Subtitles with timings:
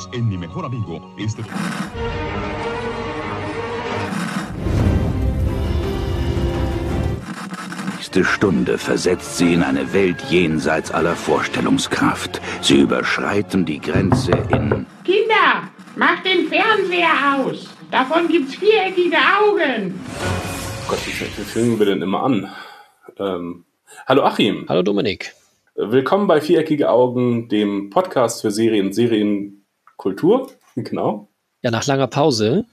[0.00, 1.00] Bienvenidos en Mi Mejor Amigo.
[1.18, 1.42] Este...
[7.94, 12.40] nächste Stunde versetzt sie in eine Welt jenseits aller Vorstellungskraft.
[12.62, 14.86] Sie überschreiten die Grenze in...
[15.04, 17.68] Kinder, macht den Fernseher aus.
[17.90, 20.00] Davon gibt's viereckige Augen.
[20.88, 22.50] Gott, wie filmen wir denn immer an?
[23.18, 23.64] Ähm,
[24.06, 24.66] hallo Achim.
[24.68, 25.34] Hallo Dominik.
[25.74, 28.92] Willkommen bei Viereckige Augen, dem Podcast für Serien,
[30.00, 30.50] Serienkultur.
[30.76, 31.28] Genau.
[31.62, 32.64] Ja, nach langer Pause.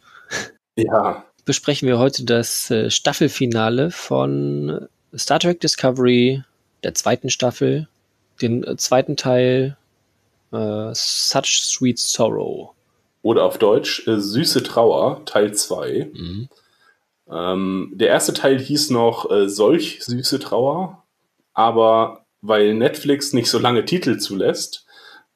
[0.76, 1.26] Ja.
[1.46, 4.88] Besprechen wir heute das äh, Staffelfinale von
[5.18, 6.44] Star Trek Discovery,
[6.84, 7.88] der zweiten Staffel,
[8.40, 9.78] den äh, zweiten Teil
[10.54, 12.76] äh, Such Sweet Sorrow.
[13.24, 16.12] Oder auf Deutsch äh, Süße Trauer, Teil 2.
[16.14, 16.50] Mhm.
[17.30, 21.04] Ähm, der erste Teil hieß noch äh, Solch süße Trauer,
[21.54, 24.87] aber weil Netflix nicht so lange Titel zulässt,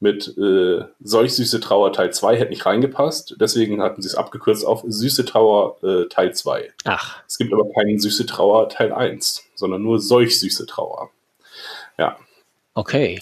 [0.02, 3.36] mit äh, Solch süße Trauer Teil 2 hätte nicht reingepasst.
[3.40, 6.72] Deswegen hatten sie es abgekürzt auf Süße Trauer äh, Teil 2.
[6.84, 7.22] Ach.
[7.26, 11.10] Es gibt aber keinen Süße Trauer Teil 1, sondern nur Solch süße Trauer.
[11.98, 12.16] Ja.
[12.74, 13.20] Okay.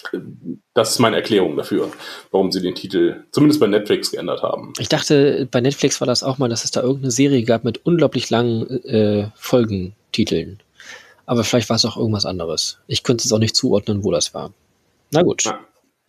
[0.74, 1.90] Das ist meine Erklärung dafür,
[2.30, 4.72] warum sie den Titel zumindest bei Netflix geändert haben.
[4.78, 7.84] Ich dachte, bei Netflix war das auch mal, dass es da irgendeine Serie gab mit
[7.84, 10.60] unglaublich langen äh, Folgentiteln.
[11.26, 12.78] Aber vielleicht war es auch irgendwas anderes.
[12.86, 14.52] Ich könnte es auch nicht zuordnen, wo das war.
[15.10, 15.44] Na gut.
[15.44, 15.60] Ja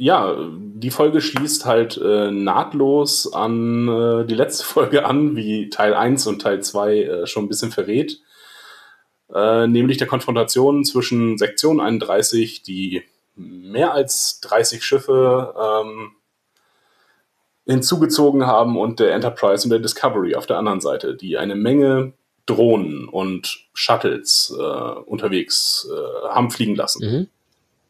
[0.01, 5.93] ja, die Folge schließt halt äh, nahtlos an äh, die letzte Folge an, wie Teil
[5.93, 8.19] 1 und Teil 2 äh, schon ein bisschen verrät.
[9.31, 13.03] Äh, nämlich der Konfrontation zwischen Sektion 31, die
[13.35, 16.13] mehr als 30 Schiffe ähm,
[17.67, 22.13] hinzugezogen haben, und der Enterprise und der Discovery auf der anderen Seite, die eine Menge
[22.47, 27.05] Drohnen und Shuttles äh, unterwegs äh, haben fliegen lassen.
[27.05, 27.27] Mhm.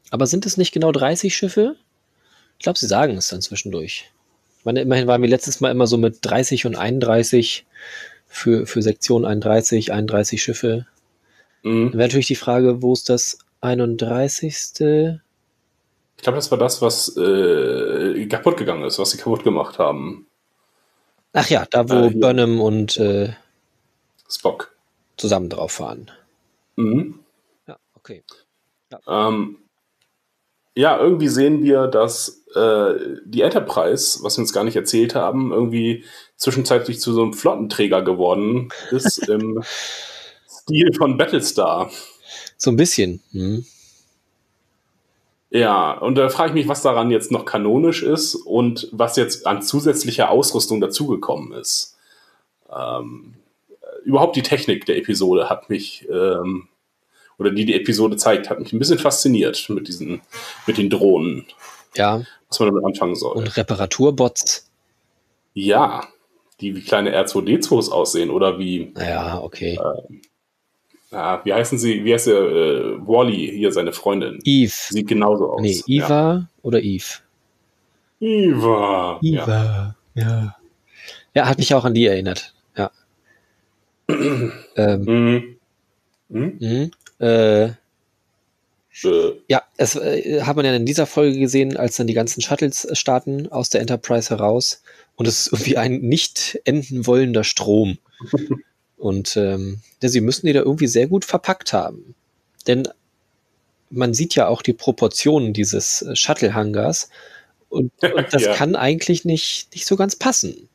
[0.09, 1.77] Aber sind es nicht genau 30 Schiffe?
[2.61, 4.11] Ich glaube, sie sagen es dann zwischendurch.
[4.59, 7.65] Ich meine, immerhin waren wir letztes Mal immer so mit 30 und 31
[8.27, 10.85] für, für Sektion 31, 31 Schiffe.
[11.63, 11.89] Mhm.
[11.89, 14.53] Dann wäre natürlich die Frage, wo ist das 31.
[14.75, 20.27] Ich glaube, das war das, was äh, kaputt gegangen ist, was sie kaputt gemacht haben.
[21.33, 23.33] Ach ja, da wo äh, Burnham und äh,
[24.29, 24.75] Spock
[25.17, 26.11] zusammen drauf fahren.
[26.75, 27.21] Mhm.
[27.65, 28.23] Ja, okay.
[28.91, 29.29] Ja.
[29.29, 29.57] Ähm,
[30.75, 32.93] ja, irgendwie sehen wir, dass äh,
[33.25, 36.05] die Enterprise, was wir uns gar nicht erzählt haben, irgendwie
[36.37, 39.63] zwischenzeitlich zu so einem Flottenträger geworden ist im
[40.47, 41.91] Stil von Battlestar.
[42.57, 43.21] So ein bisschen.
[43.31, 43.65] Hm.
[45.49, 49.45] Ja, und da frage ich mich, was daran jetzt noch kanonisch ist und was jetzt
[49.45, 51.97] an zusätzlicher Ausrüstung dazugekommen ist.
[52.73, 53.33] Ähm,
[54.05, 56.69] überhaupt die Technik der Episode hat mich ähm,
[57.41, 60.21] oder die die Episode zeigt, hat mich ein bisschen fasziniert mit diesen,
[60.67, 61.45] mit den Drohnen.
[61.95, 62.21] Ja.
[62.47, 63.35] Was man damit anfangen soll.
[63.35, 64.69] Und Reparaturbots.
[65.55, 66.07] Ja,
[66.61, 68.93] die wie kleine R2D2s aussehen oder wie.
[68.95, 69.73] Ja, okay.
[69.77, 70.13] Äh,
[71.11, 72.05] ja, wie heißen sie?
[72.05, 72.41] Wie heißt der?
[72.41, 74.39] Äh, Wally, hier seine Freundin.
[74.43, 74.71] Eve.
[74.71, 75.61] Sieht genauso aus.
[75.61, 76.47] Nee, Eva ja.
[76.61, 77.05] oder Eve?
[78.19, 79.19] Eva.
[79.23, 80.23] Eva, ja.
[80.23, 80.55] ja.
[81.33, 82.53] Ja, hat mich auch an die erinnert.
[82.77, 82.91] Ja.
[84.07, 85.57] ähm, mhm.
[86.29, 86.57] Mhm.
[86.59, 86.91] Mhm.
[87.21, 87.73] Äh,
[89.03, 92.41] äh, ja, es äh, hat man ja in dieser Folge gesehen, als dann die ganzen
[92.41, 94.83] Shuttles starten aus der Enterprise heraus
[95.15, 97.97] und es ist irgendwie ein nicht enden wollender Strom.
[98.97, 102.15] und ähm, ja, sie müssen die da irgendwie sehr gut verpackt haben.
[102.67, 102.87] Denn
[103.89, 107.09] man sieht ja auch die Proportionen dieses äh, Shuttle-Hangars
[107.69, 108.53] und, und, das ja.
[108.53, 110.69] kann eigentlich nicht, nicht so ganz passen.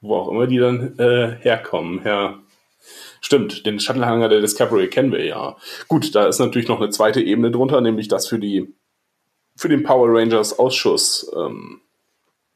[0.00, 2.43] Wo auch immer die dann äh, herkommen, ja.
[3.24, 5.56] Stimmt, den Shuttlehanger der Discovery kennen wir ja.
[5.88, 8.74] Gut, da ist natürlich noch eine zweite Ebene drunter, nämlich das für die
[9.56, 11.80] für den Power Rangers Ausschuss ähm,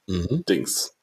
[0.07, 0.45] mhm.
[0.47, 0.95] Dings.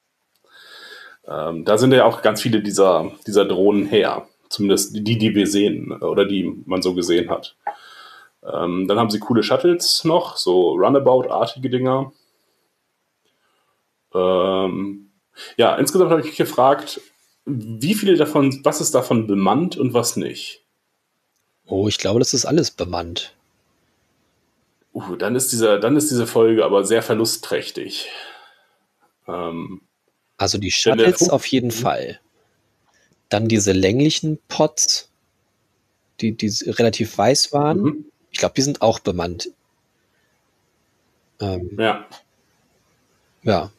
[1.28, 4.28] Ähm, da sind ja auch ganz viele dieser, dieser Drohnen her.
[4.50, 7.56] Zumindest die, die wir sehen oder die man so gesehen hat.
[8.44, 12.12] Ähm, dann haben sie coole Shuttles noch, so Runabout-artige Dinger.
[14.14, 15.10] Ähm,
[15.58, 17.02] ja, insgesamt habe ich mich gefragt,
[17.46, 20.64] wie viele davon, was ist davon bemannt und was nicht?
[21.68, 23.34] Oh, ich glaube, das ist alles bemannt.
[24.94, 28.10] Uh, dann ist dieser, dann ist diese Folge aber sehr verlustträchtig.
[29.28, 29.82] Ähm,
[30.38, 32.20] also die Shuttles auf jeden Fall.
[33.30, 35.10] Dann diese länglichen Pots,
[36.22, 37.82] die, die relativ weiß waren.
[37.82, 38.06] Mhm.
[38.32, 39.50] Ich glaube, die sind auch bemannt.
[41.40, 42.06] Ähm, ja.
[43.44, 43.72] Ja.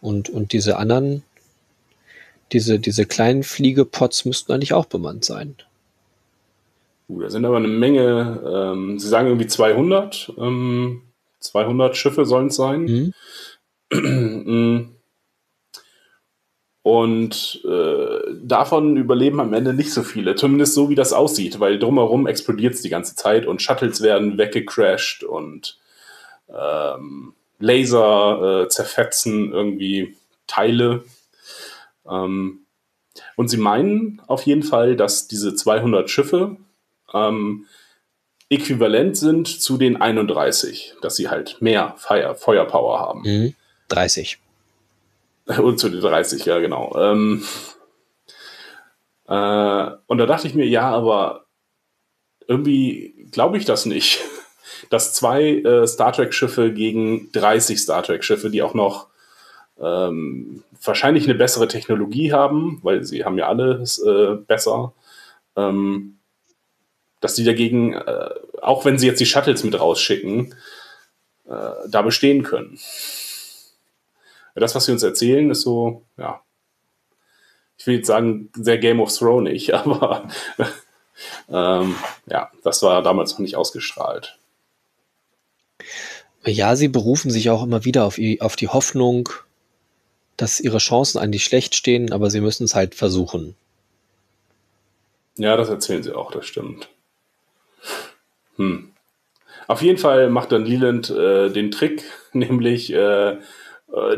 [0.00, 1.22] Und, und diese anderen,
[2.52, 5.56] diese, diese kleinen Fliegepots müssten eigentlich auch bemannt sein.
[7.08, 11.02] Uh, da sind aber eine Menge, ähm, Sie sagen irgendwie 200, ähm,
[11.40, 13.12] 200 Schiffe sollen es sein.
[13.90, 14.92] Mhm.
[16.84, 21.78] Und äh, davon überleben am Ende nicht so viele, zumindest so wie das aussieht, weil
[21.78, 25.78] drumherum explodiert es die ganze Zeit und Shuttles werden weggecrashed und
[26.48, 30.16] ähm, Laser äh, zerfetzen irgendwie
[30.48, 31.04] Teile.
[32.08, 32.66] Ähm,
[33.36, 36.56] und sie meinen auf jeden Fall, dass diese 200 Schiffe
[37.12, 37.66] ähm,
[38.48, 43.22] äquivalent sind zu den 31, dass sie halt mehr Fire, Feuerpower haben.
[43.22, 43.54] Mhm.
[43.88, 44.38] 30.
[45.58, 46.94] Und zu den 30, ja, genau.
[46.96, 47.44] Ähm,
[49.26, 51.46] äh, und da dachte ich mir, ja, aber
[52.46, 54.20] irgendwie glaube ich das nicht,
[54.90, 59.08] dass zwei äh, Star Trek-Schiffe gegen 30 Star Trek-Schiffe, die auch noch
[59.80, 64.92] ähm, wahrscheinlich eine bessere Technologie haben, weil sie haben ja alles äh, besser,
[65.56, 66.18] ähm,
[67.20, 68.30] dass die dagegen, äh,
[68.60, 70.54] auch wenn sie jetzt die Shuttles mit rausschicken,
[71.48, 72.78] äh, da bestehen können.
[74.54, 76.42] Das, was sie uns erzählen, ist so, ja,
[77.78, 80.28] ich will jetzt sagen, sehr Game of Thrones, aber
[81.48, 81.96] ähm,
[82.26, 84.38] ja, das war damals noch nicht ausgestrahlt.
[86.44, 89.28] Ja, sie berufen sich auch immer wieder auf, auf die Hoffnung,
[90.36, 93.54] dass ihre Chancen eigentlich schlecht stehen, aber sie müssen es halt versuchen.
[95.36, 96.88] Ja, das erzählen sie auch, das stimmt.
[98.56, 98.90] Hm.
[99.66, 103.38] Auf jeden Fall macht dann Leland äh, den Trick, nämlich äh, äh,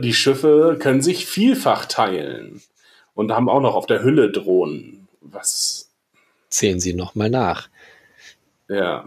[0.01, 2.63] die Schiffe können sich vielfach teilen
[3.15, 5.09] und haben auch noch auf der Hülle Drohnen.
[5.21, 5.91] Was?
[6.49, 7.69] Zählen Sie nochmal nach.
[8.69, 9.05] Ja.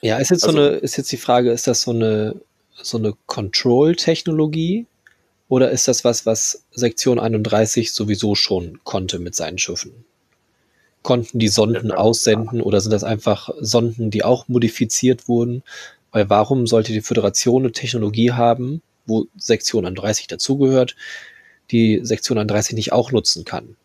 [0.00, 2.40] Ja, ist jetzt also, so eine, ist jetzt die Frage, ist das so eine,
[2.74, 4.86] so eine Control-Technologie?
[5.48, 10.04] Oder ist das was, was Sektion 31 sowieso schon konnte mit seinen Schiffen?
[11.02, 15.62] Konnten die Sonden aussenden oder sind das einfach Sonden, die auch modifiziert wurden?
[16.10, 20.96] Weil warum sollte die Föderation eine Technologie haben, wo Sektion 31 dazugehört,
[21.70, 23.76] die Sektion 31 nicht auch nutzen kann?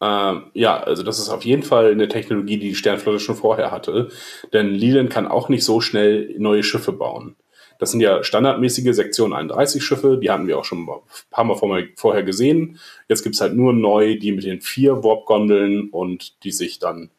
[0.00, 3.70] Ähm, ja, also das ist auf jeden Fall eine Technologie, die die Sternflotte schon vorher
[3.70, 4.08] hatte.
[4.52, 7.36] Denn Leland kann auch nicht so schnell neue Schiffe bauen.
[7.78, 11.00] Das sind ja standardmäßige Sektion 31 Schiffe, die hatten wir auch schon ein
[11.30, 12.78] paar Mal vorher gesehen.
[13.08, 17.10] Jetzt gibt es halt nur neu, die mit den vier Warp-Gondeln und die sich dann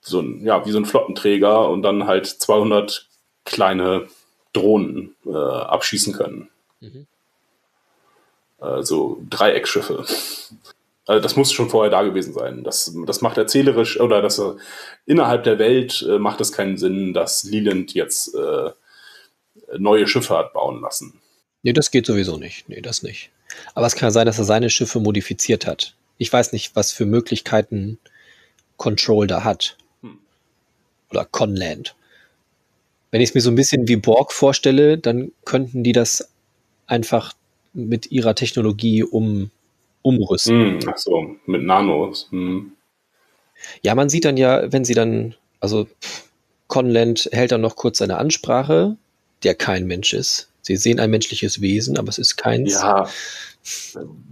[0.00, 3.08] so ein, ja, wie so ein Flottenträger und dann halt 200
[3.44, 4.06] kleine
[4.52, 6.48] Drohnen äh, abschießen können.
[6.80, 7.06] Mhm.
[8.58, 10.04] Also Dreieckschiffe.
[11.06, 12.64] Also das muss schon vorher da gewesen sein.
[12.64, 14.52] Das, das macht erzählerisch oder das äh,
[15.06, 18.70] innerhalb der Welt äh, macht es keinen Sinn, dass Leland jetzt äh,
[19.76, 21.20] neue Schiffe hat bauen lassen.
[21.62, 22.68] Nee, das geht sowieso nicht.
[22.68, 23.30] Nee, das nicht.
[23.74, 25.94] Aber es kann sein, dass er seine Schiffe modifiziert hat.
[26.18, 27.98] Ich weiß nicht, was für Möglichkeiten
[28.76, 29.76] Control da hat.
[30.02, 30.18] Hm.
[31.10, 31.94] Oder Conland.
[33.10, 36.30] Wenn ich es mir so ein bisschen wie Borg vorstelle, dann könnten die das
[36.86, 37.32] einfach
[37.72, 39.50] mit ihrer Technologie um,
[40.02, 40.80] umrüsten.
[40.80, 42.28] Hm, ach so, mit Nanos.
[42.30, 42.72] Hm.
[43.82, 45.88] Ja, man sieht dann ja, wenn sie dann, also
[46.68, 48.96] Conland hält dann noch kurz seine Ansprache
[49.42, 50.50] der kein Mensch ist.
[50.62, 52.74] Sie sehen ein menschliches Wesen, aber es ist keins.
[52.74, 53.08] Ja,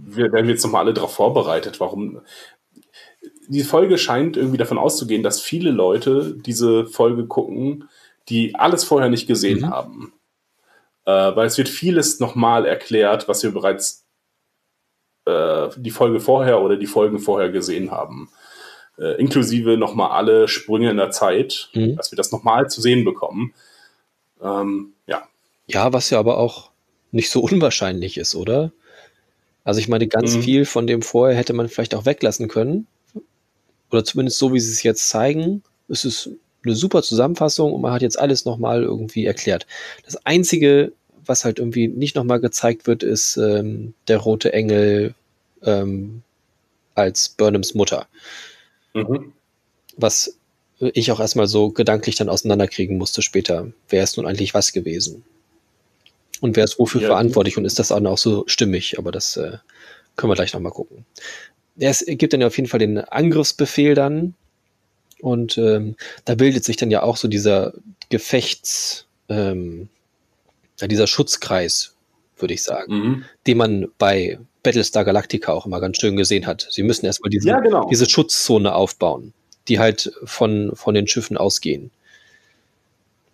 [0.05, 1.79] wir werden jetzt nochmal alle darauf vorbereitet.
[1.79, 2.21] Warum?
[3.47, 7.89] Die Folge scheint irgendwie davon auszugehen, dass viele Leute diese Folge gucken,
[8.29, 9.69] die alles vorher nicht gesehen mhm.
[9.69, 10.13] haben.
[11.05, 14.05] Äh, weil es wird vieles nochmal erklärt, was wir bereits
[15.25, 18.29] äh, die Folge vorher oder die Folgen vorher gesehen haben.
[18.97, 21.95] Äh, inklusive nochmal alle Sprünge in der Zeit, mhm.
[21.95, 23.53] dass wir das nochmal zu sehen bekommen.
[24.41, 25.27] Ähm, ja.
[25.67, 26.71] Ja, was ja aber auch
[27.11, 28.71] nicht so unwahrscheinlich ist, oder?
[29.63, 30.43] Also ich meine, ganz mhm.
[30.43, 32.87] viel von dem vorher hätte man vielleicht auch weglassen können.
[33.91, 35.63] Oder zumindest so, wie sie es jetzt zeigen.
[35.89, 36.29] Es ist
[36.63, 39.65] eine super Zusammenfassung und man hat jetzt alles nochmal irgendwie erklärt.
[40.05, 40.93] Das Einzige,
[41.25, 45.15] was halt irgendwie nicht nochmal gezeigt wird, ist ähm, der rote Engel
[45.63, 46.23] ähm,
[46.95, 48.07] als Burnhams Mutter.
[48.93, 49.33] Mhm.
[49.97, 50.37] Was
[50.79, 53.71] ich auch erstmal so gedanklich dann auseinanderkriegen musste später.
[53.89, 55.23] Wer ist nun eigentlich was gewesen?
[56.39, 58.99] Und wer ist wofür ja, verantwortlich und ist das auch so stimmig?
[58.99, 59.57] Aber das äh,
[60.15, 61.05] können wir gleich nochmal gucken.
[61.79, 64.35] Es gibt dann ja auf jeden Fall den Angriffsbefehl dann.
[65.19, 67.73] Und ähm, da bildet sich dann ja auch so dieser
[68.09, 69.89] Gefechts, ähm,
[70.79, 71.95] ja, dieser Schutzkreis,
[72.37, 73.25] würde ich sagen, mhm.
[73.47, 76.67] den man bei Battlestar Galactica auch immer ganz schön gesehen hat.
[76.69, 77.89] Sie müssen erstmal diese, ja, genau.
[77.89, 79.33] diese Schutzzone aufbauen
[79.67, 81.91] die halt von, von den Schiffen ausgehen.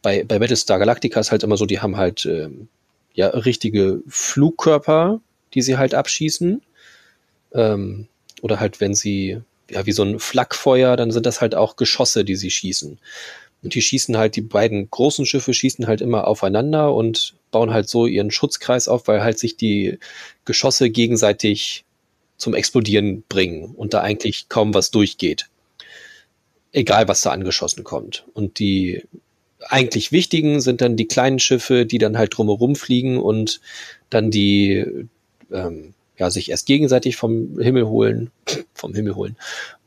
[0.01, 2.67] Bei, bei Battlestar Galactica ist halt immer so, die haben halt ähm,
[3.13, 5.21] ja richtige Flugkörper,
[5.53, 6.61] die sie halt abschießen.
[7.53, 8.07] Ähm,
[8.41, 12.25] oder halt, wenn sie, ja, wie so ein Flakfeuer, dann sind das halt auch Geschosse,
[12.25, 12.99] die sie schießen.
[13.63, 17.87] Und die schießen halt, die beiden großen Schiffe schießen halt immer aufeinander und bauen halt
[17.87, 19.99] so ihren Schutzkreis auf, weil halt sich die
[20.43, 21.85] Geschosse gegenseitig
[22.35, 25.47] zum Explodieren bringen und da eigentlich kaum was durchgeht.
[26.73, 28.25] Egal, was da angeschossen kommt.
[28.33, 29.03] Und die
[29.69, 33.61] eigentlich wichtigen sind dann die kleinen Schiffe, die dann halt drumherum fliegen und
[34.09, 35.07] dann die
[35.51, 38.31] ähm, ja sich erst gegenseitig vom Himmel holen,
[38.73, 39.37] vom Himmel holen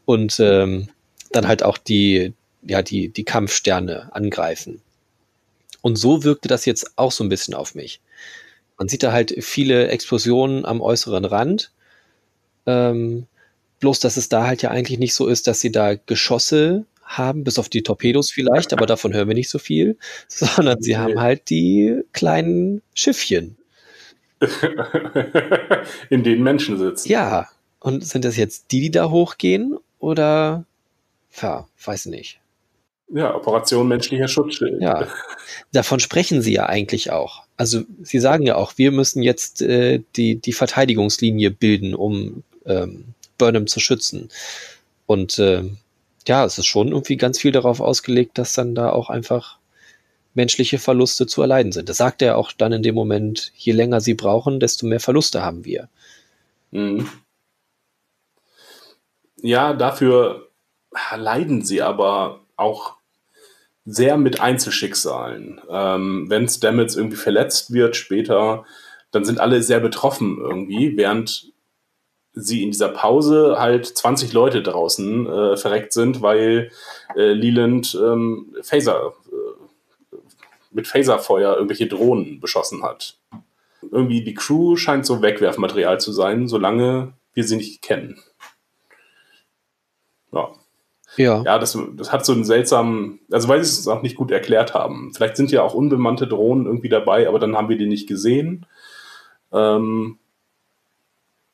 [0.04, 0.88] und ähm,
[1.32, 4.80] dann halt auch die ja die die Kampfsterne angreifen.
[5.82, 8.00] Und so wirkte das jetzt auch so ein bisschen auf mich.
[8.78, 11.70] Man sieht da halt viele Explosionen am äußeren Rand.
[12.66, 13.26] Ähm,
[13.86, 17.44] bloß, dass es da halt ja eigentlich nicht so ist, dass sie da Geschosse haben,
[17.44, 19.96] bis auf die Torpedos vielleicht, aber davon hören wir nicht so viel,
[20.28, 23.56] sondern sie haben halt die kleinen Schiffchen.
[26.10, 27.08] In denen Menschen sitzen.
[27.08, 27.46] Ja,
[27.78, 30.64] und sind das jetzt die, die da hochgehen oder,
[31.40, 32.40] ja, weiß nicht.
[33.14, 34.82] Ja, Operation menschlicher Schutzschild.
[34.82, 35.06] Ja,
[35.70, 37.44] davon sprechen sie ja eigentlich auch.
[37.56, 43.14] Also sie sagen ja auch, wir müssen jetzt äh, die, die Verteidigungslinie bilden, um ähm,
[43.38, 44.28] Burnham zu schützen.
[45.06, 45.64] Und äh,
[46.26, 49.58] ja, es ist schon irgendwie ganz viel darauf ausgelegt, dass dann da auch einfach
[50.34, 51.88] menschliche Verluste zu erleiden sind.
[51.88, 55.42] Das sagt er auch dann in dem Moment, je länger sie brauchen, desto mehr Verluste
[55.42, 55.88] haben wir.
[56.72, 57.08] Mhm.
[59.40, 60.48] Ja, dafür
[61.16, 62.96] leiden sie aber auch
[63.84, 65.60] sehr mit Einzelschicksalen.
[65.70, 68.64] Ähm, wenn Stamets irgendwie verletzt wird später,
[69.12, 71.52] dann sind alle sehr betroffen irgendwie, während
[72.36, 76.70] sie in dieser Pause halt 20 Leute draußen äh, verreckt sind, weil
[77.16, 80.16] äh, Leland ähm, Phaser, äh,
[80.70, 83.18] mit Phaserfeuer irgendwelche Drohnen beschossen hat.
[83.90, 88.20] Irgendwie die Crew scheint so Wegwerfmaterial zu sein, solange wir sie nicht kennen.
[90.32, 90.50] Ja.
[91.16, 94.30] Ja, ja das, das hat so einen seltsamen, also weil sie es auch nicht gut
[94.30, 95.14] erklärt haben.
[95.14, 98.66] Vielleicht sind ja auch unbemannte Drohnen irgendwie dabei, aber dann haben wir die nicht gesehen.
[99.52, 100.18] Ähm,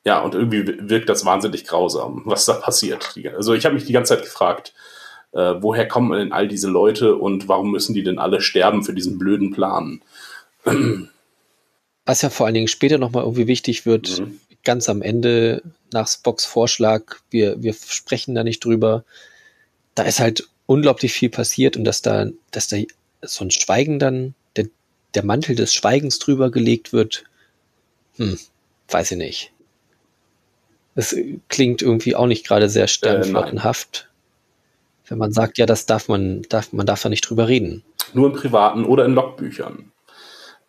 [0.05, 3.15] ja, und irgendwie wirkt das wahnsinnig grausam, was da passiert.
[3.35, 4.73] Also ich habe mich die ganze Zeit gefragt,
[5.31, 8.93] äh, woher kommen denn all diese Leute und warum müssen die denn alle sterben für
[8.93, 10.01] diesen blöden Plan?
[12.05, 14.39] Was ja vor allen Dingen später nochmal irgendwie wichtig wird, mhm.
[14.65, 19.05] ganz am Ende nach Spocks Vorschlag, wir, wir sprechen da nicht drüber,
[19.95, 22.77] da ist halt unglaublich viel passiert und dass da, dass da
[23.21, 24.67] so ein Schweigen dann, der,
[25.15, 27.23] der Mantel des Schweigens drüber gelegt wird,
[28.17, 28.37] hm,
[28.89, 29.53] weiß ich nicht.
[30.95, 31.15] Es
[31.49, 34.09] klingt irgendwie auch nicht gerade sehr sternflottenhaft.
[34.09, 37.83] Äh, wenn man sagt, ja, das darf man, darf, man darf da nicht drüber reden.
[38.13, 39.91] Nur in privaten oder in Logbüchern.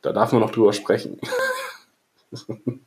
[0.03, 1.21] Da darf man noch drüber sprechen.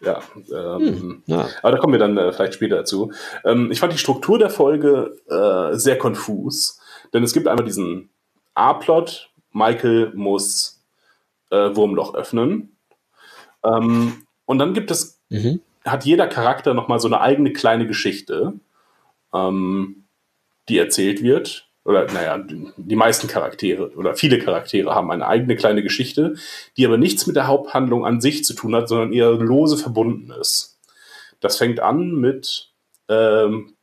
[0.00, 0.22] ja,
[0.52, 3.12] ähm, hm, ja, aber da kommen wir dann äh, vielleicht später dazu.
[3.44, 6.80] Ähm, ich fand die Struktur der Folge äh, sehr konfus,
[7.12, 8.10] denn es gibt einmal diesen
[8.54, 10.82] A-Plot, Michael muss
[11.50, 12.76] äh, Wurmloch öffnen.
[13.64, 18.54] Ähm, und dann gibt es mhm hat jeder Charakter nochmal so eine eigene kleine Geschichte,
[19.32, 20.04] ähm,
[20.68, 21.68] die erzählt wird.
[21.84, 22.44] Oder, naja,
[22.76, 26.34] die meisten Charaktere oder viele Charaktere haben eine eigene kleine Geschichte,
[26.76, 30.32] die aber nichts mit der Haupthandlung an sich zu tun hat, sondern eher lose verbunden
[30.32, 30.80] ist.
[31.38, 32.72] Das fängt an mit
[33.08, 33.76] ähm,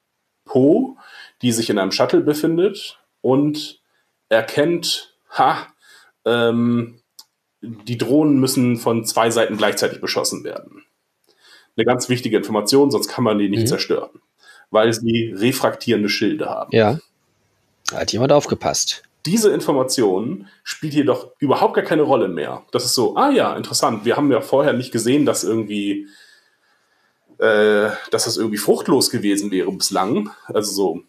[0.43, 0.97] Poe,
[1.41, 3.81] die sich in einem Shuttle befindet und
[4.27, 5.67] erkennt, ha,
[6.25, 6.99] ähm,
[7.61, 10.83] die Drohnen müssen von zwei Seiten gleichzeitig beschossen werden
[11.75, 13.67] eine ganz wichtige Information, sonst kann man die nicht mhm.
[13.67, 14.21] zerstören,
[14.71, 16.69] weil sie refraktierende Schilde haben.
[16.75, 16.99] Ja.
[17.89, 19.03] Da hat jemand aufgepasst.
[19.25, 22.63] Diese Information spielt jedoch überhaupt gar keine Rolle mehr.
[22.71, 24.03] Das ist so, ah ja, interessant.
[24.03, 26.07] Wir haben ja vorher nicht gesehen, dass irgendwie,
[27.37, 30.31] äh, dass das irgendwie fruchtlos gewesen wäre bislang.
[30.47, 31.03] Also so,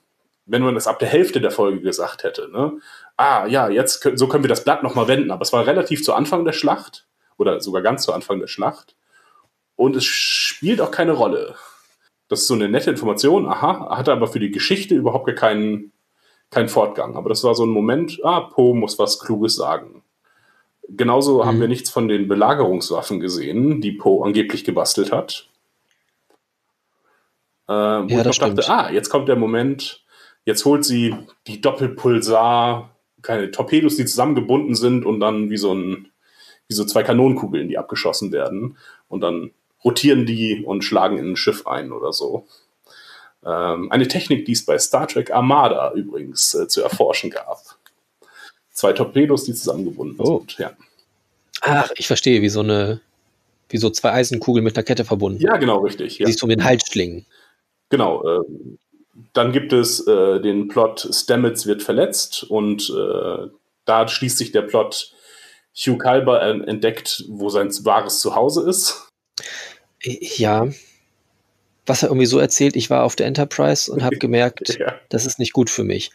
[0.47, 2.79] wenn man das ab der Hälfte der Folge gesagt hätte, ne?
[3.17, 5.31] Ah ja, jetzt so können wir das Blatt nochmal wenden.
[5.31, 7.07] Aber es war relativ zu Anfang der Schlacht
[7.37, 8.95] oder sogar ganz zu Anfang der Schlacht.
[9.77, 11.57] Und es spielt auch keine Rolle.
[12.29, 15.93] Das ist so eine nette Information, aha, hatte aber für die Geschichte überhaupt keinen,
[16.51, 17.17] keinen Fortgang.
[17.17, 20.03] Aber das war so ein Moment, ah, Po muss was Kluges sagen.
[20.89, 21.47] Genauso mhm.
[21.47, 25.49] haben wir nichts von den Belagerungswaffen gesehen, die Po angeblich gebastelt hat.
[27.69, 30.05] Äh, wo ja, ich dachte, ah, jetzt kommt der Moment,
[30.45, 31.15] jetzt holt sie
[31.47, 32.91] die Doppelpulsar,
[33.23, 36.11] keine Torpedos, die zusammengebunden sind und dann wie so ein,
[36.69, 38.77] wie so zwei Kanonenkugeln, die abgeschossen werden.
[39.09, 39.53] Und dann
[39.85, 42.47] rotieren die und schlagen in ein Schiff ein oder so.
[43.45, 47.59] Ähm, eine Technik, die es bei Star Trek Armada übrigens äh, zu erforschen gab.
[48.73, 50.39] Zwei Torpedos, die zusammengebunden oh.
[50.39, 50.59] sind.
[50.59, 50.73] Ja.
[51.61, 53.01] Ach, ich verstehe, wie so eine,
[53.69, 55.41] wie so zwei Eisenkugeln mit einer Kette verbunden.
[55.41, 56.19] Ja, genau, richtig.
[56.19, 56.27] Ja.
[56.27, 57.27] Siehst du um den Hals schlingen.
[57.91, 58.25] Genau.
[58.25, 58.45] Äh,
[59.33, 63.49] dann gibt es äh, den Plot, Stamets wird verletzt und äh,
[63.85, 65.13] da schließt sich der Plot,
[65.77, 69.09] Hugh Kalber entdeckt, wo sein wahres Zuhause ist.
[70.05, 70.69] Ja.
[71.87, 74.95] Was er irgendwie so erzählt, ich war auf der Enterprise und habe gemerkt, ja.
[75.09, 76.11] das ist nicht gut für mich.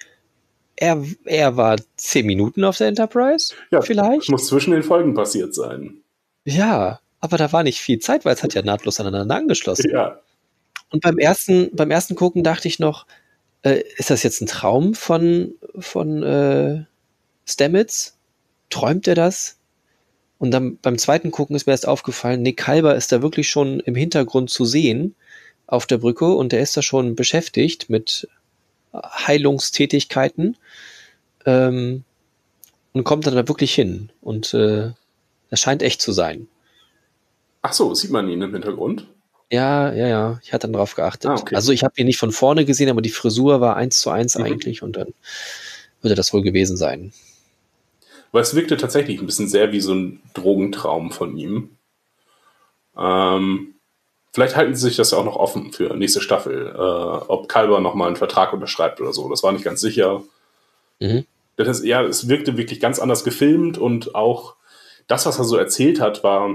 [0.75, 4.29] Er, er war zehn Minuten auf der Enterprise, ja, vielleicht.
[4.29, 6.01] Muss zwischen den Folgen passiert sein.
[6.45, 9.91] Ja, aber da war nicht viel Zeit, weil es hat ja nahtlos aneinander angeschlossen.
[9.91, 10.21] Ja.
[10.89, 13.05] Und beim ersten, beim ersten Gucken dachte ich noch,
[13.61, 16.85] äh, ist das jetzt ein Traum von, von äh,
[17.45, 18.17] Stamets?
[18.69, 19.58] Träumt er das?
[20.39, 23.81] Und dann beim zweiten Gucken ist mir erst aufgefallen, Nick Halber ist da wirklich schon
[23.81, 25.15] im Hintergrund zu sehen
[25.67, 28.27] auf der Brücke und der ist da schon beschäftigt mit
[28.93, 30.57] Heilungstätigkeiten
[31.45, 32.03] ähm,
[32.93, 34.11] und kommt dann da wirklich hin.
[34.21, 34.91] Und äh,
[35.49, 36.47] das scheint echt zu sein.
[37.61, 39.07] Ach so, sieht man ihn im Hintergrund?
[39.51, 40.39] Ja, ja, ja.
[40.43, 41.29] Ich hatte dann drauf geachtet.
[41.29, 41.55] Ah, okay.
[41.55, 44.37] Also ich habe ihn nicht von vorne gesehen, aber die Frisur war eins zu eins
[44.37, 44.45] mhm.
[44.45, 45.13] eigentlich und dann
[46.01, 47.11] würde das wohl gewesen sein.
[48.31, 51.77] Weil es wirkte tatsächlich ein bisschen sehr wie so ein Drogentraum von ihm.
[52.97, 53.75] Ähm,
[54.33, 57.79] vielleicht halten sie sich das ja auch noch offen für nächste Staffel, äh, ob Kalber
[57.79, 59.29] nochmal einen Vertrag unterschreibt oder so.
[59.29, 60.23] Das war nicht ganz sicher.
[60.99, 61.25] Mhm.
[61.55, 64.55] Das, ja, es wirkte wirklich ganz anders gefilmt und auch
[65.07, 66.51] das, was er so erzählt hat, war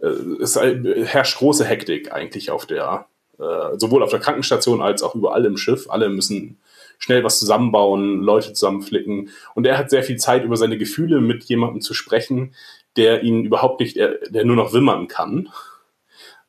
[0.00, 0.06] äh,
[0.40, 3.06] es herrscht große Hektik eigentlich auf der,
[3.38, 5.90] äh, sowohl auf der Krankenstation als auch überall im Schiff.
[5.90, 6.58] Alle müssen
[6.98, 9.30] schnell was zusammenbauen, Leute zusammenflicken.
[9.54, 12.54] Und er hat sehr viel Zeit, über seine Gefühle mit jemandem zu sprechen,
[12.96, 15.48] der ihn überhaupt nicht, der, der nur noch wimmern kann.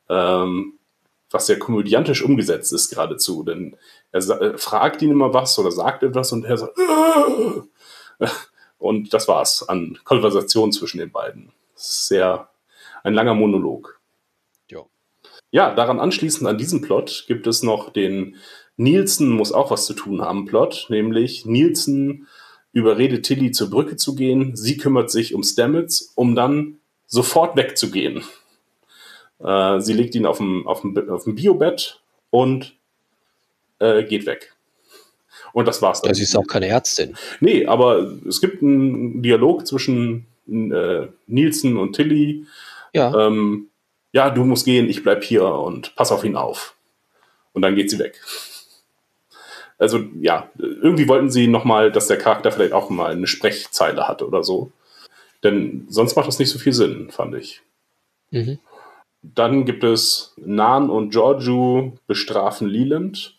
[0.10, 0.74] Ähm,
[1.30, 3.76] was sehr komödiantisch umgesetzt ist geradezu, denn
[4.12, 7.64] er, er, fragt ihn immer was oder sagt etwas und er sagt, Aah!
[8.78, 11.52] und das war's an Konversation zwischen den beiden.
[11.76, 12.50] Sehr
[13.04, 14.00] ein langer Monolog.
[14.70, 14.90] Jo.
[15.52, 18.38] Ja, daran anschließend an diesem Plot gibt es noch den
[18.78, 22.28] Nielsen muss auch was zu tun haben Plot, nämlich Nielsen
[22.72, 28.24] überredet Tilly zur Brücke zu gehen, sie kümmert sich um Stamets, um dann sofort wegzugehen.
[29.40, 32.76] Äh, sie legt ihn auf dem, auf dem, auf dem Biobett und
[33.80, 34.54] äh, geht weg.
[35.54, 36.14] Und das war's dann.
[36.14, 37.18] Sie ist auch keine Ärztin.
[37.40, 42.46] Nee, aber es gibt einen Dialog zwischen äh, Nielsen und Tilly,
[42.94, 43.28] ja.
[43.28, 43.70] Ähm,
[44.12, 46.76] ja, du musst gehen, ich bleib hier und pass auf ihn auf.
[47.54, 48.20] Und dann geht sie weg.
[49.78, 54.22] Also ja, irgendwie wollten sie nochmal, dass der Charakter vielleicht auch mal eine Sprechzeile hat
[54.22, 54.72] oder so.
[55.44, 57.62] Denn sonst macht das nicht so viel Sinn, fand ich.
[58.32, 58.60] Mhm.
[59.22, 63.38] Dann gibt es Nan und Giorgio bestrafen Leland.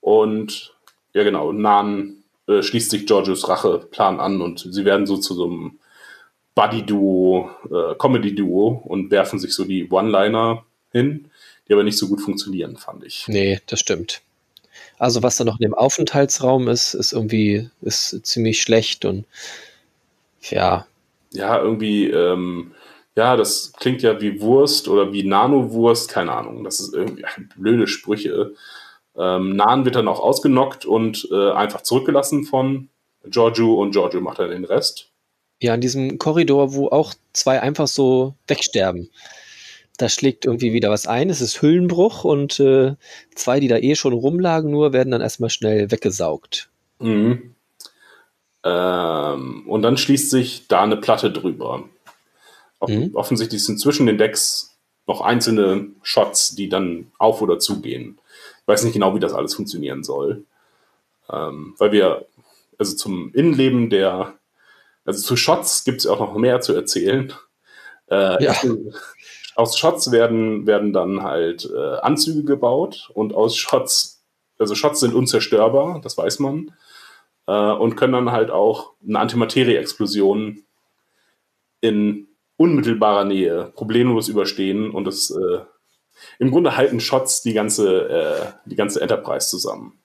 [0.00, 0.74] Und
[1.14, 5.44] ja genau, Nan äh, schließt sich Giorgios Racheplan an und sie werden so zu so
[5.44, 5.78] einem
[6.54, 11.30] Buddy-Duo, äh, Comedy-Duo und werfen sich so die One-Liner hin,
[11.66, 13.26] die aber nicht so gut funktionieren, fand ich.
[13.28, 14.20] Nee, das stimmt.
[15.02, 19.24] Also was da noch in dem Aufenthaltsraum ist, ist irgendwie ist ziemlich schlecht und
[20.42, 20.86] ja.
[21.32, 22.70] Ja, irgendwie, ähm,
[23.16, 26.62] ja, das klingt ja wie Wurst oder wie Nano-Wurst, keine Ahnung.
[26.62, 27.24] Das ist irgendwie
[27.56, 28.52] blöde Sprüche.
[29.16, 32.88] Ähm, Nan wird dann auch ausgenockt und äh, einfach zurückgelassen von
[33.24, 35.10] Giorgio und Giorgio macht dann den Rest.
[35.60, 39.10] Ja, in diesem Korridor, wo auch zwei einfach so wegsterben.
[39.98, 41.30] Da schlägt irgendwie wieder was ein.
[41.30, 42.94] Es ist Hüllenbruch und äh,
[43.34, 46.70] zwei, die da eh schon rumlagen, nur werden dann erstmal schnell weggesaugt.
[46.98, 47.54] Mhm.
[48.64, 51.84] Ähm, und dann schließt sich da eine Platte drüber.
[52.78, 53.10] Off mhm.
[53.14, 54.76] Offensichtlich sind zwischen den Decks
[55.06, 58.18] noch einzelne Shots, die dann auf oder zugehen.
[58.60, 60.44] Ich weiß nicht genau, wie das alles funktionieren soll.
[61.30, 62.26] Ähm, weil wir,
[62.78, 64.34] also zum Innenleben der
[65.04, 67.32] also zu Shots gibt es auch noch mehr zu erzählen.
[68.10, 68.54] Äh, ja.
[69.54, 74.24] Aus Shots werden, werden dann halt äh, Anzüge gebaut und aus Shots,
[74.58, 76.72] also Shots sind unzerstörbar, das weiß man,
[77.46, 80.64] äh, und können dann halt auch eine Antimaterie-Explosion
[81.80, 85.60] in unmittelbarer Nähe problemlos überstehen und das äh,
[86.38, 89.98] im Grunde halten Shots die ganze, äh, die ganze Enterprise zusammen.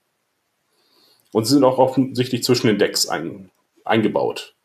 [1.31, 3.51] Und sie sind auch offensichtlich zwischen den Decks ein,
[3.86, 4.55] eingebaut.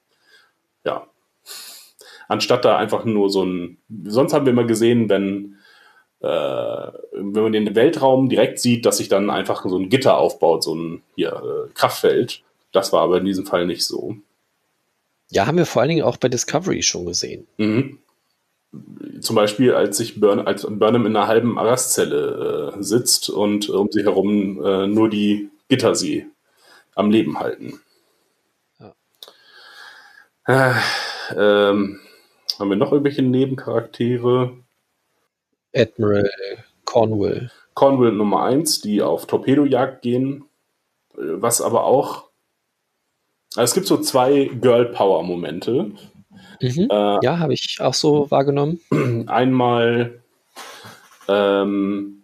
[2.33, 5.57] Anstatt da einfach nur so ein, sonst haben wir immer gesehen, wenn,
[6.21, 6.27] äh,
[7.13, 10.75] wenn man den Weltraum direkt sieht, dass sich dann einfach so ein Gitter aufbaut, so
[10.75, 12.43] ein hier, äh, Kraftfeld.
[12.73, 14.17] Das war aber in diesem Fall nicht so.
[15.31, 17.47] Ja, haben wir vor allen Dingen auch bei Discovery schon gesehen.
[17.59, 17.99] Mhm.
[19.21, 23.89] Zum Beispiel, als sich Burn, als Burnham in einer halben Arrestzelle äh, sitzt und um
[23.91, 26.25] sie herum äh, nur die Gitter sie
[26.95, 27.79] am Leben halten.
[30.47, 30.73] Äh,
[31.37, 32.01] ähm,
[32.59, 34.53] haben wir noch irgendwelche Nebencharaktere?
[35.75, 36.31] Admiral
[36.85, 37.51] Cornwall.
[37.75, 40.45] Cornwall Nummer 1, die auf Torpedojagd gehen.
[41.15, 42.29] Was aber auch.
[43.55, 45.93] Also es gibt so zwei Girl Power Momente.
[46.61, 46.89] Mhm.
[46.91, 48.81] Äh, ja, habe ich auch so wahrgenommen.
[49.27, 50.23] Einmal
[51.29, 52.23] ähm,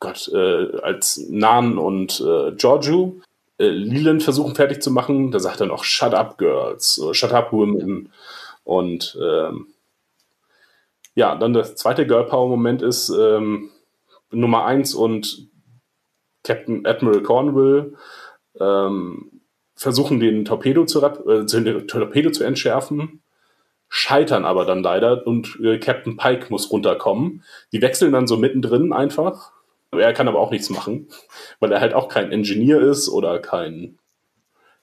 [0.00, 3.20] Gott, äh, als Nan und äh, Giorgio
[3.58, 7.52] äh, Leland versuchen fertig zu machen, da sagt er noch Shut up, Girls, Shut up,
[7.52, 8.12] Women.
[8.64, 9.68] Und ähm,
[11.14, 13.70] ja, dann das zweite Girl Power Moment ist ähm,
[14.30, 15.48] Nummer eins und
[16.42, 17.94] Captain Admiral Cornwall
[18.60, 19.40] ähm,
[19.74, 23.22] versuchen den Torpedo zu, äh, den Torpedo zu entschärfen,
[23.88, 27.42] scheitern aber dann leider und äh, Captain Pike muss runterkommen.
[27.72, 29.52] Die wechseln dann so mittendrin einfach.
[29.92, 31.08] Er kann aber auch nichts machen,
[31.60, 33.98] weil er halt auch kein Ingenieur ist oder kein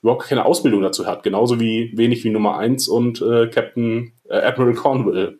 [0.02, 1.22] überhaupt keine Ausbildung dazu hat.
[1.22, 5.38] Genauso wie wenig wie Nummer 1 und äh, Captain äh, Admiral Cornwall.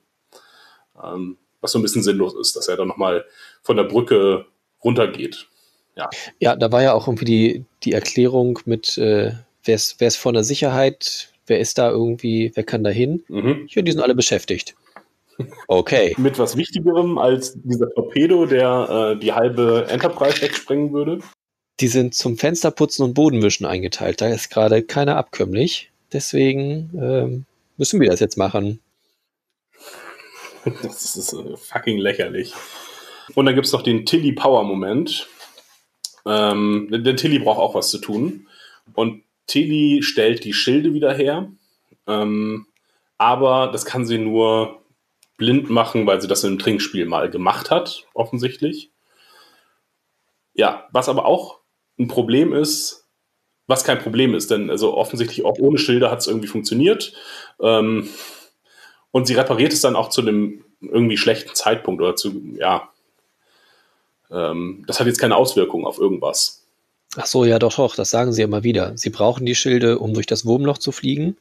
[1.02, 3.24] Ähm, was so ein bisschen sinnlos ist, dass er dann nochmal
[3.62, 4.46] von der Brücke
[4.82, 5.48] runtergeht.
[5.96, 6.08] Ja.
[6.38, 9.32] ja, da war ja auch irgendwie die, die Erklärung mit, äh,
[9.64, 13.22] wer ist, von der Sicherheit, wer ist da irgendwie, wer kann da hin?
[13.28, 13.66] Mhm.
[13.68, 14.74] Ja, die sind alle beschäftigt.
[15.68, 16.14] Okay.
[16.18, 21.18] Mit was Wichtigerem als dieser Torpedo, der äh, die halbe Enterprise wegsprengen würde?
[21.82, 24.20] Die sind zum Fensterputzen und Bodenwischen eingeteilt.
[24.20, 25.90] Da ist gerade keiner abkömmlich.
[26.12, 27.44] Deswegen ähm,
[27.76, 28.80] müssen wir das jetzt machen.
[30.64, 32.54] Das ist äh, fucking lächerlich.
[33.34, 35.26] Und dann gibt es noch den Tilly Power Moment.
[36.24, 38.46] Ähm, denn Tilly braucht auch was zu tun.
[38.94, 41.50] Und Tilly stellt die Schilde wieder her.
[42.06, 42.68] Ähm,
[43.18, 44.84] aber das kann sie nur
[45.36, 48.92] blind machen, weil sie das im Trinkspiel mal gemacht hat, offensichtlich.
[50.54, 51.61] Ja, was aber auch
[51.98, 53.06] ein Problem ist,
[53.66, 57.14] was kein Problem ist, denn also offensichtlich auch ohne Schilder hat es irgendwie funktioniert.
[57.60, 58.08] Ähm,
[59.10, 62.88] und sie repariert es dann auch zu einem irgendwie schlechten Zeitpunkt oder zu, ja,
[64.30, 66.66] ähm, das hat jetzt keine Auswirkung auf irgendwas.
[67.16, 68.96] Ach so, ja, doch, doch, das sagen sie immer wieder.
[68.96, 71.36] Sie brauchen die Schilde, um durch das Wurmloch zu fliegen,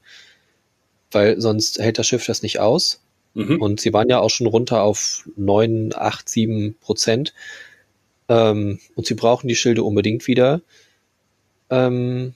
[1.12, 3.02] weil sonst hält das Schiff das nicht aus.
[3.34, 3.62] Mhm.
[3.62, 7.34] Und sie waren ja auch schon runter auf 9, 8, 7 Prozent.
[8.32, 10.62] Ähm, und sie brauchen die Schilde unbedingt wieder.
[11.70, 12.34] Ähm,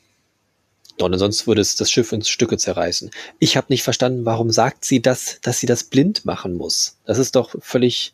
[0.99, 3.11] und sonst würde es das Schiff in Stücke zerreißen.
[3.39, 6.97] Ich habe nicht verstanden, warum sagt sie das, dass sie das blind machen muss.
[7.05, 8.13] Das ist doch völlig,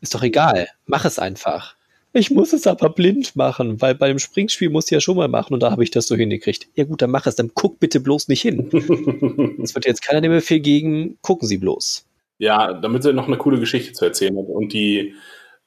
[0.00, 0.68] ist doch egal.
[0.86, 1.76] Mach es einfach.
[2.12, 5.28] Ich muss es aber blind machen, weil bei dem Springspiel muss ich ja schon mal
[5.28, 6.66] machen und da habe ich das so hingekriegt.
[6.74, 8.70] Ja gut, dann mach es, dann guck bitte bloß nicht hin.
[9.62, 12.06] Es wird jetzt keiner den Befehl gegen, gucken Sie bloß.
[12.38, 15.14] Ja, damit sie noch eine coole Geschichte zu erzählen hat und die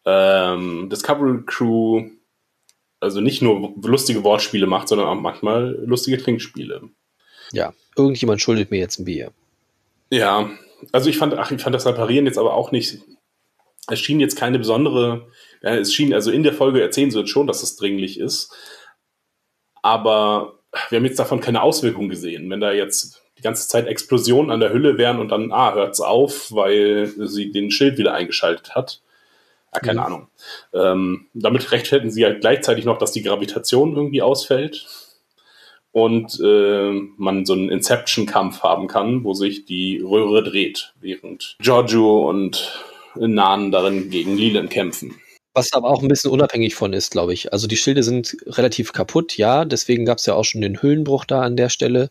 [0.05, 2.03] ähm, Discovery Crew
[2.99, 6.83] also nicht nur lustige Wortspiele macht, sondern auch manchmal lustige Trinkspiele.
[7.51, 9.31] Ja, irgendjemand schuldet mir jetzt ein Bier.
[10.11, 10.51] Ja,
[10.91, 12.99] also ich fand, ach, ich fand das Reparieren jetzt aber auch nicht.
[13.87, 15.27] Es schien jetzt keine besondere
[15.61, 18.53] ja, es schien, also in der Folge erzählen sie uns schon, dass es dringlich ist.
[19.81, 20.59] Aber
[20.89, 22.49] wir haben jetzt davon keine Auswirkungen gesehen.
[22.49, 26.01] Wenn da jetzt die ganze Zeit Explosionen an der Hülle wären und dann, ah, hört's
[26.01, 29.01] auf, weil sie den Schild wieder eingeschaltet hat.
[29.71, 30.05] Ah, keine mhm.
[30.05, 30.27] Ahnung.
[30.73, 34.85] Ähm, damit rechtfertigen sie halt gleichzeitig noch, dass die Gravitation irgendwie ausfällt
[35.91, 42.29] und äh, man so einen Inception-Kampf haben kann, wo sich die Röhre dreht, während Giorgio
[42.29, 42.83] und
[43.15, 45.15] Nan darin gegen Leland kämpfen.
[45.53, 47.51] Was aber auch ein bisschen unabhängig von ist, glaube ich.
[47.51, 51.25] Also die Schilde sind relativ kaputt, ja, deswegen gab es ja auch schon den Hüllenbruch
[51.25, 52.09] da an der Stelle.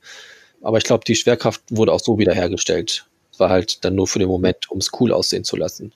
[0.60, 3.06] Aber ich glaube, die Schwerkraft wurde auch so wiederhergestellt.
[3.38, 5.92] War halt dann nur für den Moment, um es cool aussehen zu lassen.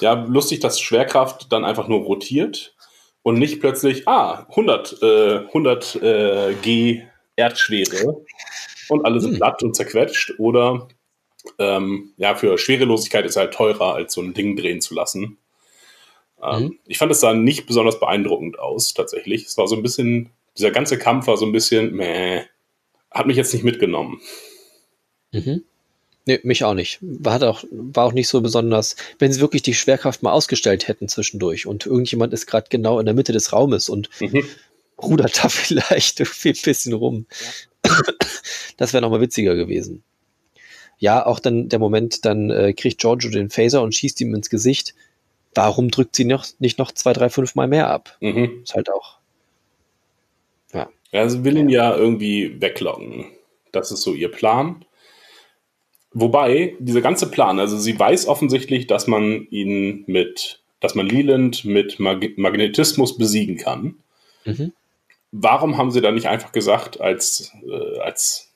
[0.00, 2.74] Ja, lustig, dass Schwerkraft dann einfach nur rotiert
[3.22, 7.02] und nicht plötzlich, ah, 100, äh, 100 äh, G
[7.36, 8.22] Erdschwere
[8.88, 9.36] und alle sind hm.
[9.38, 10.34] platt und zerquetscht.
[10.38, 10.88] Oder
[11.58, 15.38] ähm, ja, für Schwerelosigkeit ist halt teurer, als so ein Ding drehen zu lassen.
[16.42, 16.78] Ähm, mhm.
[16.86, 19.46] Ich fand es sah nicht besonders beeindruckend aus, tatsächlich.
[19.46, 22.44] Es war so ein bisschen, dieser ganze Kampf war so ein bisschen, meh,
[23.10, 24.20] hat mich jetzt nicht mitgenommen.
[25.32, 25.64] Mhm.
[26.26, 26.98] Nee, mich auch nicht.
[27.00, 31.08] War auch, war auch nicht so besonders, wenn sie wirklich die Schwerkraft mal ausgestellt hätten
[31.08, 34.44] zwischendurch und irgendjemand ist gerade genau in der Mitte des Raumes und mhm.
[35.00, 37.26] rudert da vielleicht irgendwie ein bisschen rum.
[37.84, 38.02] Ja.
[38.76, 40.02] Das wäre nochmal witziger gewesen.
[40.98, 44.50] Ja, auch dann der Moment, dann äh, kriegt Giorgio den Phaser und schießt ihm ins
[44.50, 44.94] Gesicht
[45.54, 48.16] warum drückt sie noch, nicht noch zwei, drei, fünf Mal mehr ab?
[48.20, 48.62] Mhm.
[48.62, 49.18] Ist halt auch.
[50.72, 50.88] Ja.
[51.10, 53.26] ja sie will ihn ja irgendwie weglocken.
[53.72, 54.84] Das ist so ihr Plan.
[56.12, 61.64] Wobei, dieser ganze Plan, also sie weiß offensichtlich, dass man ihn mit, dass man Leland
[61.64, 63.96] mit Mag Magnetismus besiegen kann.
[64.44, 64.72] Mhm.
[65.30, 68.52] Warum haben sie dann nicht einfach gesagt, als, äh, als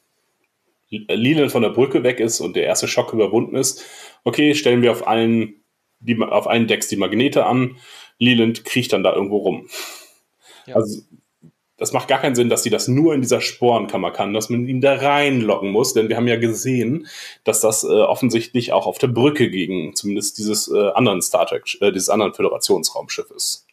[0.91, 3.85] Leland von der Brücke weg ist und der erste Schock überwunden ist,
[4.25, 5.55] okay, stellen wir auf allen
[6.01, 7.77] die, auf einen Decks die Magnete an,
[8.19, 9.69] Leland kriecht dann da irgendwo rum.
[10.67, 10.77] Ja.
[10.77, 11.03] Also
[11.77, 14.67] das macht gar keinen Sinn, dass sie das nur in dieser Sporenkammer kann, dass man
[14.67, 17.09] ihn da reinlocken muss, denn wir haben ja gesehen,
[17.43, 21.65] dass das äh, offensichtlich auch auf der Brücke gegen zumindest dieses äh, anderen Star Trek,
[21.81, 23.67] äh, dieses anderen Föderationsraumschiff ist.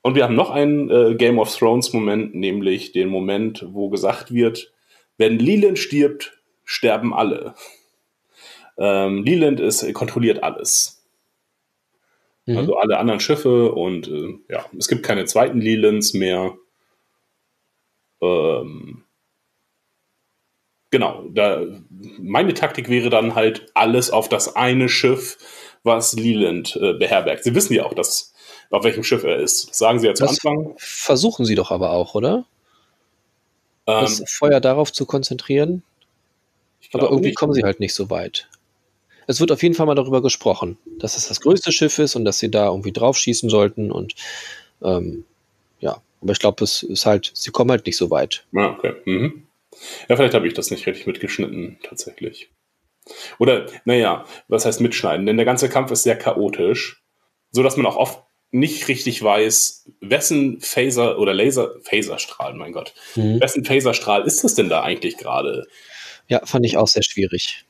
[0.00, 4.32] Und wir haben noch einen äh, Game of Thrones Moment, nämlich den Moment, wo gesagt
[4.32, 4.72] wird,
[5.16, 7.54] wenn Leland stirbt, sterben alle.
[8.78, 11.01] Ähm, Leland ist, kontrolliert alles.
[12.46, 12.58] Mhm.
[12.58, 16.56] Also alle anderen Schiffe und äh, ja, es gibt keine zweiten Lelands mehr.
[18.20, 19.04] Ähm,
[20.90, 21.64] genau, da,
[22.18, 25.38] meine Taktik wäre dann halt alles auf das eine Schiff,
[25.84, 27.44] was Leland äh, beherbergt.
[27.44, 28.34] Sie wissen ja auch, dass,
[28.70, 29.70] auf welchem Schiff er ist.
[29.70, 30.74] Das sagen sie ja zu das Anfang.
[30.78, 32.44] Versuchen sie doch aber auch, oder?
[33.84, 35.82] Das ähm, Feuer darauf zu konzentrieren.
[36.92, 37.38] Aber irgendwie nicht.
[37.38, 38.48] kommen sie halt nicht so weit
[39.32, 42.24] es wird auf jeden Fall mal darüber gesprochen, dass es das größte Schiff ist und
[42.24, 44.14] dass sie da irgendwie drauf schießen sollten und
[44.82, 45.24] ähm,
[45.80, 48.44] ja, aber ich glaube, es ist halt, sie kommen halt nicht so weit.
[48.54, 48.94] Ah, okay.
[49.04, 49.46] Mhm.
[50.08, 52.50] Ja, vielleicht habe ich das nicht richtig mitgeschnitten, tatsächlich.
[53.38, 55.26] Oder, naja, was heißt mitschneiden?
[55.26, 57.02] Denn der ganze Kampf ist sehr chaotisch,
[57.50, 62.92] so dass man auch oft nicht richtig weiß, wessen Phaser oder Laser, Phaserstrahl, mein Gott,
[63.16, 63.40] mhm.
[63.40, 65.66] wessen Phaserstrahl ist das denn da eigentlich gerade?
[66.28, 67.64] Ja, fand ich auch sehr schwierig.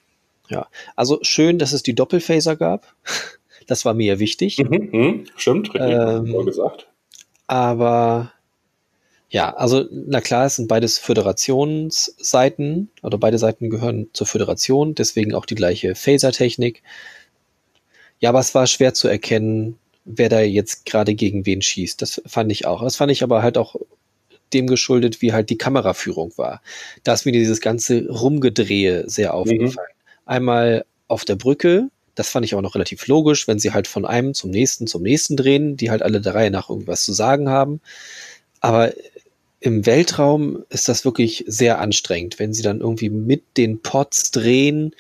[0.53, 2.95] Ja, also schön, dass es die Doppelphaser gab.
[3.69, 4.59] Das war mir wichtig.
[4.59, 6.89] Mhm, mh, stimmt, richtig, ähm, gesagt.
[7.47, 8.33] Aber
[9.31, 15.33] ja, also na klar, es sind beides Föderationsseiten oder beide Seiten gehören zur Föderation, deswegen
[15.35, 16.83] auch die gleiche Phaser-Technik.
[18.19, 22.03] Ja, aber es war schwer zu erkennen, wer da jetzt gerade gegen wen schießt.
[22.03, 22.83] Das fand ich auch.
[22.83, 23.77] Das fand ich aber halt auch
[24.53, 26.63] dem geschuldet, wie halt die Kameraführung war.
[27.05, 29.35] Da ist mir dieses ganze Rumgedrehe sehr mhm.
[29.35, 29.89] aufgefallen.
[29.89, 30.02] Mhm.
[30.25, 34.05] Einmal auf der Brücke, das fand ich auch noch relativ logisch, wenn sie halt von
[34.05, 37.49] einem zum nächsten zum nächsten drehen, die halt alle der Reihe nach irgendwas zu sagen
[37.49, 37.81] haben.
[38.61, 38.93] Aber
[39.61, 44.95] im Weltraum ist das wirklich sehr anstrengend, wenn sie dann irgendwie mit den Pots drehen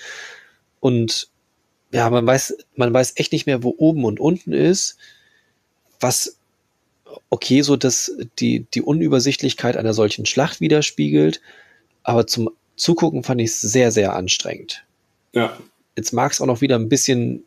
[0.80, 1.28] und
[1.92, 4.96] ja, man weiß, man weiß echt nicht mehr, wo oben und unten ist,
[6.00, 6.38] was
[7.28, 11.40] okay, so dass die, die Unübersichtlichkeit einer solchen Schlacht widerspiegelt,
[12.02, 14.84] aber zum Zugucken fand ich es sehr, sehr anstrengend.
[15.32, 15.56] Ja.
[15.96, 17.44] Jetzt mag es auch noch wieder ein bisschen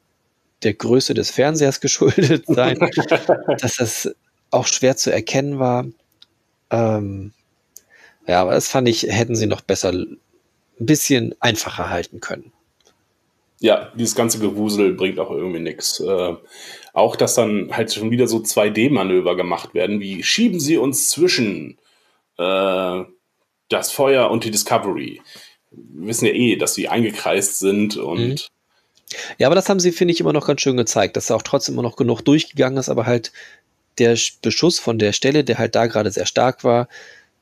[0.63, 2.79] der Größe des Fernsehers geschuldet sein,
[3.59, 4.15] dass das
[4.51, 5.85] auch schwer zu erkennen war.
[6.71, 7.33] Ähm,
[8.27, 10.17] ja, aber das fand ich, hätten sie noch besser ein
[10.79, 12.51] bisschen einfacher halten können.
[13.59, 15.99] Ja, dieses ganze Gewusel bringt auch irgendwie nichts.
[15.99, 16.35] Äh,
[16.93, 21.77] auch, dass dann halt schon wieder so 2D-Manöver gemacht werden, wie schieben sie uns zwischen
[22.37, 23.03] äh,
[23.69, 25.21] das Feuer und die Discovery
[25.93, 28.27] wir wissen ja eh, dass sie eingekreist sind und.
[28.27, 28.35] Mhm.
[29.37, 31.43] Ja, aber das haben sie, finde ich, immer noch ganz schön gezeigt, dass da auch
[31.43, 33.31] trotzdem immer noch genug durchgegangen ist, aber halt
[33.99, 36.89] der Beschuss von der Stelle, der halt da gerade sehr stark war,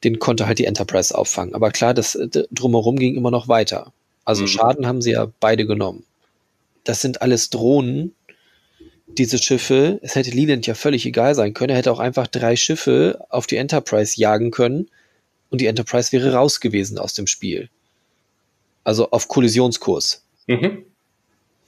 [0.04, 1.56] den konnte halt die Enterprise auffangen.
[1.56, 2.20] Aber klar, das
[2.52, 3.94] drumherum ging immer noch weiter.
[4.26, 4.48] Also mhm.
[4.48, 6.04] Schaden haben sie ja beide genommen.
[6.84, 8.14] Das sind alles Drohnen,
[9.08, 10.00] diese Schiffe.
[10.02, 11.72] Es hätte Leland ja völlig egal sein können.
[11.72, 14.90] Er hätte auch einfach drei Schiffe auf die Enterprise jagen können
[15.50, 17.70] und die Enterprise wäre raus gewesen aus dem Spiel.
[18.84, 20.26] Also auf Kollisionskurs.
[20.48, 20.86] Mhm.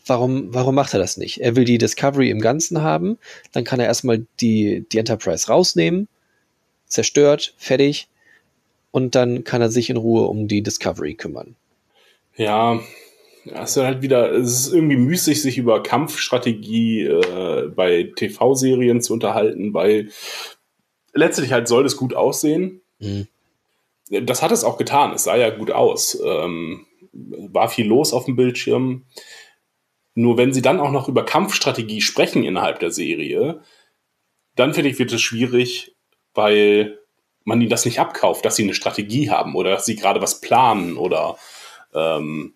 [0.06, 1.42] Warum, warum macht er das nicht?
[1.42, 3.18] Er will die Discovery im Ganzen haben,
[3.54, 6.08] dann kann er erstmal die, die Enterprise rausnehmen,
[6.86, 8.08] zerstört, fertig,
[8.92, 11.56] und dann kann er sich in Ruhe um die Discovery kümmern.
[12.38, 12.80] Ja,
[13.46, 19.14] es ist halt wieder, es ist irgendwie müßig, sich über Kampfstrategie äh, bei TV-Serien zu
[19.14, 20.10] unterhalten, weil
[21.14, 22.82] letztlich halt soll es gut aussehen.
[23.00, 23.28] Mhm.
[24.10, 26.20] Das hat es auch getan, es sah ja gut aus.
[26.24, 29.06] Ähm, war viel los auf dem Bildschirm.
[30.14, 33.62] Nur wenn sie dann auch noch über Kampfstrategie sprechen innerhalb der Serie,
[34.56, 35.96] dann finde ich, wird es schwierig,
[36.34, 37.00] weil
[37.44, 40.42] man ihnen das nicht abkauft, dass sie eine Strategie haben oder dass sie gerade was
[40.42, 41.38] planen oder
[41.94, 42.56] ähm,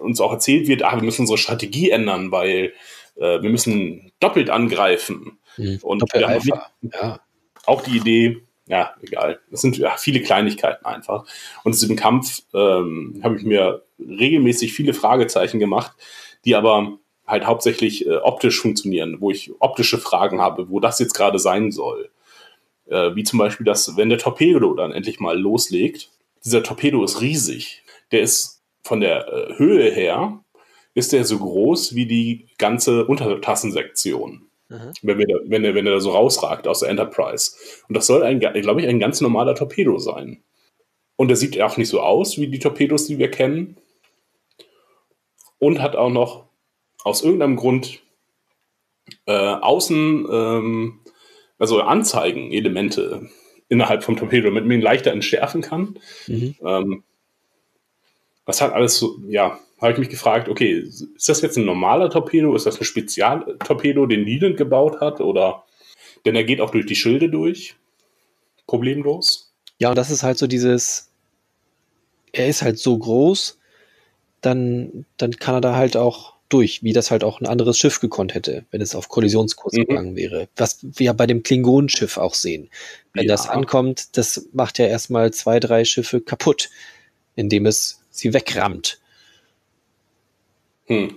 [0.00, 2.72] uns auch erzählt wird, ah, wir müssen unsere Strategie ändern, weil
[3.16, 5.38] äh, wir müssen doppelt angreifen.
[5.56, 5.78] Mhm.
[5.82, 6.70] Und Doppel Alpha.
[6.82, 7.20] ja.
[7.66, 9.40] auch die Idee, ja, egal.
[9.50, 11.26] Das sind ja, viele Kleinigkeiten einfach.
[11.64, 15.92] Und diesem Kampf ähm, habe ich mir regelmäßig viele Fragezeichen gemacht,
[16.44, 21.14] die aber halt hauptsächlich äh, optisch funktionieren, wo ich optische Fragen habe, wo das jetzt
[21.14, 22.10] gerade sein soll.
[22.86, 26.10] Äh, wie zum Beispiel, dass, wenn der Torpedo dann endlich mal loslegt,
[26.44, 27.82] dieser Torpedo ist riesig.
[28.12, 30.40] Der ist von der äh, Höhe her,
[30.94, 34.43] ist der so groß wie die ganze Untertassensektion.
[34.68, 34.92] Mhm.
[35.02, 37.52] Wenn, wir da, wenn, er, wenn er da so rausragt aus der Enterprise.
[37.88, 40.42] Und das soll, ein, glaube ich, ein ganz normaler Torpedo sein.
[41.16, 43.76] Und er sieht auch nicht so aus wie die Torpedos, die wir kennen.
[45.58, 46.46] Und hat auch noch
[47.04, 48.00] aus irgendeinem Grund
[49.26, 51.00] äh, außen ähm,
[51.58, 53.30] also Anzeigen, Elemente
[53.68, 55.98] innerhalb vom Torpedo, damit man ihn leichter entschärfen kann.
[56.26, 56.56] Mhm.
[56.64, 57.04] Ähm,
[58.44, 62.10] was hat alles so, ja, habe ich mich gefragt, okay, ist das jetzt ein normaler
[62.10, 62.54] Torpedo?
[62.54, 65.20] Ist das ein Spezialtorpedo, den Leland gebaut hat?
[65.20, 65.64] Oder,
[66.24, 67.76] denn er geht auch durch die Schilde durch.
[68.66, 69.52] Problemlos.
[69.78, 71.10] Ja, und das ist halt so dieses,
[72.32, 73.58] er ist halt so groß,
[74.40, 78.00] dann, dann kann er da halt auch durch, wie das halt auch ein anderes Schiff
[78.00, 79.86] gekonnt hätte, wenn es auf Kollisionskurs mhm.
[79.86, 80.48] gegangen wäre.
[80.56, 82.70] Was wir ja bei dem Klingonenschiff auch sehen.
[83.12, 83.32] Wenn ja.
[83.32, 86.70] das ankommt, das macht ja erstmal zwei, drei Schiffe kaputt,
[87.36, 89.00] indem es sie wegrammt.
[90.86, 91.16] Hm.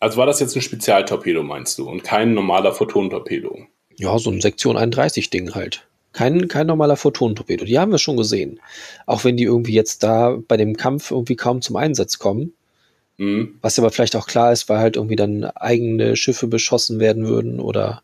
[0.00, 3.66] Also war das jetzt ein Spezialtorpedo, meinst du, und kein normaler Photontorpedo?
[3.96, 5.86] Ja, so ein Sektion 31 Ding halt.
[6.12, 7.64] Kein, kein normaler Photonentorpedo.
[7.64, 8.60] Die haben wir schon gesehen.
[9.04, 12.54] Auch wenn die irgendwie jetzt da bei dem Kampf irgendwie kaum zum Einsatz kommen.
[13.16, 13.58] Mhm.
[13.62, 17.58] Was aber vielleicht auch klar ist, weil halt irgendwie dann eigene Schiffe beschossen werden würden
[17.58, 18.02] oder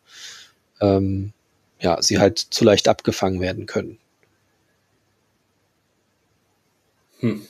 [0.80, 1.32] ähm,
[1.80, 3.98] ja, sie halt zu leicht abgefangen werden können.
[7.20, 7.46] Hm.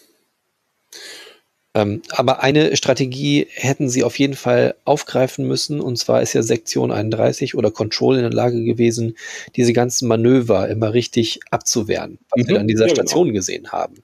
[1.81, 6.43] Ähm, aber eine Strategie hätten sie auf jeden Fall aufgreifen müssen, und zwar ist ja
[6.43, 9.17] Sektion 31 oder Control in der Lage gewesen,
[9.57, 13.03] diese ganzen Manöver immer richtig abzuwehren, was mhm, wir an dieser ja, genau.
[13.03, 13.37] Station genau.
[13.37, 13.95] gesehen haben.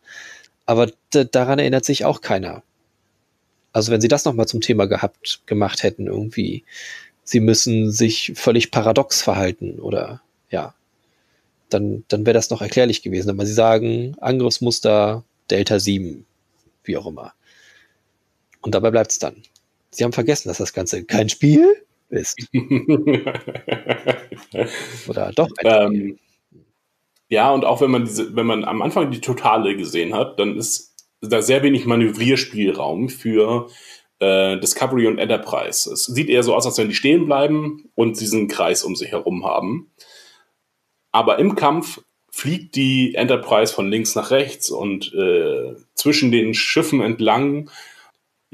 [0.65, 2.63] Aber daran erinnert sich auch keiner.
[3.73, 6.65] Also wenn sie das nochmal zum Thema gehabt, gemacht hätten, irgendwie,
[7.25, 10.75] sie müssen sich völlig paradox verhalten oder ja,
[11.69, 13.31] dann, dann wäre das noch erklärlich gewesen.
[13.31, 16.25] Aber sie sagen, Angriffsmuster Delta 7,
[16.85, 17.36] wie auch immer.
[18.67, 19.45] Und dabei bleibt es dann.
[19.91, 22.37] Sie haben vergessen, dass das Ganze kein Spiel ist.
[25.09, 26.19] Oder doch ein ähm,
[27.29, 30.57] Ja, und auch wenn man diese, wenn man am Anfang die Totale gesehen hat, dann
[30.57, 33.69] ist da sehr wenig Manövrierspielraum für
[34.19, 35.89] äh, Discovery und Enterprise.
[35.93, 39.13] Es sieht eher so aus, als wenn die stehen bleiben und diesen Kreis um sich
[39.13, 39.93] herum haben.
[41.13, 42.01] Aber im Kampf
[42.33, 47.71] fliegt die Enterprise von links nach rechts und äh, zwischen den Schiffen entlang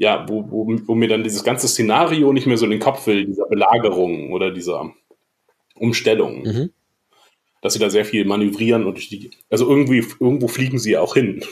[0.03, 3.07] ja, wo, wo, wo mir dann dieses ganze Szenario nicht mehr so in den Kopf
[3.07, 4.93] will, dieser Belagerung oder dieser
[5.75, 6.43] Umstellung.
[6.43, 6.73] Mhm.
[7.61, 11.13] Dass sie da sehr viel manövrieren und durch die, also irgendwie, irgendwo fliegen sie auch
[11.13, 11.45] hin.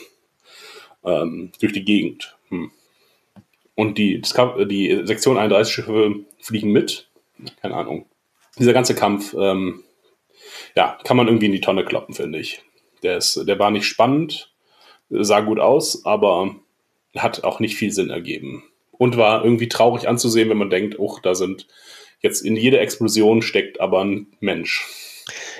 [1.05, 2.37] Ähm, durch die Gegend.
[2.49, 2.69] Hm.
[3.73, 7.09] Und die, die Sektion 31 Schiffe fliegen mit.
[7.61, 8.05] Keine Ahnung.
[8.59, 9.83] Dieser ganze Kampf, ähm,
[10.75, 12.61] ja, kann man irgendwie in die Tonne kloppen, finde ich.
[13.01, 14.53] Der, ist, der war nicht spannend,
[15.09, 16.55] sah gut aus, aber
[17.17, 18.63] hat auch nicht viel Sinn ergeben.
[18.91, 21.67] Und war irgendwie traurig anzusehen, wenn man denkt, oh, da sind
[22.21, 24.85] jetzt in jeder Explosion steckt aber ein Mensch.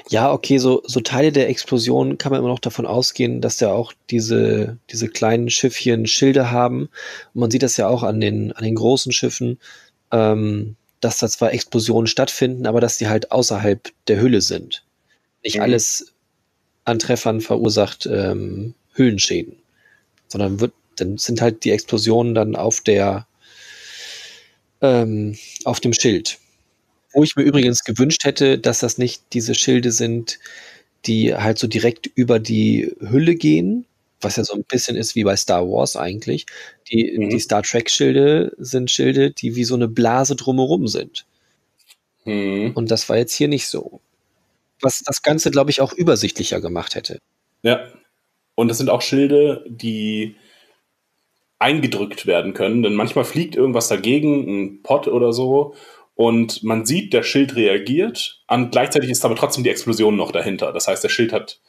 [0.10, 3.72] Ja, okay, so, so Teile der Explosion kann man immer noch davon ausgehen, dass da
[3.72, 6.90] auch diese, diese kleinen Schiffchen Schilde haben.
[7.34, 9.60] Und man sieht das ja auch an den, an den großen Schiffen,
[10.12, 14.84] ähm, dass da zwar Explosionen stattfinden, aber dass die halt außerhalb der Hülle sind.
[15.44, 15.64] Nicht mhm.
[15.64, 16.14] alles
[16.84, 19.56] an Treffern verursacht ähm, Hüllenschäden,
[20.28, 23.28] sondern wird dann sind halt die Explosionen dann auf der
[24.82, 26.40] ähm, auf dem Schild.
[27.14, 30.40] Wo ich mir übrigens gewünscht hätte, dass das nicht diese Schilde sind,
[31.06, 33.86] die halt so direkt über die Hülle gehen,
[34.22, 36.46] was ja so ein bisschen ist wie bei Star Wars eigentlich.
[36.92, 37.30] Die, mhm.
[37.30, 41.26] die Star Trek-Schilde sind Schilde, die wie so eine Blase drumherum sind.
[42.26, 42.72] Mhm.
[42.76, 44.00] Und das war jetzt hier nicht so.
[44.82, 47.20] Was das Ganze, glaube ich, auch übersichtlicher gemacht hätte.
[47.62, 47.88] Ja.
[48.56, 50.36] Und das sind auch Schilde, die
[51.62, 55.76] eingedrückt werden können, denn manchmal fliegt irgendwas dagegen, ein Pott oder so,
[56.15, 60.74] und man sieht, der Schild reagiert, und gleichzeitig ist aber trotzdem die Explosion noch dahinter.
[60.74, 61.60] Das heißt, der Schild hat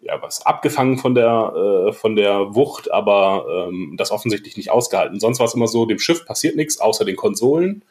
[0.00, 5.20] ja was abgefangen von der, äh, von der Wucht, aber ähm, das offensichtlich nicht ausgehalten.
[5.20, 7.84] Sonst war es immer so, dem Schiff passiert nichts, außer den Konsolen,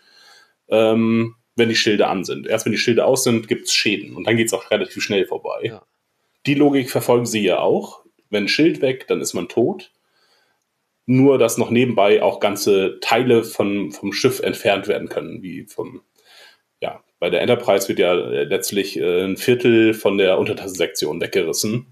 [0.70, 2.48] ähm, wenn die Schilde an sind.
[2.48, 5.02] Erst wenn die Schilde aus sind, gibt es Schäden und dann geht es auch relativ
[5.04, 5.60] schnell vorbei.
[5.64, 5.82] Ja.
[6.46, 8.02] Die Logik verfolgen sie ja auch.
[8.30, 9.92] Wenn Schild weg, dann ist man tot
[11.08, 16.02] nur dass noch nebenbei auch ganze Teile von, vom Schiff entfernt werden können, wie vom,
[16.82, 21.88] ja, bei der Enterprise wird ja letztlich äh, ein Viertel von der Untertassensektion weggerissen.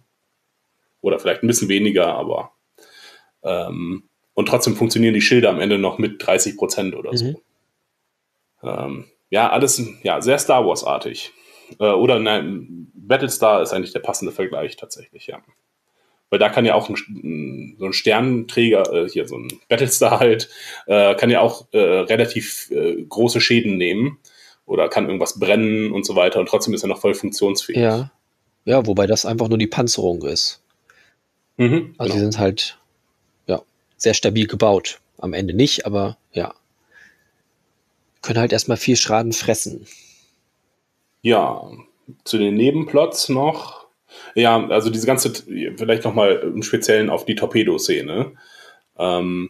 [1.02, 2.52] Oder vielleicht ein bisschen weniger, aber
[3.44, 7.18] ähm, und trotzdem funktionieren die Schilder am Ende noch mit 30 Prozent oder mhm.
[7.18, 7.42] so.
[8.64, 11.32] Ähm, ja, alles ja, sehr Star Wars-artig.
[11.80, 15.42] Äh, oder nein, Battlestar ist eigentlich der passende Vergleich tatsächlich, ja.
[16.36, 20.50] Weil da kann ja auch ein, so ein Sternenträger, äh, hier so ein Battlestar halt,
[20.86, 24.18] äh, kann ja auch äh, relativ äh, große Schäden nehmen
[24.66, 27.78] oder kann irgendwas brennen und so weiter und trotzdem ist er noch voll funktionsfähig.
[27.78, 28.12] Ja,
[28.66, 30.62] ja wobei das einfach nur die Panzerung ist.
[31.56, 32.14] Mhm, also genau.
[32.14, 32.80] die sind halt
[33.48, 33.62] ja,
[33.96, 35.00] sehr stabil gebaut.
[35.18, 36.54] Am Ende nicht, aber ja.
[38.22, 39.88] Können halt erstmal viel Schaden fressen.
[41.22, 41.72] Ja,
[42.26, 43.85] zu den Nebenplots noch.
[44.36, 48.34] Ja, also diese ganze, vielleicht nochmal im Speziellen auf die Torpedo-Szene.
[49.00, 49.50] Ähm,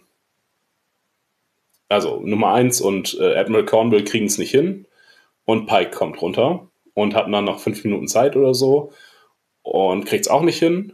[1.89, 4.85] also Nummer eins und äh, Admiral Cornwall kriegen es nicht hin
[5.45, 8.91] und Pike kommt runter und hat dann noch fünf Minuten Zeit oder so
[9.63, 10.93] und kriegt es auch nicht hin.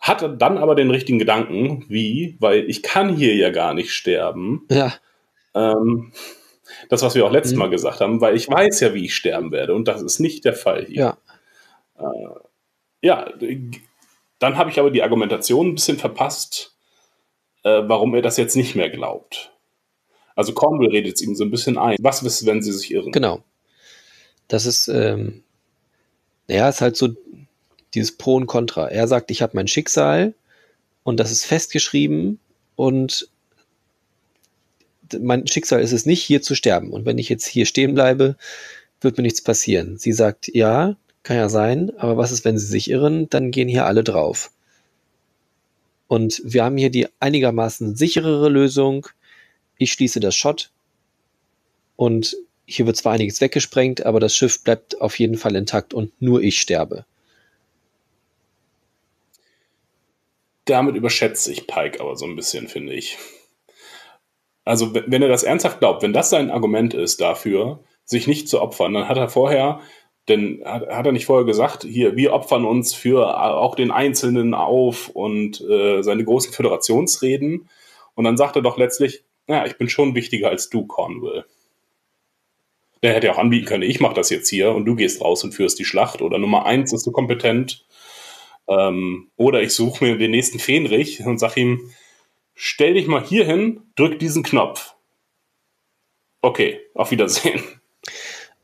[0.00, 4.66] Hat dann aber den richtigen Gedanken, wie, weil ich kann hier ja gar nicht sterben.
[4.70, 4.94] Ja.
[5.54, 6.12] Ähm,
[6.88, 7.60] das, was wir auch letztes mhm.
[7.60, 10.44] Mal gesagt haben, weil ich weiß ja, wie ich sterben werde und das ist nicht
[10.44, 10.96] der Fall hier.
[10.96, 11.18] Ja,
[11.98, 12.45] äh,
[13.02, 13.32] ja
[14.38, 16.76] dann habe ich aber die Argumentation ein bisschen verpasst,
[17.64, 19.52] äh, warum er das jetzt nicht mehr glaubt.
[20.34, 21.96] Also Cornwall redet es ihm so ein bisschen ein.
[22.00, 23.12] Was ist, wenn sie sich irren?
[23.12, 23.42] Genau.
[24.48, 25.42] Das ist, ähm,
[26.46, 27.08] naja, ist halt so
[27.94, 28.88] dieses Pro und Contra.
[28.88, 30.34] Er sagt, ich habe mein Schicksal
[31.02, 32.38] und das ist festgeschrieben
[32.76, 33.28] und
[35.18, 36.92] mein Schicksal ist es nicht, hier zu sterben.
[36.92, 38.36] Und wenn ich jetzt hier stehen bleibe,
[39.00, 39.96] wird mir nichts passieren.
[39.96, 43.28] Sie sagt, ja, kann ja sein, aber was ist, wenn sie sich irren?
[43.28, 44.50] Dann gehen hier alle drauf.
[46.08, 49.08] Und wir haben hier die einigermaßen sicherere Lösung
[49.78, 50.70] ich schließe das Shot
[51.96, 56.10] und hier wird zwar einiges weggesprengt, aber das Schiff bleibt auf jeden Fall intakt und
[56.20, 57.04] nur ich sterbe.
[60.64, 63.18] Damit überschätze ich Pike aber so ein bisschen, finde ich.
[64.64, 68.60] Also, wenn er das ernsthaft glaubt, wenn das sein Argument ist dafür, sich nicht zu
[68.60, 69.80] opfern, dann hat er vorher,
[70.28, 74.54] denn hat, hat er nicht vorher gesagt, hier, wir opfern uns für auch den Einzelnen
[74.54, 77.68] auf und äh, seine großen Föderationsreden.
[78.14, 81.44] Und dann sagt er doch letztlich, ja, ich bin schon wichtiger als du, Cornwall.
[83.02, 85.44] Der hätte ja auch anbieten können, ich mache das jetzt hier und du gehst raus
[85.44, 86.22] und führst die Schlacht.
[86.22, 87.86] Oder Nummer eins ist du kompetent.
[88.68, 91.90] Ähm, oder ich suche mir den nächsten Fähnrich und sag ihm,
[92.54, 94.94] stell dich mal hier hin, drück diesen Knopf.
[96.42, 97.62] Okay, auf Wiedersehen.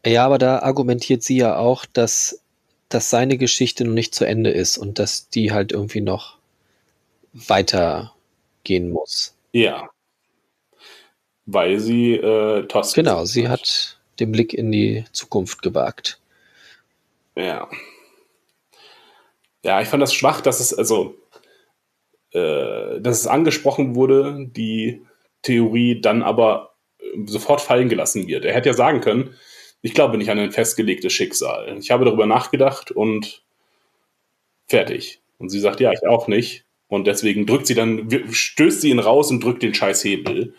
[0.04, 2.42] Ja, aber da argumentiert sie ja auch, dass,
[2.88, 6.38] dass seine Geschichte noch nicht zu Ende ist und dass die halt irgendwie noch
[7.32, 9.34] weitergehen muss.
[9.52, 9.88] Ja
[11.46, 12.94] weil sie äh, Tosk.
[12.94, 16.20] Genau, sie hat den Blick in die Zukunft gewagt.
[17.36, 17.68] Ja.
[19.64, 21.14] Ja, ich fand das schwach, dass es, also,
[22.32, 25.02] äh, dass es angesprochen wurde, die
[25.42, 26.74] Theorie dann aber
[27.26, 28.44] sofort fallen gelassen wird.
[28.44, 29.34] Er hätte ja sagen können,
[29.82, 31.76] ich glaube nicht an ein festgelegtes Schicksal.
[31.78, 33.42] Ich habe darüber nachgedacht und
[34.66, 35.20] fertig.
[35.38, 36.64] Und sie sagt, ja, ich auch nicht.
[36.88, 40.54] Und deswegen drückt sie dann, stößt sie ihn raus und drückt den scheiß Hebel.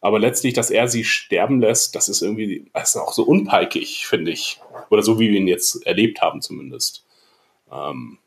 [0.00, 4.06] Aber letztlich, dass er sie sterben lässt, das ist irgendwie, das ist auch so unpeikig,
[4.06, 4.60] finde ich.
[4.90, 7.04] Oder so, wie wir ihn jetzt erlebt haben zumindest.
[7.72, 8.18] Ähm,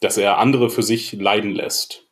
[0.00, 2.06] dass er andere für sich leiden lässt.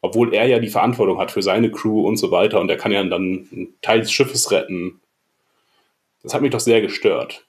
[0.00, 2.92] Obwohl er ja die Verantwortung hat für seine Crew und so weiter und er kann
[2.92, 5.00] ja dann einen Teil des Schiffes retten.
[6.22, 7.46] Das hat mich doch sehr gestört.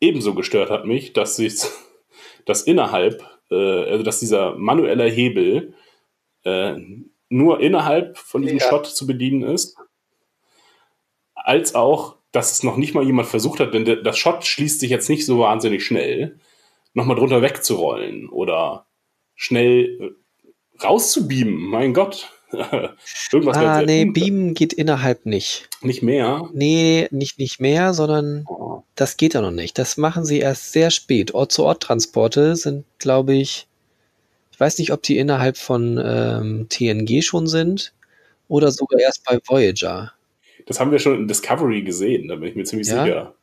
[0.00, 1.62] Ebenso gestört hat mich, dass sich
[2.44, 5.74] dass innerhalb, äh, also dass dieser manuelle Hebel
[6.44, 6.76] äh,
[7.28, 8.68] nur innerhalb von diesem ja.
[8.68, 9.76] Shot zu bedienen ist,
[11.34, 14.90] als auch, dass es noch nicht mal jemand versucht hat, denn das Shot schließt sich
[14.90, 16.38] jetzt nicht so wahnsinnig schnell,
[16.92, 18.86] nochmal drunter wegzurollen oder
[19.34, 21.54] schnell äh, rauszubeamen.
[21.54, 22.30] Mein Gott.
[23.32, 25.68] Irgendwas ah, nee, beamen geht innerhalb nicht.
[25.82, 26.48] Nicht mehr?
[26.52, 28.82] Nee, nicht, nicht mehr, sondern oh.
[28.96, 29.78] das geht ja noch nicht.
[29.78, 31.34] Das machen sie erst sehr spät.
[31.34, 33.68] Ort-zu-Ort-Transporte sind, glaube ich,
[34.52, 37.94] ich weiß nicht, ob die innerhalb von ähm, TNG schon sind
[38.48, 40.12] oder sogar erst bei Voyager.
[40.66, 43.04] Das haben wir schon in Discovery gesehen, da bin ich mir ziemlich ja?
[43.04, 43.34] sicher.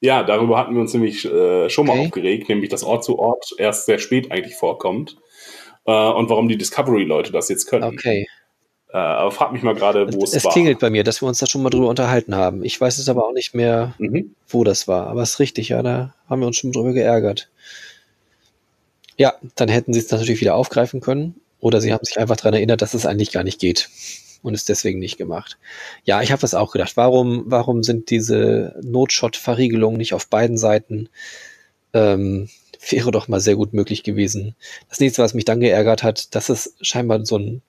[0.00, 1.98] Ja, darüber hatten wir uns nämlich äh, schon okay.
[1.98, 5.18] mal aufgeregt, nämlich dass Ort zu Ort erst sehr spät eigentlich vorkommt.
[5.86, 7.84] Äh, und warum die Discovery-Leute das jetzt können.
[7.84, 8.26] Okay.
[8.92, 10.50] Äh, aber frag mich mal gerade, wo es, es war.
[10.50, 12.64] Es klingelt bei mir, dass wir uns da schon mal drüber unterhalten haben.
[12.64, 14.34] Ich weiß es aber auch nicht mehr, mhm.
[14.48, 15.06] wo das war.
[15.06, 17.48] Aber es ist richtig, ja, da haben wir uns schon drüber geärgert.
[19.16, 21.40] Ja, dann hätten sie es natürlich wieder aufgreifen können.
[21.60, 23.90] Oder sie haben sich einfach daran erinnert, dass es eigentlich gar nicht geht
[24.42, 25.58] und es deswegen nicht gemacht.
[26.04, 26.96] Ja, ich habe das auch gedacht.
[26.96, 31.10] Warum, warum sind diese Notshot-Verriegelungen nicht auf beiden Seiten?
[31.92, 32.48] Ähm,
[32.88, 34.54] wäre doch mal sehr gut möglich gewesen.
[34.88, 37.62] Das nächste, was mich dann geärgert hat, dass es scheinbar so ein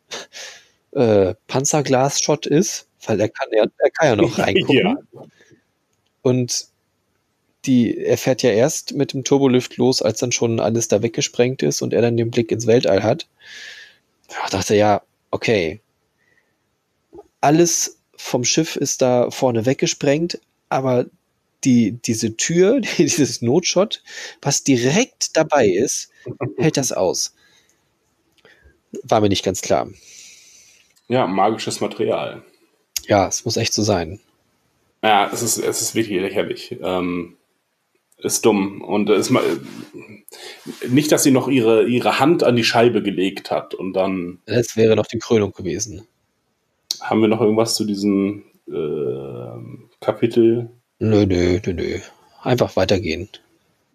[0.92, 4.76] äh, Panzerglas-Shot ist, weil er kann ja, er kann ja noch reingucken.
[4.76, 4.98] ja.
[6.22, 6.68] Und
[7.66, 11.62] die, er fährt ja erst mit dem Turbolift los, als dann schon alles da weggesprengt
[11.62, 13.28] ist und er dann den Blick ins Weltall hat.
[14.28, 15.82] Ich dachte, ja, okay.
[17.40, 20.40] Alles vom Schiff ist da vorne weggesprengt,
[20.70, 21.06] aber
[21.64, 24.04] die, diese Tür, dieses Notshot,
[24.42, 26.12] was direkt dabei ist,
[26.58, 27.36] hält das aus.
[29.04, 29.90] War mir nicht ganz klar.
[31.08, 32.44] Ja, magisches Material.
[33.08, 34.20] Ja, es muss echt so sein.
[35.04, 36.78] Ja, es ist, es ist wirklich lächerlich.
[36.82, 37.38] Ähm,
[38.18, 38.82] ist dumm.
[38.82, 39.44] Und ist mal,
[40.88, 44.40] nicht, dass sie noch ihre, ihre Hand an die Scheibe gelegt hat und dann.
[44.46, 46.08] Das wäre noch die Krönung gewesen.
[47.00, 50.70] Haben wir noch irgendwas zu diesem äh, Kapitel?
[51.04, 52.00] Nö, nö, nö, nö.
[52.44, 53.28] Einfach weitergehen.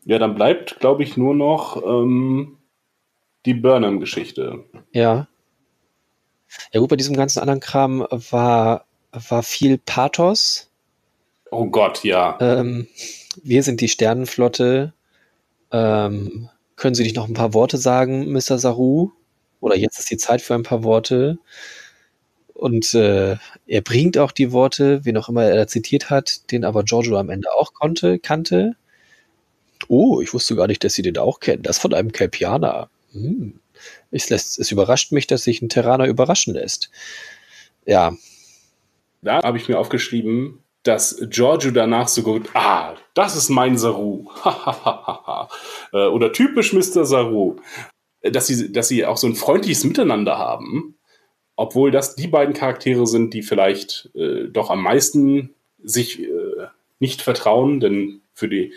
[0.06, 2.58] Ja, dann bleibt, glaube ich, nur noch ähm,
[3.44, 4.64] die Burnham-Geschichte.
[4.90, 5.28] Ja.
[6.72, 10.68] Ja gut, bei diesem ganzen anderen Kram war, war viel Pathos.
[11.52, 12.38] Oh Gott, ja.
[12.40, 12.88] Ähm,
[13.40, 14.92] wir sind die Sternenflotte.
[15.70, 18.58] Ähm, können Sie nicht noch ein paar Worte sagen, Mr.
[18.58, 19.12] Saru?
[19.60, 21.38] Oder jetzt ist die Zeit für ein paar Worte.
[22.56, 23.36] Und äh,
[23.66, 27.28] er bringt auch die Worte, wen auch immer er zitiert hat, den aber Giorgio am
[27.28, 28.76] Ende auch konnte, kannte.
[29.88, 31.62] Oh, ich wusste gar nicht, dass Sie den auch kennen.
[31.62, 32.88] Das von einem Kelpianer.
[33.12, 33.60] Hm.
[34.10, 36.90] Es, lässt, es überrascht mich, dass sich ein Terraner überraschen lässt.
[37.84, 38.16] Ja.
[39.20, 44.30] Da habe ich mir aufgeschrieben, dass Giorgio danach so gut, ah, das ist mein Saru.
[45.92, 47.04] Äh, oder typisch Mr.
[47.04, 47.56] Saru.
[48.22, 50.95] Dass sie, dass sie auch so ein freundliches Miteinander haben,
[51.56, 56.66] obwohl das die beiden Charaktere sind, die vielleicht äh, doch am meisten sich äh,
[56.98, 58.74] nicht vertrauen, denn für, die,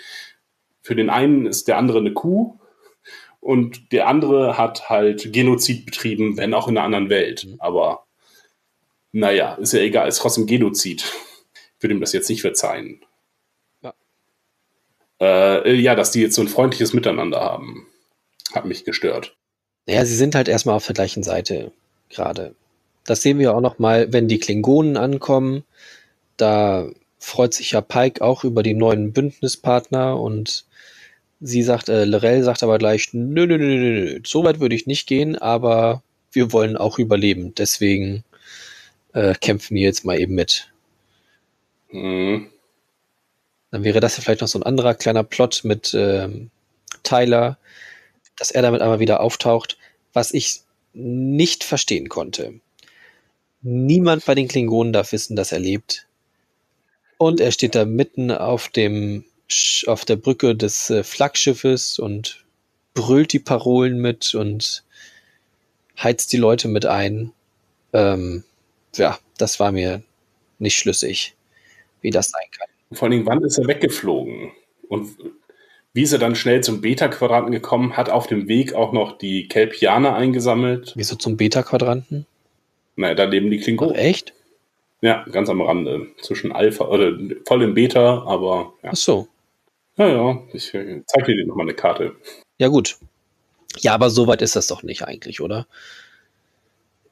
[0.81, 2.57] für den einen ist der andere eine Kuh
[3.41, 7.45] und der andere hat halt Genozid betrieben, wenn auch in einer anderen Welt.
[7.45, 7.55] Mhm.
[7.59, 8.05] Aber
[9.11, 11.03] naja, ist ja egal, ist trotzdem Genozid.
[11.77, 13.01] Ich würde ihm das jetzt nicht verzeihen.
[13.81, 13.93] Ja.
[15.21, 17.87] Äh, ja, dass die jetzt so ein freundliches Miteinander haben,
[18.53, 19.35] hat mich gestört.
[19.87, 21.71] Ja, sie sind halt erstmal auf der gleichen Seite
[22.09, 22.55] gerade.
[23.09, 25.63] Das sehen wir auch noch mal, wenn die Klingonen ankommen.
[26.37, 26.87] Da
[27.17, 30.65] freut sich ja Pike auch über die neuen Bündnispartner und
[31.41, 34.75] Sie sagt, äh, Lorel sagt aber gleich, nö, nö, nö, nö, nö, so weit würde
[34.75, 36.03] ich nicht gehen, aber
[36.33, 37.55] wir wollen auch überleben.
[37.55, 38.25] Deswegen
[39.13, 40.69] äh, kämpfen wir jetzt mal eben mit.
[41.91, 42.49] Mhm.
[43.71, 46.51] Dann wäre das ja vielleicht noch so ein anderer kleiner Plot mit ähm,
[47.03, 47.57] Tyler,
[48.37, 49.77] dass er damit einmal wieder auftaucht,
[50.11, 50.61] was ich
[50.93, 52.59] nicht verstehen konnte.
[53.61, 56.07] Niemand bei den Klingonen darf wissen, dass er lebt.
[57.17, 59.25] Und er steht da mitten auf dem
[59.87, 62.45] auf der Brücke des äh, Flaggschiffes und
[62.93, 64.83] brüllt die Parolen mit und
[65.97, 67.31] heizt die Leute mit ein.
[67.93, 68.43] Ähm,
[68.95, 70.03] ja, das war mir
[70.59, 71.35] nicht schlüssig,
[72.01, 72.67] wie das sein kann.
[72.95, 74.51] Vor allen Dingen, wann ist er weggeflogen?
[74.87, 75.17] Und
[75.93, 77.97] wie ist er dann schnell zum Beta-Quadranten gekommen?
[77.97, 80.93] Hat auf dem Weg auch noch die Kelpianer eingesammelt?
[80.95, 82.25] Wieso zum Beta-Quadranten?
[82.99, 83.95] Naja, da leben die Klingonen.
[83.95, 84.33] Ach, echt?
[84.99, 86.07] Ja, ganz am Rande.
[86.21, 88.73] Zwischen Alpha, oder voll im Beta, aber.
[88.83, 88.89] Ja.
[88.91, 89.29] Ach so.
[89.95, 92.17] Ja, ja, ich äh, zeige dir nochmal eine Karte.
[92.57, 92.97] Ja, gut.
[93.77, 95.65] Ja, aber so weit ist das doch nicht eigentlich, oder?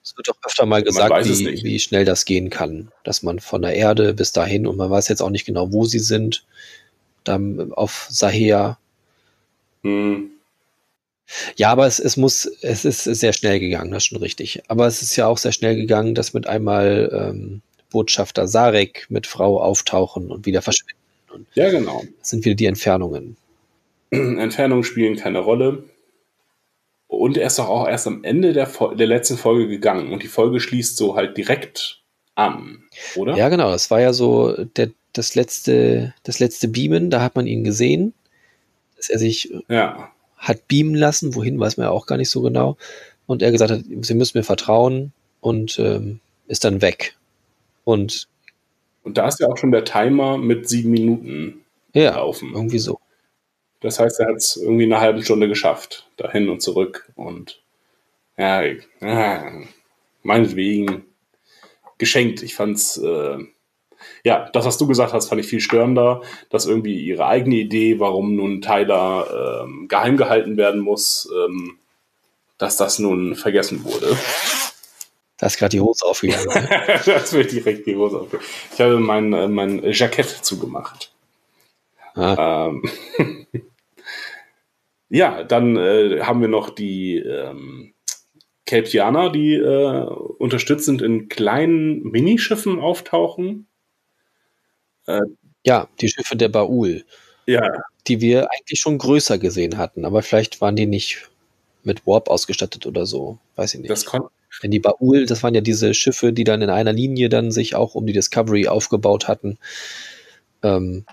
[0.03, 2.91] Es wird doch öfter mal gesagt, wie, wie, schnell das gehen kann.
[3.05, 5.85] Dass man von der Erde bis dahin, und man weiß jetzt auch nicht genau, wo
[5.85, 6.45] sie sind,
[7.23, 8.77] dann auf Sahea.
[9.83, 10.31] Hm.
[11.55, 14.61] Ja, aber es, es muss, es ist sehr schnell gegangen, das ist schon richtig.
[14.67, 19.27] Aber es ist ja auch sehr schnell gegangen, dass mit einmal ähm, Botschafter Sarek mit
[19.27, 21.01] Frau auftauchen und wieder verschwinden.
[21.33, 22.03] Und ja, genau.
[22.19, 23.37] Das sind wieder die Entfernungen.
[24.11, 25.83] Entfernungen spielen keine Rolle.
[27.07, 30.11] Und er ist doch auch erst am Ende der, der letzten Folge gegangen.
[30.11, 32.01] Und die Folge schließt so halt direkt
[32.35, 32.83] an,
[33.15, 33.35] oder?
[33.35, 33.71] Ja, genau.
[33.71, 37.09] Das war ja so der, das, letzte, das letzte Beamen.
[37.09, 38.13] Da hat man ihn gesehen,
[38.95, 40.11] dass er sich ja.
[40.47, 41.35] Hat beamen lassen.
[41.35, 42.77] Wohin weiß man ja auch gar nicht so genau.
[43.25, 47.15] Und er gesagt hat, sie müssen mir vertrauen und ähm, ist dann weg.
[47.83, 48.27] Und
[49.03, 52.51] und da ist ja auch schon der Timer mit sieben Minuten ja, laufen.
[52.53, 52.99] Irgendwie so.
[53.79, 57.09] Das heißt, er hat es irgendwie eine halbe Stunde geschafft, dahin und zurück.
[57.15, 57.61] Und
[58.37, 58.63] ja,
[58.99, 59.51] ja
[60.23, 61.05] meinetwegen
[61.97, 62.43] geschenkt.
[62.43, 63.37] Ich fand's, äh,
[64.27, 68.01] ja, das, was du gesagt hast, fand ich viel störender, dass irgendwie ihre eigene Idee,
[68.01, 71.77] warum nun Tyler ähm, geheim gehalten werden muss, ähm,
[72.57, 74.17] dass das nun vergessen wurde.
[75.37, 76.49] Da ist gerade die Hose aufgegangen.
[77.05, 78.49] das wird direkt die Hose aufgegangen.
[78.73, 81.13] Ich habe mein, äh, mein Jackett zugemacht.
[82.13, 82.67] Ah.
[82.67, 82.83] Ähm,
[85.07, 87.93] ja, dann äh, haben wir noch die ähm,
[88.65, 90.03] Kelpianer, die äh,
[90.37, 93.67] unterstützend in kleinen Minischiffen auftauchen.
[95.07, 95.21] Äh,
[95.65, 97.03] ja, die Schiffe der Baul.
[97.45, 97.61] Ja.
[98.07, 101.29] Die wir eigentlich schon größer gesehen hatten, aber vielleicht waren die nicht
[101.83, 103.39] mit Warp ausgestattet oder so.
[103.55, 103.89] Weiß ich nicht.
[103.89, 104.27] Das, kon
[104.63, 107.75] denn die Baul, das waren ja diese Schiffe, die dann in einer Linie dann sich
[107.75, 109.57] auch um die Discovery aufgebaut hatten.
[110.63, 111.05] Ähm,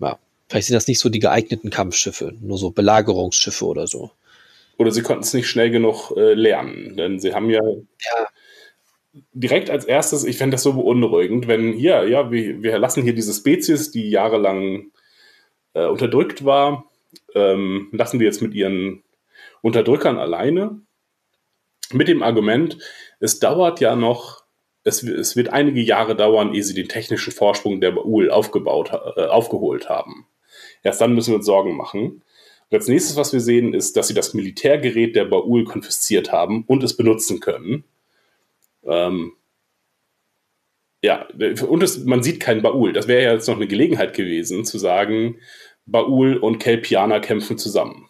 [0.00, 0.18] ja,
[0.48, 4.10] vielleicht sind das nicht so die geeigneten Kampfschiffe, nur so Belagerungsschiffe oder so.
[4.78, 8.28] Oder sie konnten es nicht schnell genug äh, lernen, denn sie haben ja, ja.
[9.32, 13.14] Direkt als erstes, ich fände das so beunruhigend, wenn hier, ja, wir, wir lassen hier
[13.14, 14.90] diese Spezies, die jahrelang
[15.74, 16.90] äh, unterdrückt war,
[17.34, 19.02] ähm, lassen wir jetzt mit ihren
[19.62, 20.80] Unterdrückern alleine.
[21.92, 22.78] Mit dem Argument,
[23.20, 24.44] es dauert ja noch,
[24.84, 29.26] es, es wird einige Jahre dauern, ehe sie den technischen Vorsprung der Baul aufgebaut, äh,
[29.26, 30.26] aufgeholt haben.
[30.82, 32.22] Erst dann müssen wir uns Sorgen machen.
[32.68, 36.64] Und als nächstes, was wir sehen, ist, dass sie das Militärgerät der Baul konfisziert haben
[36.66, 37.84] und es benutzen können.
[38.86, 39.32] Ähm,
[41.02, 41.26] ja,
[41.68, 42.92] und es, man sieht keinen Baul.
[42.92, 45.38] Das wäre ja jetzt noch eine Gelegenheit gewesen, zu sagen,
[45.86, 48.08] Baul und Kelpianer kämpfen zusammen.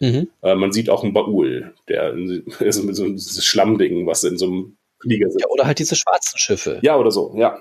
[0.00, 0.28] Mhm.
[0.42, 2.14] Äh, man sieht auch einen Baul, der
[2.60, 5.44] ist mit so einem Schlammding, was in so einem Flieger sitzt.
[5.44, 6.80] Ja, oder halt diese schwarzen Schiffe.
[6.82, 7.58] Ja, oder so, ja.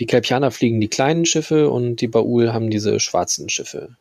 [0.00, 3.96] Die Kelpianer fliegen die kleinen Schiffe und die Baul haben diese schwarzen Schiffe.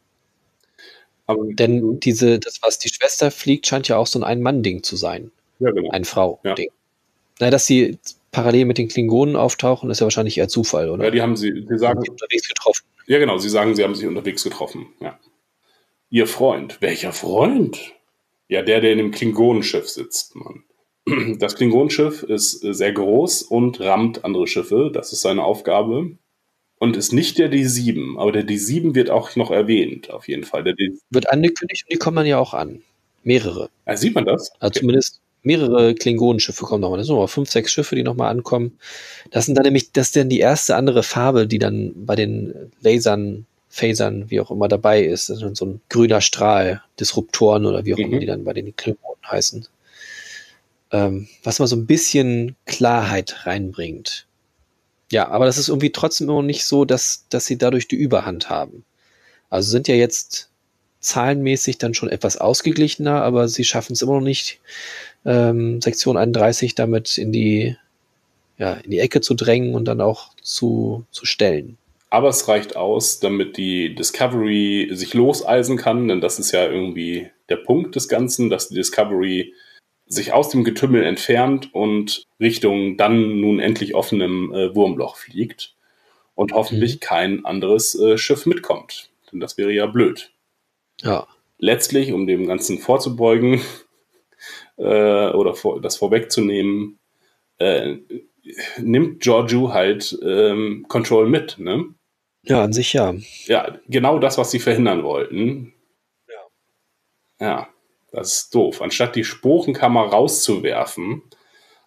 [1.26, 4.96] Aber, Denn diese, das, was die Schwester fliegt, scheint ja auch so ein Ein-Mann-Ding zu
[4.96, 5.32] sein.
[5.60, 5.90] Ja, genau.
[5.92, 6.68] Ein Frau-Ding.
[6.68, 6.74] Ja.
[7.40, 7.98] Na, dass sie
[8.32, 11.06] parallel mit den Klingonen auftauchen, ist ja wahrscheinlich eher Zufall, oder?
[11.06, 12.86] Ja, die haben sie, die sagen, sie unterwegs getroffen.
[13.08, 14.88] Ja, genau, sie sagen, sie haben sich unterwegs getroffen.
[15.00, 15.20] Ja.
[16.10, 16.82] Ihr Freund.
[16.82, 17.94] Welcher Freund?
[18.48, 20.64] Ja, der, der in dem Klingonenschiff sitzt, Mann.
[21.40, 24.90] Das Klingonenschiff ist sehr groß und rammt andere Schiffe.
[24.94, 26.18] Das ist seine Aufgabe.
[26.80, 30.64] Und ist nicht der D7, aber der D7 wird auch noch erwähnt, auf jeden Fall.
[30.64, 30.76] Der
[31.10, 32.82] wird angekündigt und die kommen dann ja auch an.
[33.24, 33.70] Mehrere.
[33.88, 34.52] Ja, sieht man das?
[34.60, 34.80] Also okay.
[34.80, 36.98] zumindest mehrere Klingonenschiffe kommen nochmal.
[36.98, 38.78] Das sind nochmal fünf, sechs Schiffe, die nochmal ankommen.
[39.32, 42.72] Das sind dann nämlich, das ist dann die erste andere Farbe, die dann bei den
[42.82, 45.30] Lasern, Phasern, wie auch immer dabei ist.
[45.30, 48.06] Das ist dann so ein grüner Strahl, Disruptoren oder wie auch mhm.
[48.06, 49.68] immer die dann bei den Klingonen heißen.
[50.92, 54.28] Ähm, was mal so ein bisschen Klarheit reinbringt.
[55.12, 57.96] Ja, aber das ist irgendwie trotzdem immer noch nicht so, dass, dass sie dadurch die
[57.96, 58.86] Überhand haben.
[59.50, 60.50] Also sind ja jetzt
[61.00, 64.60] zahlenmäßig dann schon etwas ausgeglichener, aber sie schaffen es immer noch nicht,
[65.26, 67.76] ähm, Sektion 31 damit in die,
[68.58, 71.78] ja, in die Ecke zu drängen und dann auch zu, zu stellen.
[72.10, 77.32] Aber es reicht aus, damit die Discovery sich loseisen kann, denn das ist ja irgendwie
[77.50, 79.54] der Punkt des Ganzen, dass die Discovery
[80.06, 85.74] sich aus dem Getümmel entfernt und Richtung dann nun endlich offenem äh, Wurmloch fliegt
[86.36, 87.00] und hoffentlich mhm.
[87.00, 89.10] kein anderes äh, Schiff mitkommt.
[89.32, 90.32] Denn das wäre ja blöd.
[91.02, 91.28] Ja.
[91.58, 93.62] Letztlich, um dem Ganzen vorzubeugen,
[94.78, 97.00] äh, oder vor, das vorwegzunehmen,
[97.58, 97.98] äh,
[98.78, 101.86] nimmt Giorgio halt ähm, Control mit, ne?
[102.46, 103.14] Ja, an sich ja.
[103.46, 105.74] Ja, genau das, was sie verhindern wollten.
[106.28, 107.48] Ja.
[107.48, 107.68] Ja,
[108.12, 108.82] das ist doof.
[108.82, 111.22] Anstatt die Sporenkammer rauszuwerfen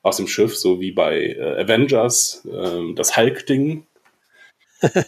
[0.02, 3.86] aus dem Schiff, so wie bei äh, Avengers, äh, das Hulk-Ding,
[4.82, 5.04] äh,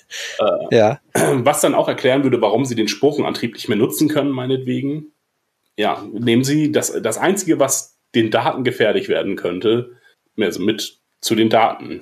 [0.70, 1.01] ja.
[1.14, 5.12] Was dann auch erklären würde, warum sie den Sporenantrieb nicht mehr nutzen können, meinetwegen
[5.79, 9.97] ja, nehmen Sie das, das Einzige, was den Daten gefährlich werden könnte,
[10.37, 12.01] also mit zu den Daten.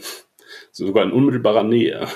[0.72, 2.08] Sogar in unmittelbarer Nähe.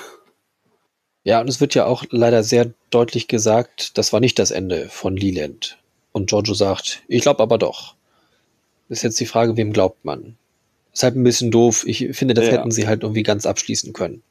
[1.23, 4.89] Ja, und es wird ja auch leider sehr deutlich gesagt, das war nicht das Ende
[4.89, 5.77] von Leland.
[6.11, 7.93] Und Giorgio sagt, ich glaube aber doch.
[8.89, 10.37] Ist jetzt die Frage, wem glaubt man?
[10.93, 11.83] Ist halt ein bisschen doof.
[11.85, 12.53] Ich finde, das ja.
[12.53, 14.23] hätten sie halt irgendwie ganz abschließen können.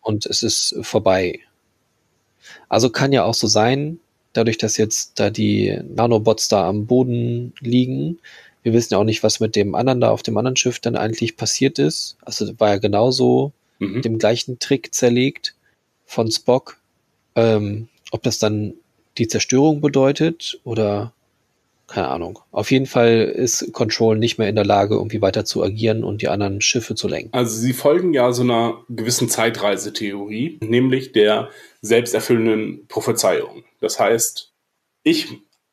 [0.00, 1.40] Und es ist vorbei.
[2.68, 3.98] Also kann ja auch so sein,
[4.32, 8.18] dadurch, dass jetzt da die Nanobots da am Boden liegen.
[8.62, 10.96] Wir wissen ja auch nicht, was mit dem anderen da auf dem anderen Schiff dann
[10.96, 12.16] eigentlich passiert ist.
[12.22, 13.94] Also war ja genauso mhm.
[13.94, 15.54] mit dem gleichen Trick zerlegt
[16.06, 16.78] von Spock.
[17.34, 18.74] Ähm, ob das dann
[19.18, 21.12] die Zerstörung bedeutet oder
[21.90, 22.38] keine Ahnung.
[22.52, 26.22] Auf jeden Fall ist Control nicht mehr in der Lage, irgendwie weiter zu agieren und
[26.22, 27.34] die anderen Schiffe zu lenken.
[27.34, 31.50] Also sie folgen ja so einer gewissen Zeitreisetheorie, nämlich der
[31.82, 33.64] selbsterfüllenden Prophezeiung.
[33.80, 34.52] Das heißt,
[35.02, 35.28] ich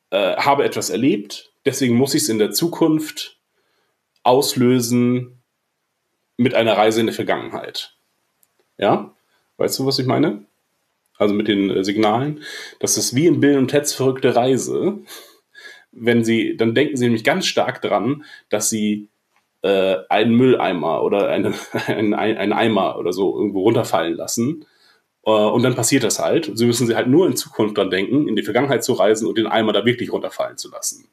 [0.10, 3.38] äh, habe etwas erlebt, deswegen muss ich es in der Zukunft
[4.24, 5.44] auslösen
[6.36, 7.96] mit einer Reise in die Vergangenheit.
[8.78, 9.14] Ja?
[9.58, 10.46] Weißt du, was ich meine?
[11.18, 12.44] Also mit den äh, Signalen.
[12.80, 15.00] Das ist wie in Bill und Teds verrückte Reise.
[16.00, 19.10] Wenn sie, dann denken sie nämlich ganz stark dran, dass sie
[19.62, 21.54] äh, einen Mülleimer oder eine,
[21.88, 24.66] einen, einen Eimer oder so irgendwo runterfallen lassen
[25.26, 26.52] äh, und dann passiert das halt.
[26.56, 29.38] Sie müssen sie halt nur in Zukunft dran denken, in die Vergangenheit zu reisen und
[29.38, 31.10] den Eimer da wirklich runterfallen zu lassen.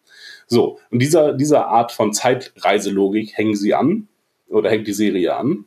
[0.47, 4.09] So, und dieser, dieser Art von Zeitreiselogik hängen sie an
[4.49, 5.64] oder hängt die Serie an.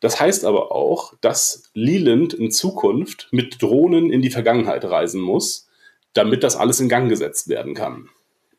[0.00, 5.63] Das heißt aber auch, dass Leland in Zukunft mit Drohnen in die Vergangenheit reisen muss,
[6.14, 8.08] damit das alles in Gang gesetzt werden kann.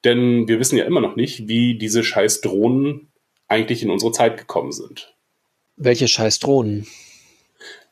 [0.04, 3.08] Denn wir wissen ja immer noch nicht, wie diese scheiß Drohnen
[3.48, 5.16] eigentlich in unsere Zeit gekommen sind.
[5.78, 6.88] Welche scheiß Drohnen?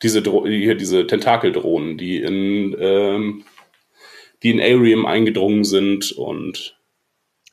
[0.02, 3.44] diese, hier, diese Tentakeldrohnen, die in, ähm,
[4.42, 6.76] die in Arium eingedrungen sind und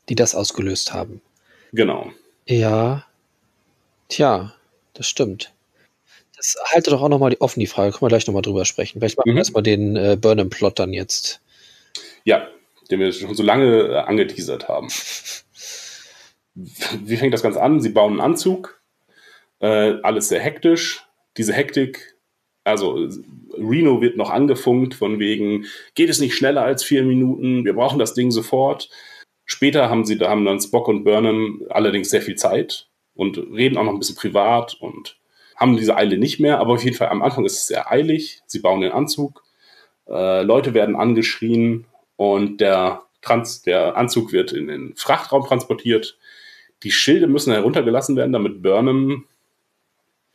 [0.10, 1.22] die das ausgelöst haben.
[1.72, 2.12] Genau.
[2.46, 3.06] Ja,
[4.12, 4.54] Tja,
[4.94, 5.54] das stimmt.
[6.36, 7.92] Das halte doch auch nochmal offen, die Frage.
[7.92, 9.00] Können wir gleich nochmal drüber sprechen.
[9.00, 9.38] Vielleicht machen wir mhm.
[9.38, 11.40] erstmal den äh, Burnham-Plot dann jetzt.
[12.24, 12.48] Ja,
[12.90, 14.88] den wir schon so lange äh, angeteasert haben.
[16.54, 17.80] Wie fängt das Ganze an?
[17.80, 18.82] Sie bauen einen Anzug.
[19.60, 21.06] Äh, alles sehr hektisch.
[21.38, 22.18] Diese Hektik,
[22.64, 23.08] also
[23.58, 25.66] Reno wird noch angefunkt von wegen,
[25.96, 27.64] geht es nicht schneller als vier Minuten?
[27.64, 28.90] Wir brauchen das Ding sofort.
[29.46, 33.78] Später haben sie, da haben dann Spock und Burnham allerdings sehr viel Zeit und reden
[33.78, 35.18] auch noch ein bisschen privat und
[35.56, 38.42] haben diese Eile nicht mehr, aber auf jeden Fall am Anfang ist es sehr eilig.
[38.48, 39.44] Sie bauen den Anzug,
[40.08, 41.86] äh, Leute werden angeschrien
[42.22, 46.20] und der, Trans der Anzug wird in den Frachtraum transportiert.
[46.84, 49.26] Die Schilde müssen heruntergelassen werden, damit Burnham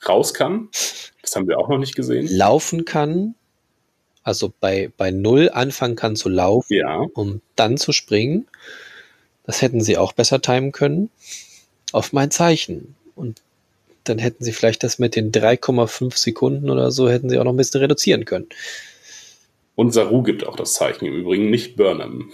[0.08, 0.68] raus kann.
[1.22, 2.26] Das haben wir auch noch nicht gesehen.
[2.28, 3.36] Laufen kann,
[4.24, 7.04] also bei, bei Null anfangen kann zu laufen, ja.
[7.14, 8.48] um dann zu springen.
[9.44, 11.08] Das hätten sie auch besser timen können.
[11.92, 12.96] Auf mein Zeichen.
[13.14, 13.42] Und
[14.02, 17.52] dann hätten sie vielleicht das mit den 3,5 Sekunden oder so, hätten sie auch noch
[17.52, 18.48] ein bisschen reduzieren können.
[19.76, 22.32] Und Saru gibt auch das Zeichen im Übrigen, nicht Burnham.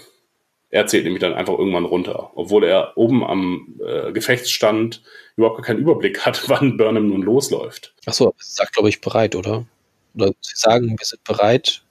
[0.70, 5.03] Er zählt nämlich dann einfach irgendwann runter, obwohl er oben am äh, Gefechtsstand
[5.36, 7.95] überhaupt gar keinen Überblick hat, wann Burnham nun losläuft.
[8.07, 9.66] Achso, sagt, glaube ich, bereit, oder?
[10.14, 11.82] Oder sie sagen, wir sind bereit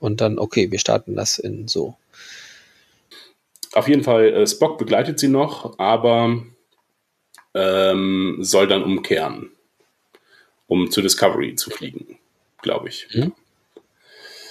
[0.00, 1.96] und dann, okay, wir starten das in so.
[3.72, 6.44] Auf jeden Fall, äh, Spock begleitet sie noch, aber
[7.54, 9.50] ähm, soll dann umkehren,
[10.66, 12.18] um zu Discovery zu fliegen,
[12.60, 13.08] glaube ich.
[13.14, 13.32] Mhm.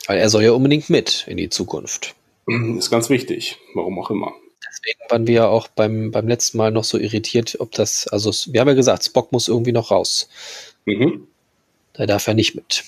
[0.07, 2.15] Weil er soll ja unbedingt mit in die Zukunft.
[2.77, 4.33] Ist ganz wichtig, warum auch immer.
[4.67, 8.31] Deswegen waren wir ja auch beim, beim letzten Mal noch so irritiert, ob das, also
[8.51, 10.29] wir haben ja gesagt, Spock muss irgendwie noch raus.
[10.85, 11.27] Mhm.
[11.93, 12.83] Da darf er nicht mit.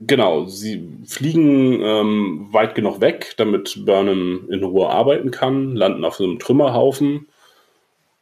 [0.00, 6.16] Genau, sie fliegen ähm, weit genug weg, damit Burnham in Ruhe arbeiten kann, landen auf
[6.16, 7.26] so einem Trümmerhaufen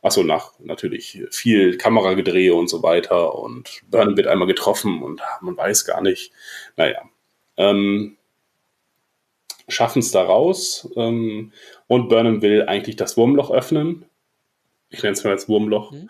[0.06, 3.34] Achso, nach natürlich viel Kameragedrehe und so weiter.
[3.34, 6.30] Und Burnham wird einmal getroffen und man weiß gar nicht.
[6.76, 7.02] Naja.
[7.56, 8.16] Ähm,
[9.68, 10.88] Schaffen es da raus.
[10.96, 11.52] Ähm,
[11.86, 14.04] und Burnham will eigentlich das Wurmloch öffnen.
[14.90, 15.92] Ich nenne es mal als Wurmloch.
[15.92, 16.08] Mhm.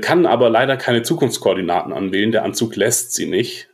[0.00, 2.32] Kann aber leider keine Zukunftskoordinaten anwählen.
[2.32, 3.68] Der Anzug lässt sie nicht.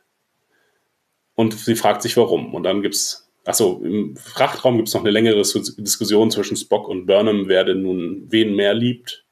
[1.35, 2.55] Und sie fragt sich warum.
[2.55, 6.89] Und dann gibt es Achso, im Frachtraum gibt es noch eine längere Diskussion zwischen Spock
[6.89, 9.27] und Burnham, wer denn nun wen mehr liebt.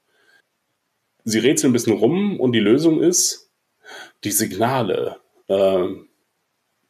[1.23, 3.49] Sie rätseln ein bisschen rum und die Lösung ist
[4.23, 5.17] die Signale.
[5.47, 5.87] Äh,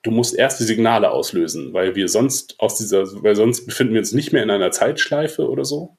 [0.04, 4.00] du musst erst die Signale auslösen, weil wir sonst aus dieser, weil sonst befinden wir
[4.02, 5.98] uns nicht mehr in einer Zeitschleife oder so.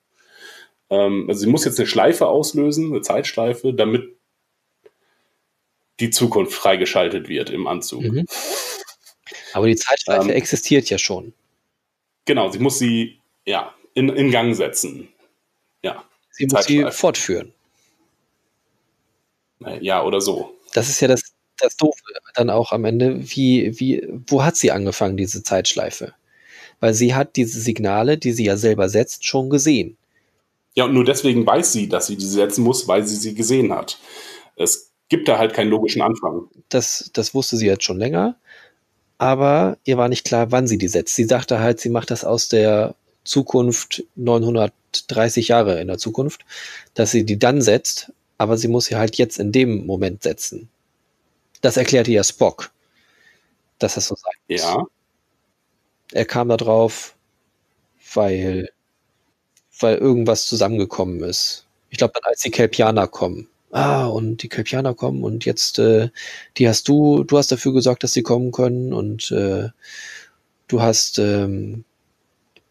[0.91, 4.17] Ähm, also sie muss jetzt eine Schleife auslösen, eine Zeitschleife, damit
[6.01, 8.03] die Zukunft freigeschaltet wird im Anzug.
[8.03, 8.27] Mhm.
[9.53, 11.33] Aber die Zeitschleife ähm, existiert ja schon.
[12.27, 15.09] Genau, sie muss sie ja in, in Gang setzen.
[15.83, 16.05] Ja.
[16.31, 17.53] Sie muss sie fortführen.
[19.81, 20.59] Ja, oder so.
[20.75, 22.03] Das ist ja das, das Doofe
[22.35, 23.19] dann auch am Ende.
[23.21, 26.15] Wie, wie, wo hat sie angefangen, diese Zeitschleife?
[26.81, 29.97] Weil sie hat diese Signale, die sie ja selber setzt, schon gesehen.
[30.75, 33.73] Ja, und nur deswegen weiß sie, dass sie diese setzen muss, weil sie sie gesehen
[33.73, 33.99] hat.
[34.57, 36.49] Es gibt da halt keinen logischen Anfang.
[36.69, 38.37] Das, das wusste sie jetzt schon länger
[39.19, 41.15] aber ihr war nicht klar, wann sie die setzt.
[41.15, 42.95] Sie sagte halt, sie macht das aus der
[43.25, 46.45] Zukunft 930 Jahre in der Zukunft,
[46.95, 50.69] dass sie die dann setzt, aber sie muss sie halt jetzt in dem Moment setzen.
[51.65, 52.73] Das erklärte ja Spock,
[53.79, 54.61] dass das so sein muss.
[54.61, 54.85] Ja.
[56.13, 57.17] Er kam da drauf,
[58.13, 58.69] weil,
[59.81, 61.65] weil irgendwas zusammengekommen ist.
[61.89, 66.11] Ich glaube, dann als die Kelpianer kommen ah, und die Kelpianer kommen und jetzt, äh,
[66.59, 69.71] die hast du, du hast dafür gesorgt, dass sie kommen können und äh,
[70.69, 71.87] du hast ähm,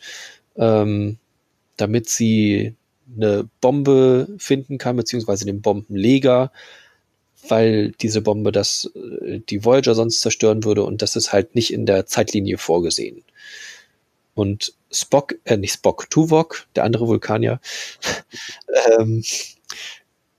[0.56, 1.18] ähm,
[1.76, 2.74] damit sie
[3.14, 6.50] eine Bombe finden kann, beziehungsweise den Bombenleger,
[7.48, 11.72] weil diese Bombe das, äh, die Voyager sonst zerstören würde und das ist halt nicht
[11.72, 13.22] in der Zeitlinie vorgesehen.
[14.34, 17.60] Und Spock, äh, nicht Spock, Tuvok, der andere Vulkanier,
[18.98, 19.22] ähm,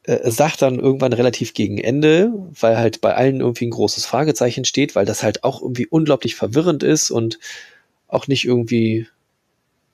[0.03, 4.65] äh, sagt dann irgendwann relativ gegen Ende, weil halt bei allen irgendwie ein großes Fragezeichen
[4.65, 7.39] steht, weil das halt auch irgendwie unglaublich verwirrend ist und
[8.07, 9.07] auch nicht irgendwie,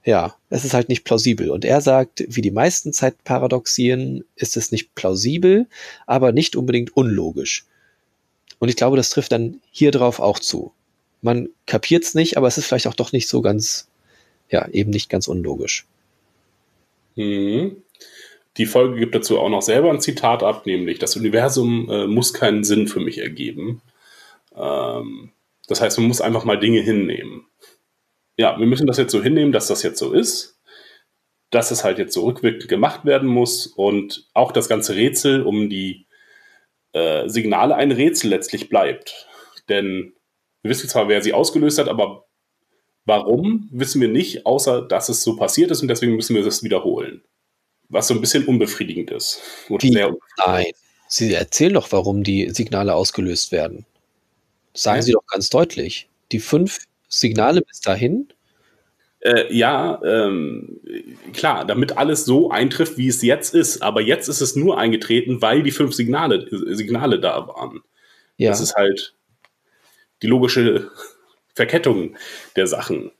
[0.04, 1.52] ja, es ist halt nicht plausibel.
[1.52, 5.68] Und er sagt, wie die meisten Zeitparadoxien ist es nicht plausibel,
[6.08, 7.66] aber nicht unbedingt unlogisch.
[8.58, 10.74] Und ich glaube, das trifft dann hier drauf auch zu.
[11.22, 13.88] Man kapiert es nicht, aber es ist vielleicht auch doch nicht so ganz,
[14.50, 15.86] ja, eben nicht ganz unlogisch.
[17.16, 17.84] Mhm.
[18.58, 22.34] Die Folge gibt dazu auch noch selber ein Zitat ab, nämlich das Universum äh, muss
[22.34, 23.82] keinen Sinn für mich ergeben.
[24.56, 25.32] Ähm,
[25.68, 27.46] das heißt, man muss einfach mal Dinge hinnehmen.
[28.38, 30.60] Ja, wir müssen das jetzt so hinnehmen, dass das jetzt so ist,
[31.52, 35.70] dass es halt jetzt so rückwirkend gemacht werden muss und auch das ganze Rätsel um
[35.70, 36.08] die
[36.94, 39.28] äh, Signale ein Rätsel letztlich bleibt.
[39.68, 40.14] Denn
[40.62, 42.26] wir wissen zwar, wer sie ausgelöst hat, aber
[43.06, 46.64] warum wissen wir nicht, außer dass es so passiert ist und deswegen müssen wir das
[46.64, 47.24] wiederholen.
[47.90, 49.42] Was so ein bisschen unbefriedigend ist.
[49.68, 49.92] Wie?
[49.92, 50.72] Nein.
[51.08, 53.86] Sie erzählen doch, warum die Signale ausgelöst werden.
[54.76, 55.02] Sagen ja.
[55.02, 56.08] Sie doch ganz deutlich.
[56.32, 58.28] Die fünf Signale bis dahin.
[59.22, 60.80] Äh, ja, ähm,
[61.34, 63.82] klar, damit alles so eintrifft, wie es jetzt ist.
[63.82, 67.82] Aber jetzt ist es nur eingetreten, weil die fünf Signale, Signale da waren.
[68.38, 68.52] Ja.
[68.52, 69.16] Das ist halt
[70.22, 70.92] die logische
[71.56, 72.16] Verkettung
[72.56, 73.12] der Sachen.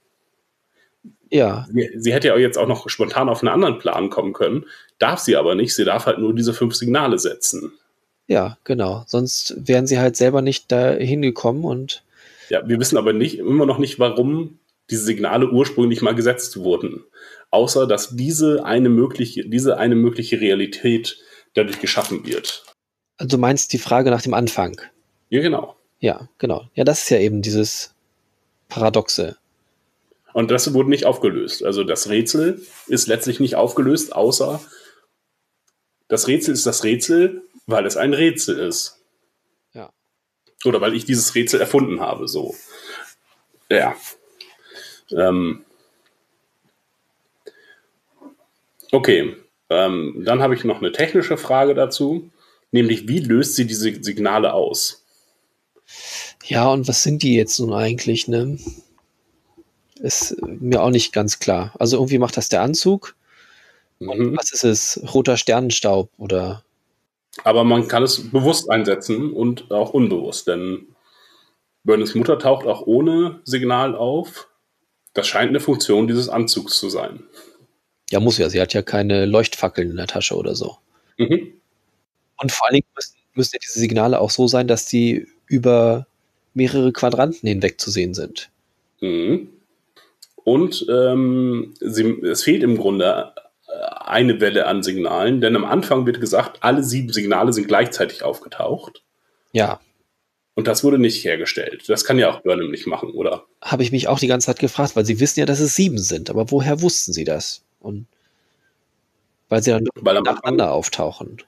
[1.30, 1.66] Ja.
[1.72, 4.66] Sie, sie, hätte ja jetzt auch noch spontan auf einen anderen Plan kommen können,
[4.98, 5.74] darf sie aber nicht.
[5.74, 7.72] Sie darf halt nur diese fünf Signale setzen.
[8.26, 9.04] Ja, genau.
[9.06, 12.02] Sonst wären sie halt selber nicht da hingekommen und.
[12.48, 14.58] Ja, wir wissen aber nicht, immer noch nicht, warum
[14.90, 17.04] diese Signale ursprünglich mal gesetzt wurden.
[17.50, 21.18] Außer, dass diese eine mögliche, diese eine mögliche Realität
[21.54, 22.64] dadurch geschaffen wird.
[23.18, 24.80] Also du meinst die Frage nach dem Anfang?
[25.28, 25.76] Ja, genau.
[25.98, 26.68] Ja, genau.
[26.74, 27.94] Ja, das ist ja eben dieses
[28.68, 29.36] Paradoxe.
[30.32, 31.64] Und das wurde nicht aufgelöst.
[31.64, 34.60] Also das Rätsel ist letztlich nicht aufgelöst, außer
[36.08, 39.00] das Rätsel ist das Rätsel, weil es ein Rätsel ist.
[39.72, 39.92] Ja.
[40.64, 42.54] Oder weil ich dieses Rätsel erfunden habe, so.
[43.70, 43.94] Ja.
[45.10, 45.64] Ähm.
[48.92, 49.36] Okay.
[49.70, 52.30] Ähm, dann habe ich noch eine technische Frage dazu,
[52.72, 55.04] nämlich wie löst sie diese Signale aus?
[56.44, 58.58] Ja, und was sind die jetzt nun eigentlich, ne?
[60.02, 61.74] Ist mir auch nicht ganz klar.
[61.78, 63.16] Also irgendwie macht das der Anzug.
[63.98, 64.34] Mhm.
[64.36, 65.00] was ist es?
[65.14, 66.64] Roter Sternenstaub oder?
[67.44, 70.86] Aber man kann es bewusst einsetzen und auch unbewusst, denn
[71.84, 74.48] Burnens Mutter taucht auch ohne Signal auf.
[75.12, 77.24] Das scheint eine Funktion dieses Anzugs zu sein.
[78.10, 78.48] Ja, muss ja.
[78.48, 80.76] Sie hat ja keine Leuchtfackeln in der Tasche oder so.
[81.18, 81.52] Mhm.
[82.36, 86.06] Und vor allen Dingen müssen, müssen ja diese Signale auch so sein, dass die über
[86.54, 88.50] mehrere Quadranten hinweg zu sehen sind.
[89.00, 89.48] Mhm.
[90.44, 93.32] Und ähm, sie, es fehlt im Grunde
[93.68, 93.72] äh,
[94.04, 99.02] eine Welle an Signalen, denn am Anfang wird gesagt, alle sieben Signale sind gleichzeitig aufgetaucht.
[99.52, 99.80] Ja.
[100.54, 101.88] Und das wurde nicht hergestellt.
[101.88, 103.44] Das kann ja auch Burnham nicht machen, oder?
[103.62, 105.98] Habe ich mich auch die ganze Zeit gefragt, weil sie wissen ja, dass es sieben
[105.98, 106.28] sind.
[106.28, 107.62] Aber woher wussten sie das?
[107.78, 108.06] Und
[109.48, 111.42] weil sie dann weil nacheinander Anfang, auftauchen.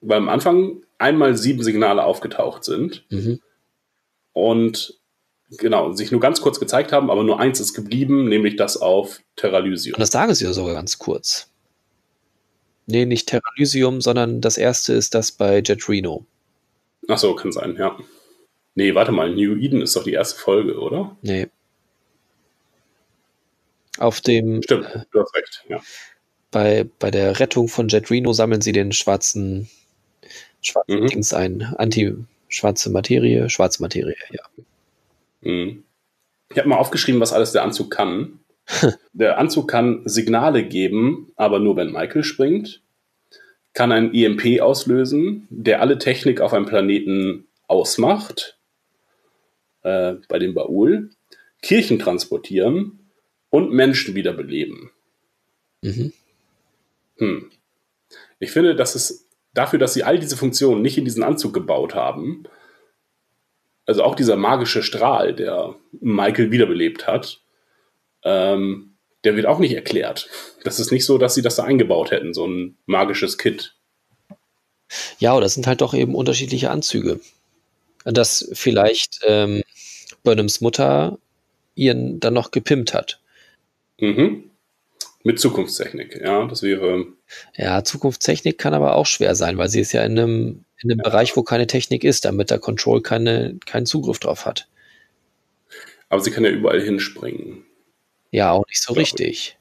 [0.00, 3.04] Weil am Anfang einmal sieben Signale aufgetaucht sind.
[3.10, 3.40] Mhm.
[4.32, 4.98] Und
[5.50, 9.20] genau, sich nur ganz kurz gezeigt haben, aber nur eins ist geblieben, nämlich das auf
[9.36, 9.94] Terralysium.
[9.94, 11.50] Und das sagen sie ja sogar ganz kurz.
[12.86, 16.26] Nee, nicht Terralysium, sondern das erste ist das bei Jet Reno.
[17.08, 17.96] Ach so, kann sein, ja.
[18.74, 21.16] Nee, warte mal, New Eden ist doch die erste Folge, oder?
[21.22, 21.48] Nee.
[23.98, 24.62] Auf dem.
[24.62, 25.80] Stimmt, du hast recht, ja.
[26.50, 29.68] Bei, bei der Rettung von Jet Reno sammeln sie den schwarzen,
[30.60, 31.06] schwarzen mhm.
[31.06, 31.62] Dings ein.
[31.78, 32.14] Anti,
[32.48, 34.42] schwarze Materie, schwarze Materie, ja.
[35.44, 35.84] Mhm.
[36.50, 38.40] Ich habe mal aufgeschrieben, was alles der Anzug kann.
[39.12, 42.82] der Anzug kann Signale geben, aber nur wenn Michael springt.
[43.72, 48.58] Kann ein EMP auslösen, der alle Technik auf einem Planeten ausmacht.
[49.82, 51.10] Äh, bei dem Baul.
[51.60, 52.98] Kirchen transportieren
[53.50, 54.90] und Menschen wiederbeleben.
[55.82, 56.12] Mhm.
[57.16, 57.50] Hm.
[58.38, 61.94] Ich finde, dass es dafür, dass sie all diese Funktionen nicht in diesen Anzug gebaut
[61.94, 62.44] haben,
[63.86, 67.40] also auch dieser magische Strahl, der Michael wiederbelebt hat,
[68.22, 70.28] ähm, der wird auch nicht erklärt.
[70.64, 73.74] Das ist nicht so, dass sie das da eingebaut hätten, so ein magisches Kit.
[75.18, 77.20] Ja, oder es sind halt doch eben unterschiedliche Anzüge.
[78.04, 79.62] Dass vielleicht ähm,
[80.22, 81.18] Burnhams Mutter
[81.74, 83.20] ihren dann noch gepimpt hat.
[83.98, 84.50] Mhm.
[85.22, 87.06] Mit Zukunftstechnik, ja, das wäre.
[87.56, 91.02] Ja, Zukunftstechnik kann aber auch schwer sein, weil sie ist ja in einem, in einem.
[91.02, 94.68] Bereich, wo keine Technik ist, damit der Control keine, keinen Zugriff drauf hat.
[96.08, 97.64] Aber sie kann ja überall hinspringen.
[98.30, 99.28] Ja, auch nicht so richtig.
[99.28, 99.58] Ich.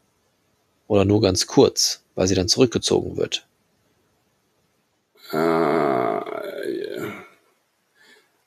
[0.88, 3.47] Oder nur ganz kurz, weil sie dann zurückgezogen wird.
[5.32, 6.43] Ah,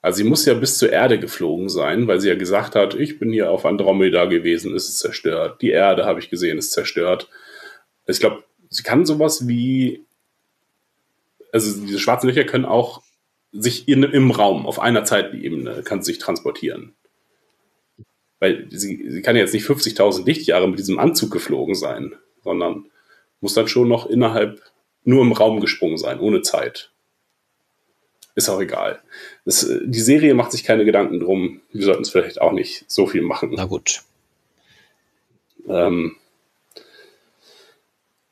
[0.07, 3.19] also sie muss ja bis zur Erde geflogen sein, weil sie ja gesagt hat, ich
[3.19, 5.61] bin hier auf Andromeda gewesen, ist es zerstört.
[5.61, 7.29] Die Erde habe ich gesehen, ist zerstört.
[8.05, 10.05] Ich glaube, sie kann sowas wie,
[11.65, 13.01] also diese schwarzen Löcher können auch
[13.51, 16.95] sich in, im Raum auf einer Zeitebene kann sich transportieren.
[18.39, 22.85] Weil sie, sie kann jetzt nicht 50.000 Lichtjahre mit diesem Anzug geflogen sein, sondern
[23.41, 24.61] muss dann schon noch innerhalb
[25.03, 26.91] nur im Raum gesprungen sein, ohne Zeit.
[28.35, 29.01] Ist auch egal.
[29.45, 31.61] Das, die Serie macht sich keine Gedanken drum.
[31.71, 33.51] Wir sollten es vielleicht auch nicht so viel machen.
[33.55, 34.03] Na gut.
[35.67, 36.15] Ähm,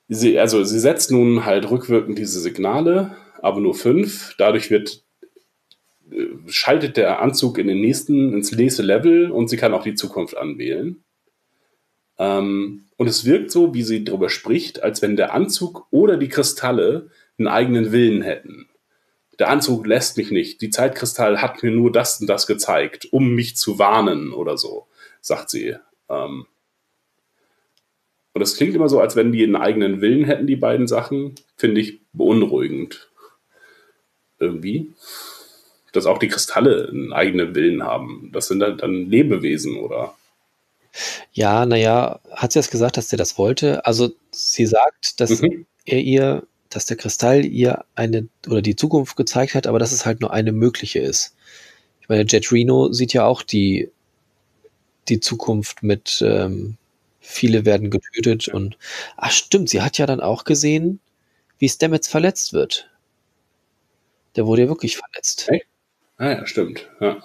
[0.08, 4.36] sie, also sie setzt nun halt rückwirkend diese Signale, aber nur fünf.
[4.38, 5.04] Dadurch wird
[6.12, 9.96] äh, schaltet der Anzug in den nächsten, ins nächste Level und sie kann auch die
[9.96, 11.04] Zukunft anwählen.
[12.18, 16.30] Ähm, und es wirkt so, wie sie darüber spricht, als wenn der Anzug oder die
[16.30, 18.70] Kristalle einen eigenen Willen hätten.
[19.40, 20.62] Der Anzug lässt mich nicht.
[20.62, 24.88] Die Zeitkristall hat mir nur das und das gezeigt, um mich zu warnen oder so,
[25.20, 25.76] sagt sie.
[26.10, 26.46] Ähm,
[28.36, 31.36] und das klingt immer so, als wenn die einen eigenen Willen hätten, die beiden Sachen.
[31.56, 33.10] Finde ich beunruhigend.
[34.40, 34.92] Irgendwie.
[35.94, 38.32] Dass auch die Kristalle einen eigenen Willen haben.
[38.34, 40.16] Das sind dann, dann Lebewesen, oder?
[41.32, 43.86] Ja, naja, hat sie erst gesagt, dass sie das wollte?
[43.86, 45.66] Also sie sagt, dass mhm.
[45.86, 50.06] er ihr, dass der Kristall ihr eine oder die Zukunft gezeigt hat, aber dass es
[50.06, 51.38] halt nur eine mögliche ist.
[52.02, 53.92] Ich meine, Jet Reno sieht ja auch die,
[55.08, 56.76] die Zukunft mit ähm,
[57.26, 58.78] viele werden getötet und
[59.18, 61.00] ach stimmt, sie hat ja dann auch gesehen,
[61.58, 62.90] wie Stamets verletzt wird.
[64.36, 65.48] Der wurde ja wirklich verletzt.
[65.50, 65.64] Hey?
[66.18, 66.90] Ah ja, stimmt.
[67.00, 67.18] Ja.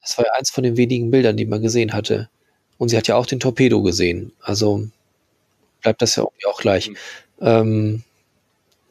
[0.00, 2.28] Das war ja eins von den wenigen Bildern, die man gesehen hatte.
[2.76, 4.32] Und sie hat ja auch den Torpedo gesehen.
[4.40, 4.88] Also
[5.82, 6.88] bleibt das ja irgendwie auch gleich.
[6.90, 6.96] Mhm.
[7.40, 8.02] Ähm,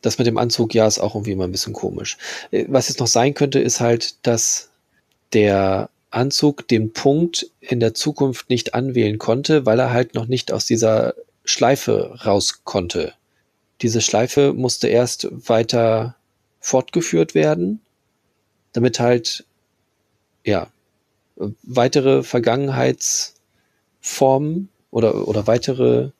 [0.01, 2.17] das mit dem Anzug, ja, ist auch irgendwie immer ein bisschen komisch.
[2.51, 4.69] Äh, was jetzt noch sein könnte, ist halt, dass
[5.33, 10.51] der Anzug den Punkt in der Zukunft nicht anwählen konnte, weil er halt noch nicht
[10.51, 11.13] aus dieser
[11.45, 13.13] Schleife raus konnte.
[13.81, 16.15] Diese Schleife musste erst weiter
[16.59, 17.79] fortgeführt werden,
[18.73, 19.45] damit halt,
[20.43, 20.71] ja,
[21.63, 23.37] weitere Vergangenheits-
[24.07, 26.11] Formen oder, oder weitere,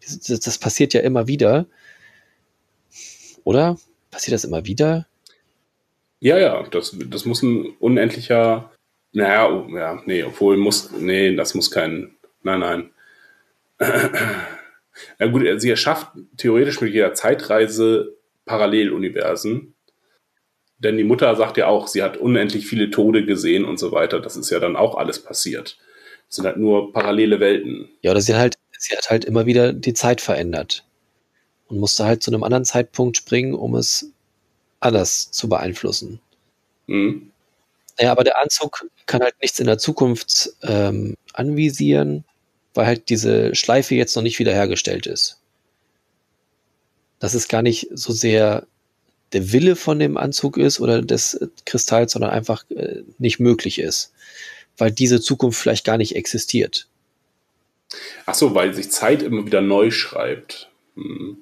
[0.00, 1.66] das, das passiert ja immer wieder.
[3.44, 3.78] Oder?
[4.10, 5.06] Passiert das immer wieder?
[6.20, 8.70] Ja, ja, das, das muss ein unendlicher,
[9.12, 12.90] naja, oh, ja, nee, obwohl muss, nee, das muss kein, nein, nein.
[15.18, 19.74] Na gut, sie erschafft theoretisch mit jeder Zeitreise Paralleluniversen.
[20.78, 24.20] Denn die Mutter sagt ja auch, sie hat unendlich viele Tode gesehen und so weiter.
[24.20, 25.78] Das ist ja dann auch alles passiert.
[26.26, 27.88] Das sind halt nur parallele Welten.
[28.00, 30.84] Ja, oder sie, halt, sie hat halt immer wieder die Zeit verändert
[31.68, 34.12] und musste halt zu einem anderen Zeitpunkt springen, um es
[34.80, 36.20] anders zu beeinflussen.
[36.86, 37.31] Mhm.
[37.98, 42.24] Naja, aber der Anzug kann halt nichts in der Zukunft ähm, anvisieren,
[42.74, 45.40] weil halt diese Schleife jetzt noch nicht wiederhergestellt ist.
[47.18, 48.66] Dass es gar nicht so sehr
[49.32, 54.12] der Wille von dem Anzug ist oder des Kristalls, sondern einfach äh, nicht möglich ist
[54.78, 56.88] weil diese Zukunft vielleicht gar nicht existiert.
[58.26, 60.70] Ach so, weil sich Zeit immer wieder neu schreibt.
[60.96, 61.38] Hm.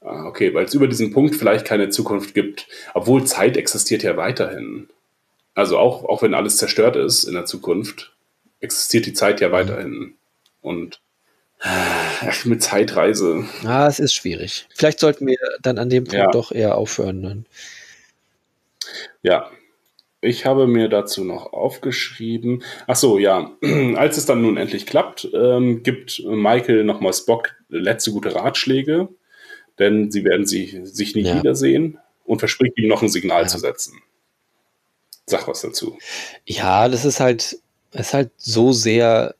[0.00, 2.66] Ah, okay, weil es über diesen Punkt vielleicht keine Zukunft gibt.
[2.92, 4.88] Obwohl Zeit existiert ja weiterhin.
[5.54, 8.12] Also auch, auch wenn alles zerstört ist in der Zukunft,
[8.60, 9.52] existiert die Zeit ja mhm.
[9.52, 10.14] weiterhin.
[10.60, 11.00] Und
[11.60, 13.44] ach, mit Zeitreise.
[13.64, 14.66] Ah, es ist schwierig.
[14.74, 16.30] Vielleicht sollten wir dann an dem Punkt ja.
[16.30, 17.22] doch eher aufhören.
[17.22, 17.46] Dann.
[19.22, 19.50] Ja,
[20.20, 22.62] ich habe mir dazu noch aufgeschrieben.
[22.86, 23.50] Ach so, ja.
[23.96, 29.08] Als es dann nun endlich klappt, ähm, gibt Michael nochmal Spock letzte gute Ratschläge,
[29.78, 31.36] denn sie werden sie, sich nicht ja.
[31.36, 33.48] wiedersehen und verspricht ihm noch ein Signal ja.
[33.48, 34.00] zu setzen.
[35.26, 35.98] Sag was dazu.
[36.46, 37.58] Ja, das ist halt,
[37.92, 39.34] ist halt so sehr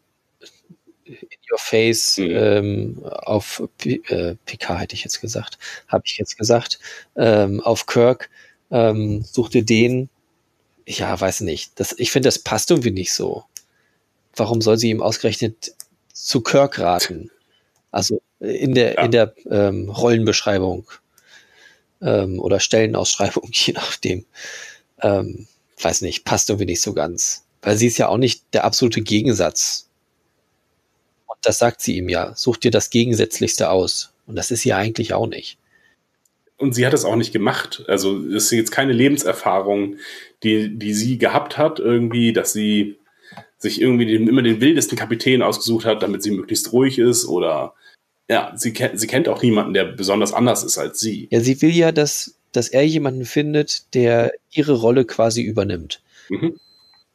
[1.04, 1.16] in
[1.50, 2.30] your face mhm.
[2.30, 5.58] ähm, auf P äh, PK hätte ich jetzt gesagt,
[5.88, 6.78] habe ich jetzt gesagt,
[7.16, 8.30] ähm, auf Kirk.
[8.70, 10.08] Ähm, such dir den,
[10.86, 11.78] ja, weiß nicht.
[11.78, 13.44] Das, ich finde, das passt irgendwie nicht so.
[14.34, 15.74] Warum soll sie ihm ausgerechnet
[16.12, 17.30] zu Kirk raten?
[17.90, 19.02] Also in der, ja.
[19.02, 20.90] in der ähm, Rollenbeschreibung.
[22.02, 24.26] ähm, oder Stellenausschreibung, je nachdem.
[25.00, 25.46] Ähm,
[25.82, 27.44] weiß nicht, passt irgendwie nicht so ganz.
[27.62, 29.88] Weil sie ist ja auch nicht der absolute Gegensatz.
[31.26, 32.34] Und das sagt sie ihm ja.
[32.34, 34.12] Such dir das Gegensätzlichste aus.
[34.26, 35.58] Und das ist sie eigentlich auch nicht.
[36.56, 37.84] Und sie hat es auch nicht gemacht.
[37.88, 39.96] Also es ist jetzt keine Lebenserfahrung,
[40.42, 42.98] die, die sie gehabt hat, irgendwie, dass sie
[43.58, 47.74] sich irgendwie den, immer den wildesten Kapitän ausgesucht hat, damit sie möglichst ruhig ist oder
[48.28, 51.28] ja, sie, kennt sie kennt auch niemanden, der besonders anders ist als sie.
[51.30, 56.00] Ja, sie will ja, dass, dass er jemanden findet, der ihre Rolle quasi übernimmt.
[56.28, 56.58] Mhm.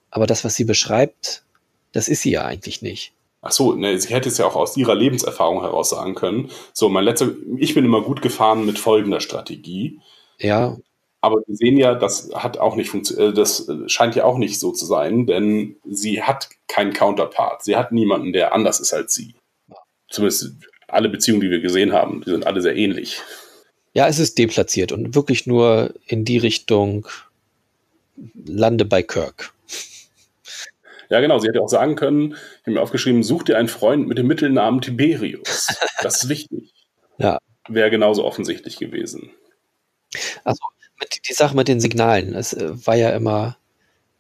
[0.10, 1.44] Aber das, was sie beschreibt,
[1.92, 3.14] das ist sie ja eigentlich nicht.
[3.42, 6.50] Ach so, ne, sie hätte es ja auch aus ihrer Lebenserfahrung heraus sagen können.
[6.74, 10.00] So, mein letzter, ich bin immer gut gefahren mit folgender Strategie.
[10.40, 10.78] Ja.
[11.22, 14.60] Aber wir sehen ja, das hat auch nicht funktioniert, äh, das scheint ja auch nicht
[14.60, 17.64] so zu sein, denn sie hat keinen Counterpart.
[17.64, 19.36] Sie hat niemanden, der anders ist als sie.
[20.10, 20.54] Zumindest
[20.88, 23.22] alle Beziehungen, die wir gesehen haben, die sind alle sehr ähnlich.
[23.98, 27.08] Ja, es ist deplatziert und wirklich nur in die Richtung
[28.46, 29.56] lande bei Kirk.
[31.10, 31.40] Ja, genau.
[31.40, 34.28] Sie hätte auch sagen können, ich habe mir aufgeschrieben, such dir einen Freund mit dem
[34.28, 35.76] Mittelnamen Tiberius.
[36.04, 36.72] Das ist wichtig.
[37.18, 37.40] ja.
[37.68, 39.32] Wäre genauso offensichtlich gewesen.
[40.44, 40.60] Also
[41.28, 43.58] die Sache mit den Signalen, es äh, war ja immer,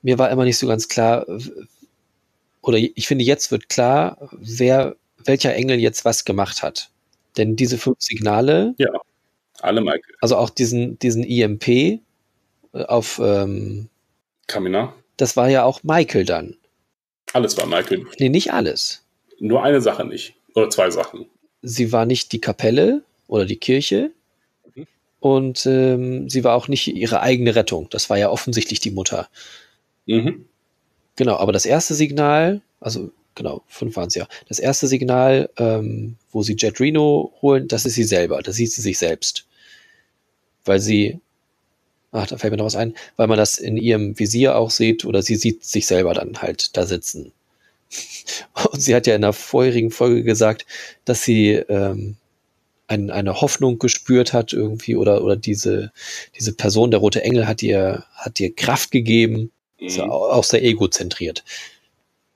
[0.01, 1.27] mir war immer nicht so ganz klar,
[2.63, 6.89] oder ich finde, jetzt wird klar, wer welcher Engel jetzt was gemacht hat.
[7.37, 8.73] Denn diese fünf Signale.
[8.79, 8.89] Ja,
[9.61, 10.15] alle Michael.
[10.21, 11.99] Also auch diesen, diesen IMP äh,
[12.73, 13.89] auf ähm,
[14.47, 14.93] Kamina.
[15.17, 16.55] Das war ja auch Michael dann.
[17.33, 18.05] Alles war Michael.
[18.19, 19.03] Nee, nicht alles.
[19.39, 20.35] Nur eine Sache nicht.
[20.55, 21.25] Oder zwei Sachen.
[21.61, 24.11] Sie war nicht die Kapelle oder die Kirche.
[24.75, 24.87] Mhm.
[25.19, 27.87] Und ähm, sie war auch nicht ihre eigene Rettung.
[27.89, 29.27] Das war ja offensichtlich die Mutter.
[30.05, 30.45] Mhm.
[31.15, 34.27] Genau, aber das erste Signal, also genau, fünf waren es ja.
[34.47, 38.41] Das erste Signal, ähm, wo sie Jet Reno holen, das ist sie selber.
[38.41, 39.46] Da sieht sie sich selbst.
[40.67, 41.19] Weil sie,
[42.11, 45.05] ach, da fällt mir noch was ein, weil man das in ihrem Visier auch sieht
[45.05, 47.31] oder sie sieht sich selber dann halt da sitzen.
[48.71, 50.65] Und sie hat ja in der vorherigen Folge gesagt,
[51.05, 52.17] dass sie ähm,
[52.87, 55.91] ein, eine Hoffnung gespürt hat irgendwie oder, oder diese,
[56.37, 59.51] diese Person, der rote Engel, hat ihr, hat ihr Kraft gegeben.
[59.79, 59.87] Mhm.
[59.87, 61.43] Ist auch sehr egozentriert.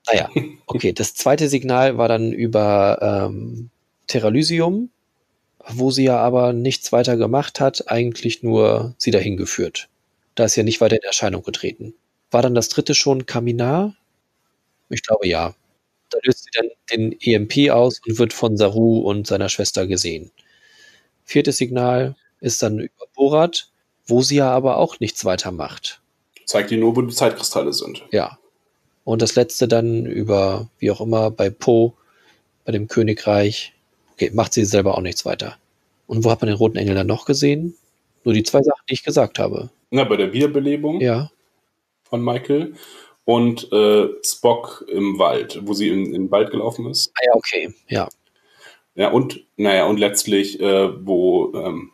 [0.07, 0.29] Naja,
[0.65, 0.93] okay.
[0.93, 3.69] Das zweite Signal war dann über ähm,
[4.07, 4.89] Terralysium,
[5.68, 9.89] wo sie ja aber nichts weiter gemacht hat, eigentlich nur sie dahin geführt.
[10.36, 11.93] Da ist ja nicht weiter in Erscheinung getreten.
[12.32, 13.95] War dann das dritte schon Kaminar?
[14.89, 15.55] Ich glaube ja.
[16.09, 20.32] Da löst sie dann den EMP aus und wird von Saru und seiner Schwester gesehen.
[21.24, 23.70] Viertes Signal ist dann über Borat,
[24.05, 26.01] wo sie ja aber auch nichts weiter macht.
[26.45, 28.03] Zeigt die nur, wo die Zeitkristalle sind.
[28.12, 28.38] Ja,
[29.03, 31.95] und das letzte dann über, wie auch immer, bei Po,
[32.66, 33.74] bei dem Königreich.
[34.22, 35.57] Okay, macht sie selber auch nichts weiter.
[36.05, 37.76] Und wo hat man den roten Engel dann noch gesehen?
[38.24, 39.72] Nur die zwei Sachen, die ich gesagt habe.
[39.89, 41.32] Na, bei der Wiederbelebung ja.
[42.03, 42.76] von Michael
[43.26, 47.11] und äh, Spock im Wald, wo sie in, in den Wald gelaufen ist.
[47.15, 48.09] Ah ja, okay, ja.
[48.93, 51.89] Ja, und, naja, und letztlich, äh, wo ähm,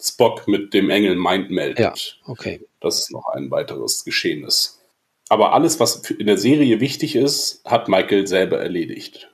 [0.00, 1.80] Spock mit dem Engel Mind meldet.
[1.80, 2.64] Ja, okay.
[2.80, 4.80] Das ist noch ein weiteres Geschehnis.
[5.28, 9.28] Aber alles, was in der Serie wichtig ist, hat Michael selber erledigt.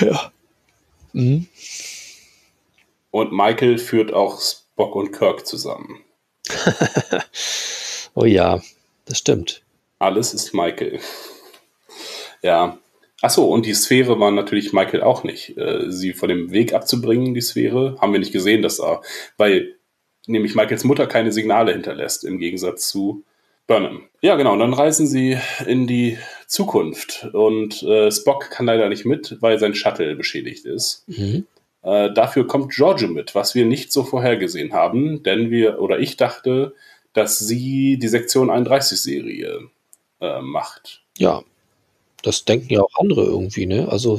[0.00, 0.32] Ja.
[1.14, 1.46] Mhm.
[3.10, 6.00] Und Michael führt auch Spock und Kirk zusammen.
[8.14, 8.60] oh ja,
[9.06, 9.62] das stimmt.
[9.98, 11.00] Alles ist Michael.
[12.42, 12.78] Ja.
[13.22, 15.56] Achso, und die Sphäre war natürlich Michael auch nicht.
[15.56, 19.00] Äh, sie von dem Weg abzubringen, die Sphäre, haben wir nicht gesehen, dass da,
[19.38, 19.76] weil
[20.26, 23.24] nämlich Michaels Mutter keine Signale hinterlässt, im Gegensatz zu
[23.66, 24.08] Burnham.
[24.20, 24.52] Ja, genau.
[24.52, 27.28] Und dann reisen sie in die Zukunft.
[27.32, 31.04] Und äh, Spock kann leider nicht mit, weil sein Shuttle beschädigt ist.
[31.08, 31.46] Mhm.
[31.82, 36.16] Äh, dafür kommt Giorgio mit, was wir nicht so vorhergesehen haben, denn wir, oder ich
[36.16, 36.74] dachte,
[37.12, 39.68] dass sie die Sektion 31-Serie
[40.20, 41.02] äh, macht.
[41.18, 41.42] Ja,
[42.22, 43.88] das denken ja auch andere irgendwie, ne?
[43.88, 44.18] Also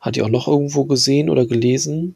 [0.00, 2.14] hat die auch noch irgendwo gesehen oder gelesen?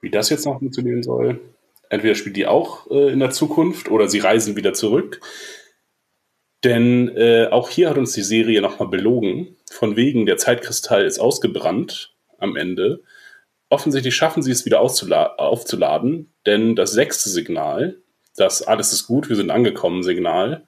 [0.00, 1.40] Wie das jetzt noch funktionieren soll?
[1.88, 5.20] Entweder spielt die auch äh, in der Zukunft oder sie reisen wieder zurück.
[6.64, 9.56] Denn äh, auch hier hat uns die Serie nochmal belogen.
[9.70, 13.02] Von wegen, der Zeitkristall ist ausgebrannt am Ende.
[13.68, 17.98] Offensichtlich schaffen sie es wieder aufzuladen, denn das sechste Signal,
[18.34, 20.66] das Alles ist gut, wir sind angekommen Signal,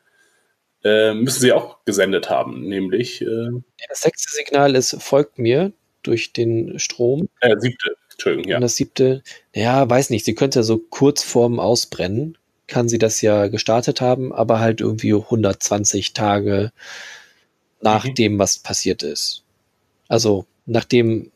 [0.85, 3.23] äh, müssen sie auch gesendet haben, nämlich.
[3.23, 3.49] Äh,
[3.89, 5.73] das sechste Signal ist, folgt mir
[6.03, 7.29] durch den Strom.
[7.41, 8.57] Äh, siebte, Entschuldigung, ja.
[8.57, 9.23] Und das siebte,
[9.55, 12.37] ja, weiß nicht, sie könnte ja so kurz vorm Ausbrennen
[12.71, 16.73] kann sie das ja gestartet haben, aber halt irgendwie 120 Tage
[17.83, 18.15] nach mhm.
[18.15, 19.43] dem, was passiert ist.
[20.09, 21.31] Also nachdem,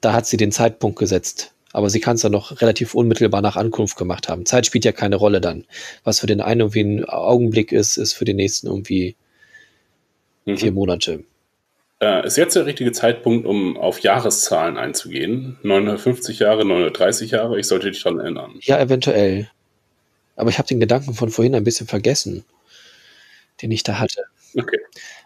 [0.00, 3.56] da hat sie den Zeitpunkt gesetzt, Aber sie kann es dann noch relativ unmittelbar nach
[3.56, 4.44] Ankunft gemacht haben.
[4.44, 5.64] Zeit spielt ja keine Rolle dann.
[6.04, 9.16] Was für den einen irgendwie ein Augenblick ist, ist für den nächsten irgendwie
[10.44, 10.58] mhm.
[10.58, 11.24] vier Monate.
[12.00, 15.58] Äh, ist jetzt der richtige Zeitpunkt, um auf Jahreszahlen einzugehen?
[15.62, 17.58] 950 Jahre, 930 Jahre?
[17.58, 18.58] Ich sollte dich daran erinnern.
[18.60, 19.48] Ja, eventuell.
[20.36, 22.44] Aber ich habe den Gedanken von vorhin ein bisschen vergessen,
[23.60, 24.24] den ich da hatte.
[24.56, 24.78] Okay.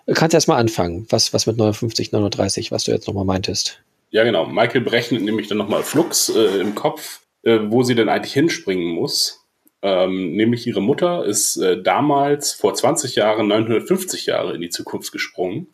[0.07, 3.83] Du kannst erst mal anfangen, was, was mit 59, 39, was du jetzt nochmal meintest.
[4.11, 4.47] Ja, genau.
[4.47, 8.89] Michael berechnet nämlich dann nochmal Flux äh, im Kopf, äh, wo sie denn eigentlich hinspringen
[8.89, 9.45] muss.
[9.83, 15.13] Ähm, nämlich ihre Mutter ist äh, damals vor 20 Jahren, 950 Jahre in die Zukunft
[15.13, 15.69] gesprungen.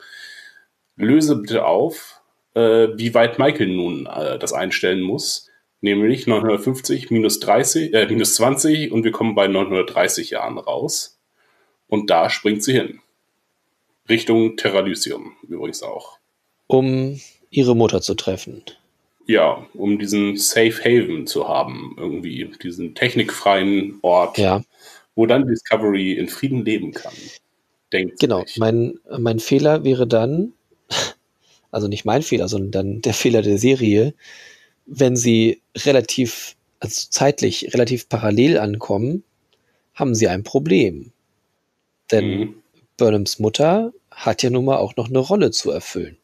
[0.97, 2.21] Löse bitte auf,
[2.55, 5.49] äh, wie weit Michael nun äh, das einstellen muss.
[5.83, 11.19] Nämlich 950 minus 30, äh, minus 20 und wir kommen bei 930 Jahren raus.
[11.89, 13.01] Und da springt sie hin.
[14.09, 16.19] Richtung Terralysium übrigens auch.
[16.69, 18.63] Um ihre Mutter zu treffen.
[19.27, 24.63] Ja, um diesen Safe Haven zu haben, irgendwie, diesen technikfreien Ort, ja.
[25.17, 27.13] wo dann Discovery in Frieden leben kann.
[27.93, 30.53] Denkt genau, mein, mein Fehler wäre dann,
[31.73, 34.15] also nicht mein Fehler, sondern der Fehler der Serie,
[34.95, 39.25] wenn sie relativ, also zeitlich relativ parallel ankommen,
[39.95, 41.13] haben sie ein Problem.
[42.11, 42.55] Denn mhm.
[42.99, 46.19] Burnhams Mutter hat ja nun mal auch noch eine Rolle zu erfüllen.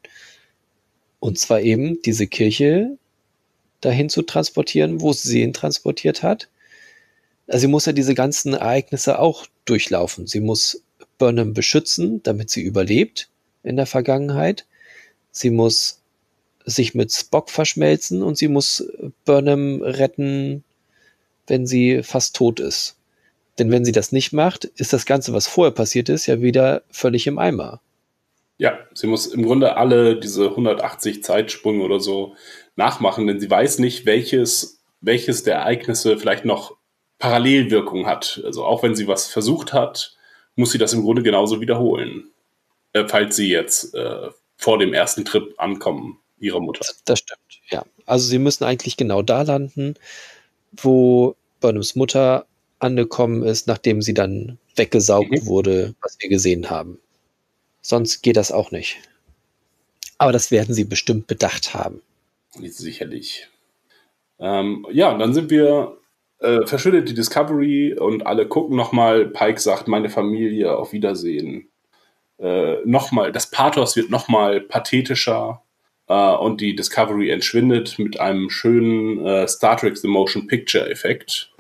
[1.19, 2.99] Und zwar eben diese Kirche
[3.81, 6.49] dahin zu transportieren, wo sie ihn transportiert hat.
[7.47, 10.27] Also sie muss ja diese ganzen Ereignisse auch durchlaufen.
[10.27, 10.83] Sie muss
[11.17, 13.31] Burnham beschützen, damit sie überlebt
[13.63, 14.67] in der Vergangenheit.
[15.31, 15.98] Sie muss
[16.69, 18.87] sich mit Spock verschmelzen und sie muss
[19.25, 20.65] Burnham retten,
[21.47, 22.97] wenn sie fast tot ist.
[23.59, 26.83] Denn wenn sie das nicht macht, ist das Ganze, was vorher passiert ist, ja wieder
[26.91, 27.81] völlig im Eimer.
[28.59, 32.35] Ja, sie muss im Grunde alle diese 180 Zeitsprünge oder so
[32.77, 36.77] nachmachen, denn sie weiß nicht, welches, welches der Ereignisse vielleicht noch
[37.19, 38.41] Parallelwirkung hat.
[38.45, 40.17] Also auch wenn sie was versucht hat,
[40.55, 42.31] muss sie das im Grunde genauso wiederholen,
[42.93, 46.85] äh, falls sie jetzt äh, vor dem ersten Trip ankommen, ihrer Mutter.
[47.05, 47.85] Das stimmt, ja.
[48.07, 49.95] Also sie müssen eigentlich genau da landen,
[50.73, 52.47] wo Burnhams Mutter
[52.79, 55.47] angekommen ist, nachdem sie dann weggesaugt mhm.
[55.47, 56.99] wurde, was wir gesehen haben.
[57.81, 58.99] Sonst geht das auch nicht.
[60.19, 62.03] Aber das werden sie bestimmt bedacht haben.
[62.51, 63.49] Sicherlich.
[64.39, 65.99] Ähm, ja, dann sind wir
[66.41, 69.27] äh, verschwindet die Discovery und alle gucken nochmal.
[69.27, 71.69] Pike sagt, meine Familie, auf Wiedersehen.
[72.39, 75.63] Äh, nochmal, das Pathos wird nochmal pathetischer
[76.09, 81.53] äh, und die Discovery entschwindet mit einem schönen äh, Star Trek The Motion Picture Effekt.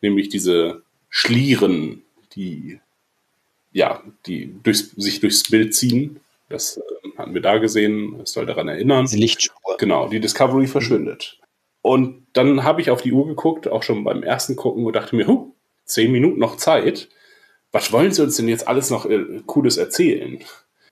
[0.00, 2.02] Nämlich diese Schlieren,
[2.34, 2.80] die
[3.72, 6.20] ja, die durchs, sich durchs Bild ziehen.
[6.48, 6.82] Das äh,
[7.16, 8.20] hatten wir da gesehen.
[8.22, 9.06] Es soll daran erinnern.
[9.06, 9.76] Die Lichtspur.
[9.78, 11.38] Genau, die Discovery verschwindet.
[11.82, 15.14] Und dann habe ich auf die Uhr geguckt, auch schon beim ersten Gucken, und dachte
[15.14, 15.52] mir, huh,
[15.84, 17.08] zehn Minuten noch Zeit.
[17.70, 20.38] Was wollen sie uns denn jetzt alles noch äh, Cooles erzählen?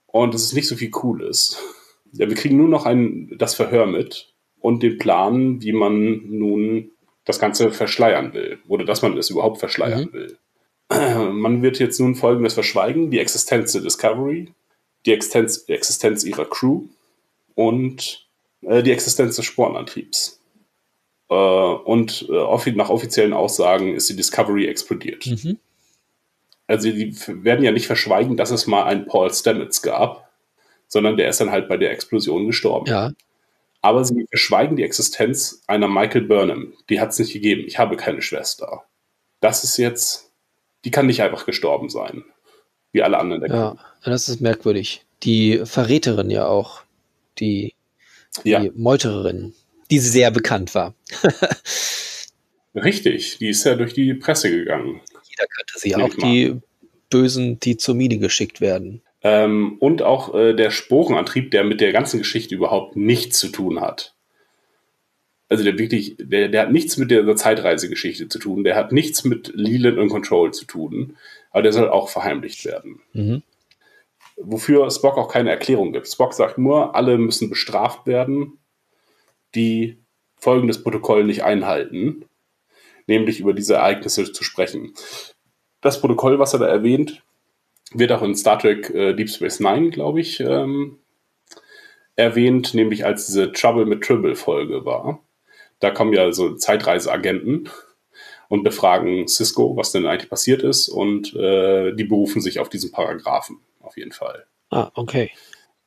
[0.07, 1.61] Und es ist nicht so viel Cooles.
[2.17, 6.91] Ja, wir kriegen nur noch ein, das Verhör mit und den Plan, wie man nun
[7.25, 8.59] das Ganze verschleiern will.
[8.67, 10.13] Oder dass man es überhaupt verschleiern mhm.
[10.13, 10.37] will.
[11.33, 14.53] Man wird jetzt nun Folgendes verschweigen: die Existenz der Discovery,
[15.05, 16.83] die Existenz, die Existenz ihrer Crew
[17.55, 18.25] und
[18.61, 20.41] äh, die Existenz des Spornantriebs.
[21.29, 25.25] Äh, und äh, nach offiziellen Aussagen ist die Discovery explodiert.
[25.25, 25.57] Mhm.
[26.67, 30.26] Also, die werden ja nicht verschweigen, dass es mal einen Paul Stamets gab,
[30.87, 32.87] sondern der ist dann halt bei der Explosion gestorben.
[32.87, 33.11] Ja.
[33.81, 36.73] Aber sie verschweigen die Existenz einer Michael Burnham.
[36.89, 37.63] Die hat es nicht gegeben.
[37.67, 38.83] Ich habe keine Schwester.
[39.39, 40.27] Das ist jetzt
[40.85, 42.23] die kann nicht einfach gestorben sein.
[42.91, 45.05] Wie alle anderen der Ja, das ist merkwürdig.
[45.23, 46.81] Die Verräterin ja auch.
[47.39, 47.73] Die,
[48.43, 48.63] die ja.
[48.73, 49.53] Meutererin,
[49.91, 50.95] die sehr bekannt war.
[52.75, 55.01] Richtig, die ist ja durch die Presse gegangen.
[55.29, 56.55] Jeder kannte sie, auch die
[57.09, 59.01] Bösen, die zur Mine geschickt werden.
[59.23, 63.81] Ähm, und auch äh, der Sporenantrieb, der mit der ganzen Geschichte überhaupt nichts zu tun
[63.81, 64.15] hat
[65.49, 69.23] also der wirklich, der, der hat nichts mit der Zeitreisegeschichte zu tun, der hat nichts
[69.23, 71.17] mit Leland und Control zu tun,
[71.51, 73.01] aber der soll auch verheimlicht werden.
[73.13, 73.43] Mhm.
[74.35, 76.07] Wofür Spock auch keine Erklärung gibt.
[76.07, 78.59] Spock sagt nur, alle müssen bestraft werden,
[79.55, 79.97] die
[80.35, 82.25] folgendes Protokoll nicht einhalten,
[83.07, 84.93] nämlich über diese Ereignisse zu sprechen.
[85.81, 87.23] Das Protokoll, was er da erwähnt,
[87.93, 90.99] wird auch in Star Trek äh, Deep Space Nine, glaube ich, ähm,
[92.15, 95.23] erwähnt, nämlich als diese Trouble mit Tribble Folge war.
[95.79, 97.69] Da kommen ja so Zeitreiseagenten
[98.49, 102.91] und befragen Cisco, was denn eigentlich passiert ist und äh, die berufen sich auf diesen
[102.91, 104.45] Paragraphen auf jeden Fall.
[104.69, 105.31] Ah, okay.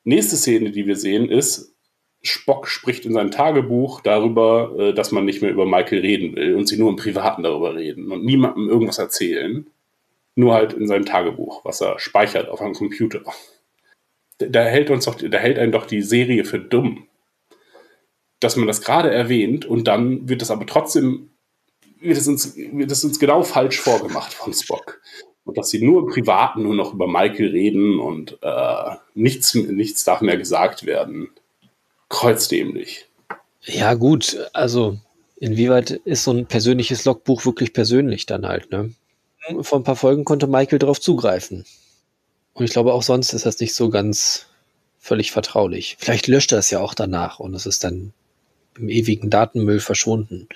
[0.05, 1.75] Nächste Szene, die wir sehen, ist
[2.23, 6.55] Spock spricht in seinem Tagebuch darüber, äh, dass man nicht mehr über Michael reden will
[6.55, 9.67] und sie nur im Privaten darüber reden und niemandem irgendwas erzählen.
[10.41, 13.21] Nur halt in seinem Tagebuch, was er speichert auf einem Computer.
[14.39, 17.07] Da hält uns doch, da hält einen doch die Serie für dumm.
[18.41, 21.29] Dass man das gerade erwähnt und dann wird es aber trotzdem,
[22.01, 25.03] wird es uns, wird es uns genau falsch vorgemacht von Spock.
[25.45, 30.05] Und dass sie nur im Privaten nur noch über Michael reden und äh, nichts, nichts
[30.05, 31.29] darf mehr gesagt werden
[32.09, 33.07] kreuzdämlich.
[33.63, 34.99] Ja, gut, also
[35.37, 38.95] inwieweit ist so ein persönliches Logbuch wirklich persönlich dann halt, ne?
[39.63, 41.65] Vor ein paar Folgen konnte Michael darauf zugreifen.
[42.53, 44.47] Und ich glaube, auch sonst ist das nicht so ganz
[44.99, 45.97] völlig vertraulich.
[45.99, 48.13] Vielleicht löscht er es ja auch danach und es ist dann
[48.77, 50.49] im ewigen Datenmüll verschwunden.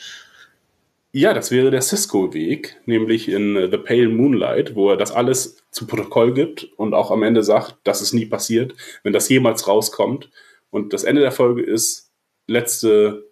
[1.12, 5.86] Ja, das wäre der Cisco-Weg, nämlich in The Pale Moonlight, wo er das alles zu
[5.86, 8.74] Protokoll gibt und auch am Ende sagt, dass es nie passiert.
[9.04, 10.28] Wenn das jemals rauskommt,
[10.74, 12.10] und das Ende der Folge ist,
[12.48, 13.30] letzte,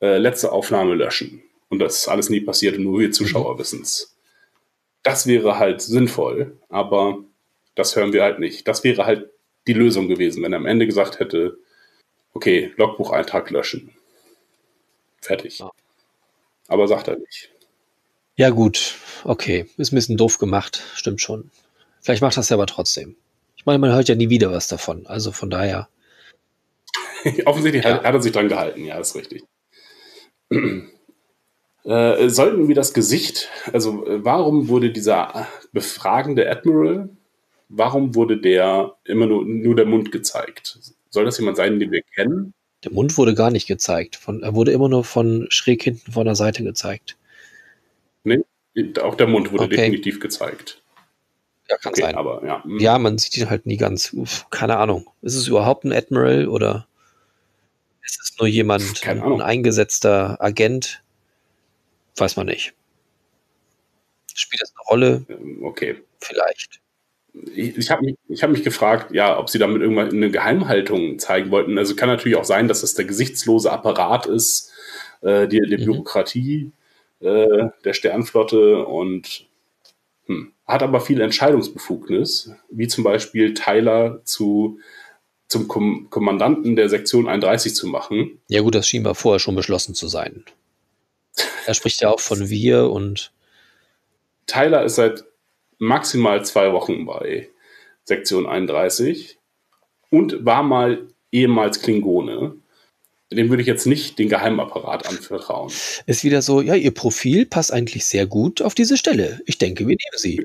[0.00, 1.42] äh, letzte Aufnahme löschen.
[1.68, 3.58] Und das ist alles nie passiert und nur wir Zuschauer mhm.
[3.58, 4.16] wissen es.
[5.02, 7.24] Das wäre halt sinnvoll, aber
[7.74, 8.68] das hören wir halt nicht.
[8.68, 9.30] Das wäre halt
[9.66, 11.58] die Lösung gewesen, wenn er am Ende gesagt hätte,
[12.34, 13.94] okay, Logbucheintrag löschen.
[15.20, 15.62] Fertig.
[16.68, 17.50] Aber sagt er nicht.
[18.36, 18.94] Ja, gut,
[19.24, 19.66] okay.
[19.76, 21.50] Ist ein bisschen doof gemacht, stimmt schon.
[22.00, 23.16] Vielleicht macht das ja aber trotzdem.
[23.56, 25.06] Ich meine, man hört ja nie wieder was davon.
[25.06, 25.88] Also von daher.
[27.44, 27.94] Offensichtlich ja.
[27.94, 29.44] hat, hat, er sich dran gehalten, ja, ist richtig.
[31.84, 37.08] Äh, sollten wir das Gesicht, also äh, warum wurde dieser befragende Admiral,
[37.68, 40.78] warum wurde der immer nur, nur der Mund gezeigt?
[41.08, 42.52] Soll das jemand sein, den wir kennen?
[42.84, 44.16] Der Mund wurde gar nicht gezeigt.
[44.16, 47.16] Von, er wurde immer nur von schräg hinten von der Seite gezeigt.
[48.24, 48.42] Nee,
[49.02, 49.76] auch der Mund wurde okay.
[49.76, 50.82] definitiv gezeigt.
[51.68, 52.14] Ja, kann okay, sein.
[52.14, 52.64] Aber, ja.
[52.64, 52.78] Hm.
[52.78, 54.12] ja, man sieht ihn halt nie ganz.
[54.12, 55.06] Uff, keine Ahnung.
[55.22, 56.86] Ist es überhaupt ein Admiral oder?
[58.02, 61.02] Ist es nur jemand, ein eingesetzter Agent?
[62.16, 62.74] Weiß man nicht.
[64.34, 65.26] Spielt das eine Rolle?
[65.28, 65.96] Ähm, okay.
[66.20, 66.80] Vielleicht.
[67.54, 71.50] Ich, ich habe mich, hab mich gefragt, ja, ob sie damit irgendwann eine Geheimhaltung zeigen
[71.50, 71.78] wollten.
[71.78, 74.72] Also kann natürlich auch sein, dass das der gesichtslose Apparat ist,
[75.20, 75.84] äh, die, die mhm.
[75.84, 76.72] Bürokratie
[77.20, 79.46] äh, der Sternflotte und
[80.26, 84.78] hm, hat aber viel Entscheidungsbefugnis, wie zum Beispiel Tyler zu
[85.48, 88.38] zum Kom Kommandanten der Sektion 31 zu machen.
[88.48, 90.44] Ja gut, das schien war vorher schon beschlossen zu sein.
[91.66, 93.32] Er spricht ja auch von wir und
[94.46, 95.24] Tyler ist seit
[95.78, 97.50] maximal zwei Wochen bei
[98.04, 99.38] Sektion 31
[100.10, 102.56] und war mal ehemals Klingone.
[103.32, 105.72] Dem würde ich jetzt nicht den Geheimapparat anvertrauen.
[106.06, 109.40] Ist wieder so, ja, ihr Profil passt eigentlich sehr gut auf diese Stelle.
[109.46, 110.44] Ich denke, wir nehmen sie.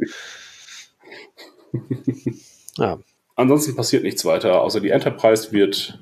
[2.77, 2.99] ja,
[3.35, 5.99] Ansonsten passiert nichts weiter, außer die Enterprise wird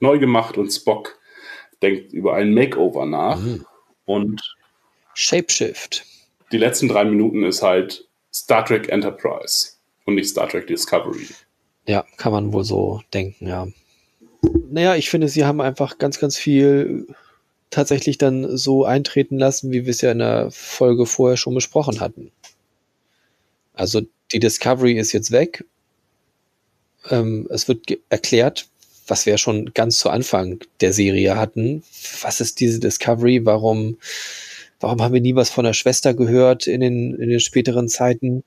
[0.00, 1.18] neu gemacht und Spock
[1.82, 3.40] denkt über einen Makeover nach.
[3.40, 3.64] Mhm.
[4.08, 4.56] Und
[5.14, 6.04] Shapeshift.
[6.50, 9.72] Die letzten drei Minuten ist halt Star Trek Enterprise
[10.06, 11.28] und nicht Star Trek Discovery.
[11.86, 13.68] Ja, kann man wohl so denken, ja.
[14.70, 17.06] Naja, ich finde, sie haben einfach ganz, ganz viel
[17.70, 22.00] tatsächlich dann so eintreten lassen, wie wir es ja in der Folge vorher schon besprochen
[22.00, 22.32] hatten.
[23.74, 24.02] Also
[24.32, 25.64] die Discovery ist jetzt weg
[27.10, 28.66] ähm, es wird erklärt,
[29.08, 31.82] was wir schon ganz zu Anfang der Serie hatten.
[32.22, 33.44] Was ist diese Discovery?
[33.44, 33.98] Warum,
[34.80, 38.44] warum haben wir nie was von der Schwester gehört in den, in den späteren Zeiten?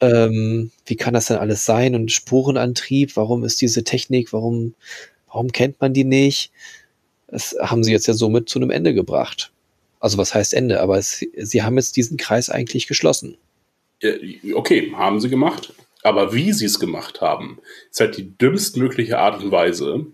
[0.00, 1.94] Ähm, wie kann das denn alles sein?
[1.94, 4.74] Und Spurenantrieb, warum ist diese Technik, warum,
[5.26, 6.52] warum kennt man die nicht?
[7.28, 9.52] Das haben sie jetzt ja somit zu einem Ende gebracht.
[10.00, 10.80] Also was heißt Ende?
[10.80, 13.36] Aber es, sie haben jetzt diesen Kreis eigentlich geschlossen.
[14.54, 15.74] Okay, haben sie gemacht.
[16.02, 17.58] Aber wie sie es gemacht haben,
[17.90, 20.06] ist halt die dümmstmögliche Art und Weise,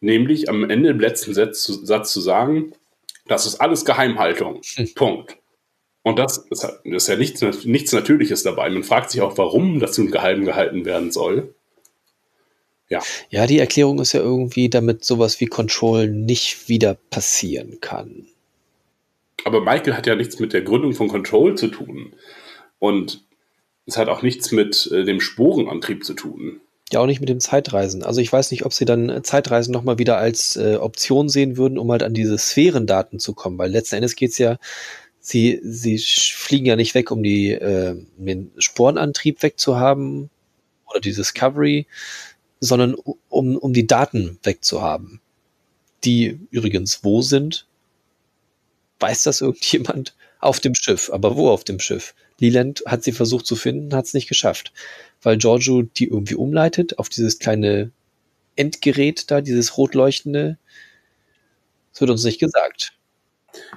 [0.00, 2.72] nämlich am Ende im letzten Satz zu, Satz zu sagen,
[3.26, 4.60] das ist alles Geheimhaltung.
[4.74, 4.94] Hm.
[4.94, 5.36] Punkt.
[6.02, 8.68] Und das ist, das ist ja nichts, nichts Natürliches dabei.
[8.70, 11.54] Man fragt sich auch, warum das nun geheim gehalten werden soll.
[12.88, 13.02] Ja.
[13.28, 18.26] ja, die Erklärung ist ja irgendwie, damit sowas wie Control nicht wieder passieren kann.
[19.44, 22.14] Aber Michael hat ja nichts mit der Gründung von Control zu tun.
[22.80, 23.24] Und
[23.90, 26.60] es hat auch nichts mit äh, dem Sporenantrieb zu tun.
[26.92, 28.02] Ja, auch nicht mit dem Zeitreisen.
[28.02, 31.78] Also ich weiß nicht, ob sie dann Zeitreisen nochmal wieder als äh, Option sehen würden,
[31.78, 34.58] um halt an diese Sphärendaten zu kommen, weil letzten Endes geht es ja,
[35.20, 40.30] sie, sie fliegen ja nicht weg, um die, äh, den Sporenantrieb wegzuhaben
[40.88, 41.86] oder die Discovery,
[42.58, 42.96] sondern
[43.28, 45.20] um, um die Daten wegzuhaben.
[46.02, 47.66] Die übrigens wo sind?
[48.98, 50.14] Weiß das irgendjemand?
[50.40, 51.10] Auf dem Schiff.
[51.12, 52.14] Aber wo auf dem Schiff?
[52.40, 54.72] Leland hat sie versucht zu finden, hat es nicht geschafft,
[55.22, 57.92] weil Giorgio die irgendwie umleitet auf dieses kleine
[58.56, 60.58] Endgerät da, dieses rot leuchtende?
[61.92, 62.94] Das wird uns nicht gesagt.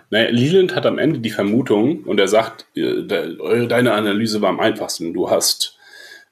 [0.10, 4.60] Naja, Leland hat am Ende die Vermutung und er sagt, äh, deine Analyse war am
[4.60, 5.14] einfachsten.
[5.14, 5.77] Du hast,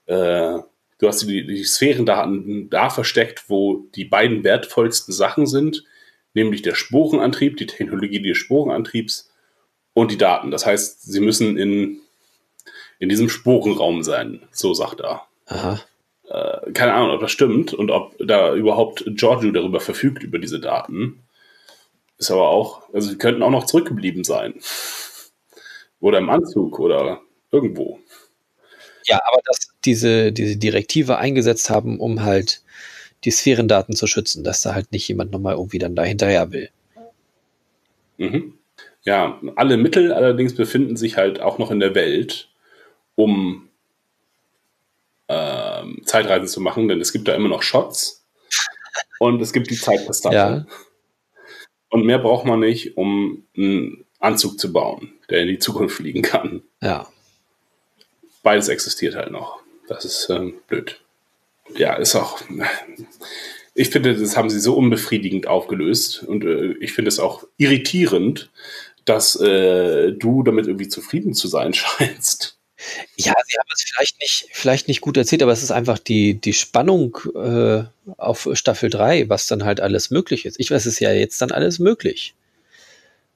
[0.06, 0.60] äh,
[1.00, 5.84] du hast die, die Sphärendaten da versteckt, wo die beiden wertvollsten Sachen sind,
[6.34, 9.32] nämlich der Sporenantrieb, die Technologie des Sporenantriebs
[9.94, 10.52] und die Daten.
[10.52, 12.01] Das heißt, sie müssen in,
[13.02, 15.24] in diesem Sporenraum sein, so sagt er.
[15.48, 15.82] Aha.
[16.30, 20.60] Äh, keine Ahnung, ob das stimmt und ob da überhaupt Giorgio darüber verfügt, über diese
[20.60, 21.24] Daten.
[22.20, 24.54] Ist aber auch, also sie könnten auch noch zurückgeblieben sein.
[26.00, 27.22] Oder im Anzug oder
[27.52, 28.00] irgendwo.
[29.06, 32.64] Ja, aber dass diese, diese Direktive eingesetzt haben, um halt
[33.24, 36.72] die Sphärendaten zu schützen, dass da halt nicht jemand nochmal irgendwie dann da hinterher will.
[38.18, 38.56] Mhm.
[39.04, 42.51] Ja, alle Mittel allerdings befinden sich halt auch noch in der Welt,
[43.16, 43.70] um
[45.28, 48.26] ähm, Zeitreisen zu machen, denn es gibt da immer noch Shots
[49.20, 50.36] und es gibt die Zeitpistole.
[50.36, 50.66] Ja.
[51.90, 56.22] Und mehr braucht man nicht, um einen Anzug zu bauen, der in die Zukunft fliegen
[56.22, 56.64] kann.
[56.82, 57.08] Ja.
[58.44, 59.60] Beides existiert halt noch.
[59.88, 61.02] Das ist ähm, blöd.
[61.76, 62.42] Ja, ist auch.
[63.74, 68.52] Ich finde, das haben sie so unbefriedigend aufgelöst und äh, ich finde es auch irritierend,
[69.06, 72.58] dass äh, du damit irgendwie zufrieden zu sein scheinst.
[73.16, 76.36] Ja, sie haben es vielleicht nicht, vielleicht nicht gut erzählt, aber es ist einfach die,
[76.36, 77.84] die Spannung äh,
[78.18, 80.60] auf Staffel 3, was dann halt alles möglich ist.
[80.60, 82.34] Ich weiß, es ist ja jetzt dann alles möglich.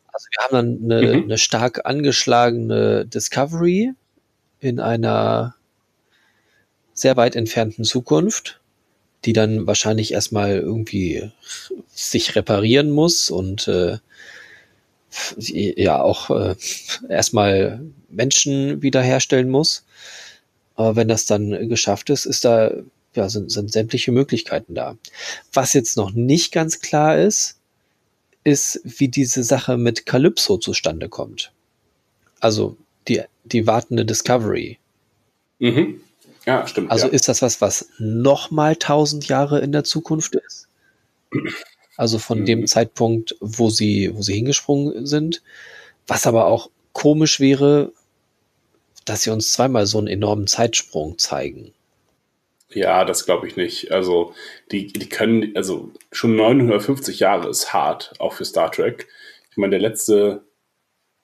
[0.07, 1.23] Also wir haben dann eine, mhm.
[1.23, 3.93] eine stark angeschlagene Discovery
[4.61, 5.55] in einer
[6.93, 8.61] sehr weit entfernten Zukunft,
[9.25, 11.31] die dann wahrscheinlich erstmal irgendwie
[11.93, 13.97] sich reparieren muss und äh,
[15.37, 16.55] ja auch äh,
[17.09, 19.85] erstmal Menschen wiederherstellen muss.
[20.75, 22.71] Aber wenn das dann geschafft ist, ist da,
[23.13, 24.97] ja, sind, sind sämtliche Möglichkeiten da.
[25.53, 27.57] Was jetzt noch nicht ganz klar ist,
[28.43, 31.51] ist, wie diese Sache mit Calypso zustande kommt.
[32.39, 32.77] Also
[33.07, 34.77] die, die wartende Discovery.
[35.59, 36.01] Mhm.
[36.45, 36.91] Ja, stimmt.
[36.91, 37.13] Also ja.
[37.13, 40.67] ist das was, was nochmal tausend Jahre in der Zukunft ist?
[41.97, 42.45] Also von mhm.
[42.45, 45.41] dem Zeitpunkt, wo sie, wo sie hingesprungen sind.
[46.07, 47.91] Was aber auch komisch wäre,
[49.05, 51.73] dass sie uns zweimal so einen enormen Zeitsprung zeigen.
[52.69, 53.91] Ja, das glaube ich nicht.
[53.91, 54.33] Also,
[54.71, 59.07] die, die können, also schon 950 Jahre ist hart, auch für Star Trek.
[59.51, 60.43] Ich meine, der letzte,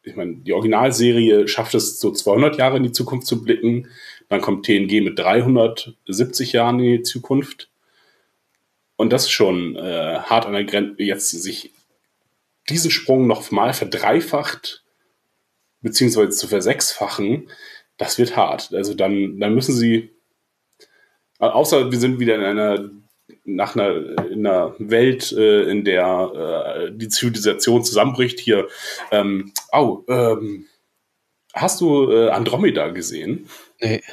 [0.03, 3.87] ich meine, die Originalserie schafft es so 200 Jahre in die Zukunft zu blicken.
[4.29, 7.70] Dann kommt TNG mit 370 Jahren in die Zukunft.
[9.01, 11.73] Und das ist schon äh, hart an der Grenze, jetzt sich
[12.69, 14.83] diesen Sprung noch mal verdreifacht,
[15.81, 17.49] beziehungsweise zu versechsfachen,
[17.97, 18.71] das wird hart.
[18.75, 20.11] Also dann, dann müssen sie,
[21.39, 22.91] außer wir sind wieder in einer,
[23.43, 28.67] nach einer, in einer Welt, äh, in der äh, die Zivilisation zusammenbricht, hier,
[29.11, 30.67] ähm, oh, ähm,
[31.53, 33.49] hast du äh, Andromeda gesehen?
[33.79, 34.03] Nee.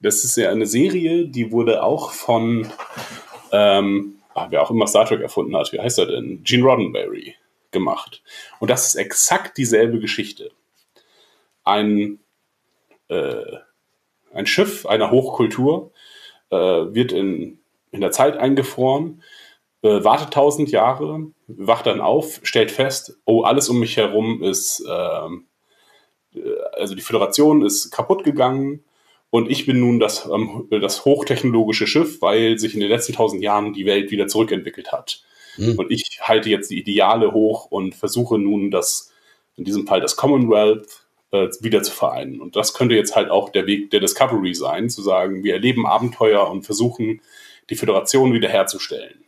[0.00, 2.66] Das ist ja eine Serie, die wurde auch von
[3.56, 6.42] ähm, ah, wer auch immer Star Trek erfunden hat, wie heißt er denn?
[6.44, 7.34] Gene Roddenberry
[7.70, 8.22] gemacht.
[8.60, 10.50] Und das ist exakt dieselbe Geschichte.
[11.64, 12.18] Ein,
[13.08, 13.56] äh,
[14.32, 15.90] ein Schiff einer Hochkultur
[16.50, 17.58] äh, wird in,
[17.90, 19.22] in der Zeit eingefroren,
[19.82, 24.84] äh, wartet tausend Jahre, wacht dann auf, stellt fest, oh, alles um mich herum ist,
[24.88, 25.46] ähm,
[26.34, 26.40] äh,
[26.74, 28.84] also die Föderation ist kaputt gegangen,
[29.30, 33.42] und ich bin nun das, ähm, das hochtechnologische Schiff, weil sich in den letzten tausend
[33.42, 35.22] Jahren die Welt wieder zurückentwickelt hat.
[35.56, 35.78] Mhm.
[35.78, 39.12] Und ich halte jetzt die Ideale hoch und versuche nun das,
[39.56, 42.40] in diesem Fall das Commonwealth, äh, wieder zu vereinen.
[42.40, 45.86] Und das könnte jetzt halt auch der Weg der Discovery sein, zu sagen, wir erleben
[45.86, 47.20] Abenteuer und versuchen,
[47.68, 49.24] die Föderation wiederherzustellen.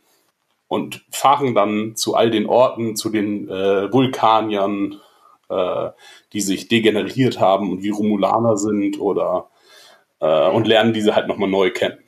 [0.67, 4.99] Und fahren dann zu all den Orten, zu den äh, Vulkaniern,
[5.49, 5.89] äh,
[6.31, 9.49] die sich degeneriert haben und wie Romulaner sind oder
[10.19, 11.99] äh, und lernen diese halt nochmal neu kennen.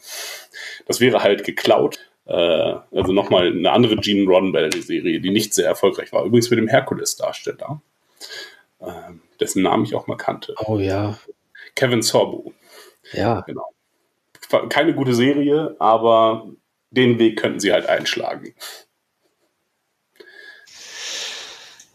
[0.85, 1.99] Das wäre halt geklaut.
[2.25, 6.23] Äh, also nochmal eine andere Gene Roddenberry-Serie, die nicht sehr erfolgreich war.
[6.25, 7.81] Übrigens mit dem Herkules-Darsteller,
[8.79, 8.91] äh,
[9.39, 10.55] dessen Namen ich auch mal kannte.
[10.65, 11.17] Oh ja.
[11.75, 12.53] Kevin Sorbo.
[13.13, 13.41] Ja.
[13.41, 13.67] Genau.
[14.69, 16.47] Keine gute Serie, aber
[16.89, 18.53] den Weg könnten sie halt einschlagen.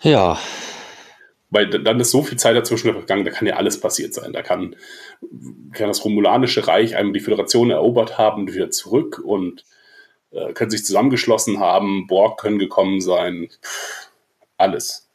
[0.01, 0.39] Ja,
[1.51, 4.33] weil dann ist so viel Zeit dazwischen vergangen, da kann ja alles passiert sein.
[4.33, 4.77] Da kann,
[5.73, 9.65] kann das Romulanische Reich einmal die Föderation erobert haben, wieder zurück und
[10.33, 14.11] äh, können sich zusammengeschlossen haben, Borg können gekommen sein, Pff,
[14.57, 15.09] alles.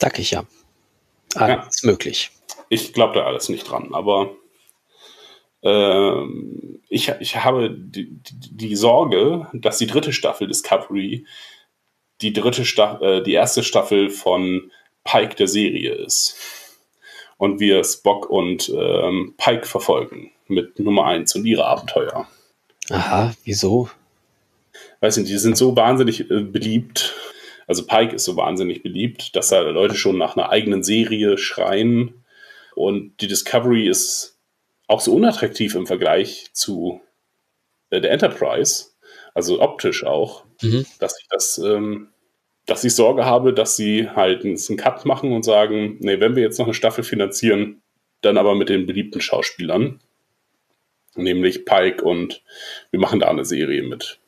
[0.00, 0.44] Sag ich ja.
[1.34, 1.90] Alles ja.
[1.90, 2.30] möglich.
[2.68, 4.36] Ich glaube da alles nicht dran, aber
[5.62, 11.26] Ähm, ich, ich habe die, die, Sorge, dass die dritte Staffel Discovery
[12.20, 14.70] die dritte Staffel, äh, die erste Staffel von
[15.04, 16.36] Pike der Serie ist.
[17.36, 22.26] Und wir Spock und ähm, Pike verfolgen mit Nummer 1 und ihre Abenteuer.
[22.90, 23.90] Aha, wieso?
[25.00, 27.14] Weiß nicht, die sind so wahnsinnig äh, beliebt.
[27.66, 32.24] Also Pike ist so wahnsinnig beliebt, dass da Leute schon nach einer eigenen Serie schreien.
[32.74, 34.38] Und die Discovery ist
[34.88, 37.00] auch so unattraktiv im Vergleich zu
[37.90, 38.86] äh, der Enterprise,
[39.34, 40.86] also optisch auch, mhm.
[40.98, 42.08] dass ich das, ähm,
[42.66, 46.42] dass ich Sorge habe, dass sie halt einen Cut machen und sagen, nee, wenn wir
[46.42, 47.82] jetzt noch eine Staffel finanzieren,
[48.20, 50.00] dann aber mit den beliebten Schauspielern,
[51.14, 52.42] nämlich Pike und
[52.90, 54.18] wir machen da eine Serie mit.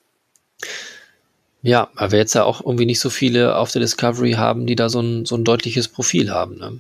[1.63, 4.77] Ja, weil wir jetzt ja auch irgendwie nicht so viele auf der Discovery haben, die
[4.77, 6.59] da so ein, so ein deutliches Profil haben.
[6.59, 6.79] Ne?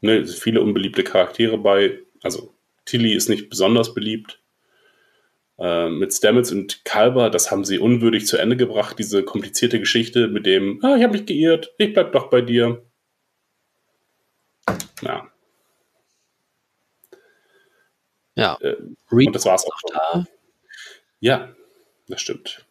[0.00, 2.54] Ne, viele unbeliebte Charaktere bei, also
[2.86, 4.40] Tilly ist nicht besonders beliebt.
[5.62, 10.26] Äh, mit Stamets und Kalber, das haben sie unwürdig zu Ende gebracht, diese komplizierte Geschichte
[10.26, 12.82] mit dem, ah, ich habe mich geirrt, ich bleib doch bei dir.
[15.02, 15.28] Ja.
[18.34, 18.58] Ja.
[18.60, 18.74] Äh,
[19.10, 19.80] und das war's auch.
[19.92, 20.26] Da.
[21.20, 21.54] Ja,
[22.08, 22.64] das stimmt.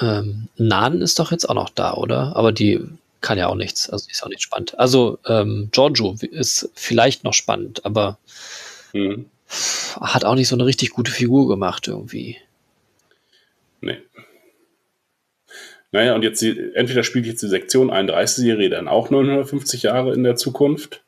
[0.00, 2.36] Ähm, Nan ist doch jetzt auch noch da, oder?
[2.36, 2.86] Aber die
[3.20, 3.90] kann ja auch nichts.
[3.90, 4.78] Also ist auch nicht spannend.
[4.78, 8.16] Also ähm, Giorgio ist vielleicht noch spannend, aber
[8.92, 9.28] mhm.
[10.00, 12.36] Hat auch nicht so eine richtig gute Figur gemacht irgendwie.
[13.80, 13.98] Nee.
[15.90, 20.36] Naja, und jetzt entweder spielt jetzt die Sektion 31-Serie dann auch 950 Jahre in der
[20.36, 21.02] Zukunft,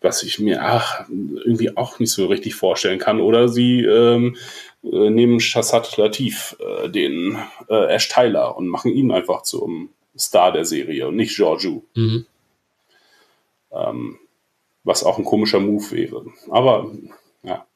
[0.00, 4.36] was ich mir ach, irgendwie auch nicht so richtig vorstellen kann, oder sie ähm,
[4.82, 7.38] äh, nehmen Shassad Latif, äh, den
[7.68, 11.84] äh, Ash Tyler, und machen ihn einfach zum Star der Serie und nicht Giorgio.
[11.94, 12.26] Mhm.
[13.70, 14.18] Ähm,
[14.88, 16.24] was auch ein komischer Move wäre.
[16.48, 16.90] Aber
[17.42, 17.66] ja.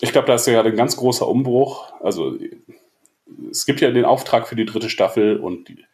[0.00, 1.92] Ich glaube, da ist ja gerade ein ganz großer Umbruch.
[2.00, 2.38] Also
[3.50, 5.84] es gibt ja den Auftrag für die dritte Staffel und die,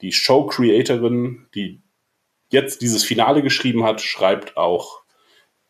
[0.00, 1.80] die Show-Creatorin, die
[2.50, 5.02] jetzt dieses Finale geschrieben hat, schreibt auch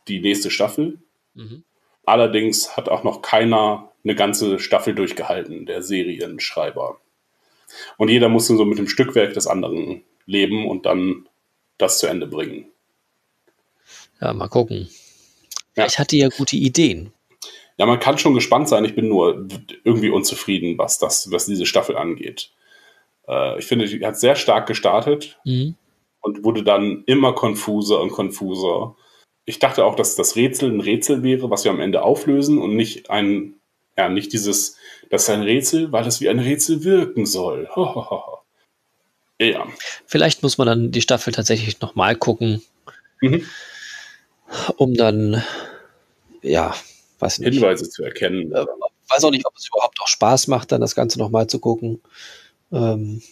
[0.08, 0.98] die nächste Staffel.
[1.34, 1.62] Mhm.
[2.06, 7.00] Allerdings hat auch noch keiner eine ganze Staffel durchgehalten, der Serienschreiber.
[7.98, 11.28] Und jeder muss so mit dem Stückwerk des anderen leben und dann
[11.76, 12.70] das zu Ende bringen.
[14.20, 14.88] Ja, mal gucken.
[15.76, 15.86] Ja.
[15.86, 17.12] Ich hatte ja gute Ideen.
[17.78, 18.84] Ja, man kann schon gespannt sein.
[18.84, 19.46] Ich bin nur
[19.84, 22.50] irgendwie unzufrieden, was das, was diese Staffel angeht.
[23.28, 25.74] Äh, ich finde, die hat sehr stark gestartet mhm.
[26.20, 28.96] und wurde dann immer konfuser und konfuser.
[29.44, 32.74] Ich dachte auch, dass das Rätsel ein Rätsel wäre, was wir am Ende auflösen und
[32.74, 33.54] nicht ein,
[33.98, 34.78] ja, nicht dieses,
[35.10, 37.68] das ist ein Rätsel, weil es wie ein Rätsel wirken soll.
[39.38, 39.66] ja.
[40.06, 42.62] Vielleicht muss man dann die Staffel tatsächlich nochmal gucken.
[43.20, 43.44] Mhm
[44.76, 45.42] um dann,
[46.42, 46.74] ja,
[47.18, 47.54] weiß nicht.
[47.54, 48.52] Hinweise zu erkennen.
[48.52, 48.66] Äh,
[49.08, 52.00] weiß auch nicht, ob es überhaupt auch Spaß macht, dann das Ganze nochmal zu gucken.
[52.72, 53.22] Ähm,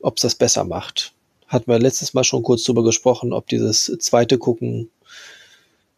[0.00, 1.14] ob es das besser macht.
[1.48, 4.90] Hatten wir letztes Mal schon kurz drüber gesprochen, ob dieses zweite Gucken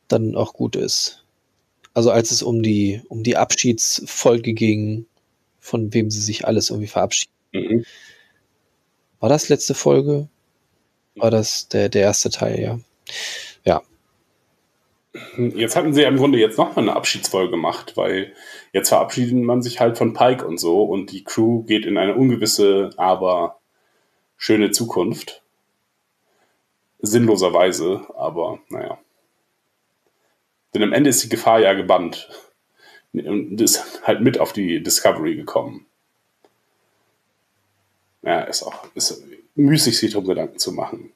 [0.09, 1.25] dann auch gut ist.
[1.93, 5.07] Also als es um die, um die Abschiedsfolge ging,
[5.59, 7.33] von wem sie sich alles irgendwie verabschieden.
[7.53, 7.85] Mhm.
[9.19, 10.29] War das letzte Folge?
[11.17, 12.79] War das der, der erste Teil, ja.
[15.37, 18.33] Jetzt hatten sie ja im Grunde jetzt nochmal eine Abschiedsfolge gemacht, weil
[18.73, 22.15] jetzt verabschiedet man sich halt von Pike und so und die Crew geht in eine
[22.15, 23.59] ungewisse, aber
[24.37, 25.43] schöne Zukunft.
[27.01, 28.99] Sinnloserweise, aber naja.
[30.75, 32.29] Denn am Ende ist die Gefahr ja gebannt
[33.13, 35.87] und ist halt mit auf die Discovery gekommen.
[38.23, 39.25] Ja, ist auch ist
[39.55, 41.13] müßig, sich darum Gedanken zu machen.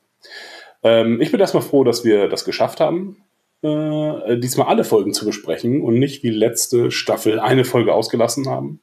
[0.82, 3.22] Ähm, ich bin erstmal froh, dass wir das geschafft haben
[3.62, 8.81] äh, diesmal alle Folgen zu besprechen und nicht wie letzte Staffel eine Folge ausgelassen haben.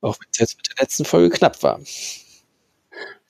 [0.00, 1.80] Auch wenn es jetzt mit der letzten Folge knapp war.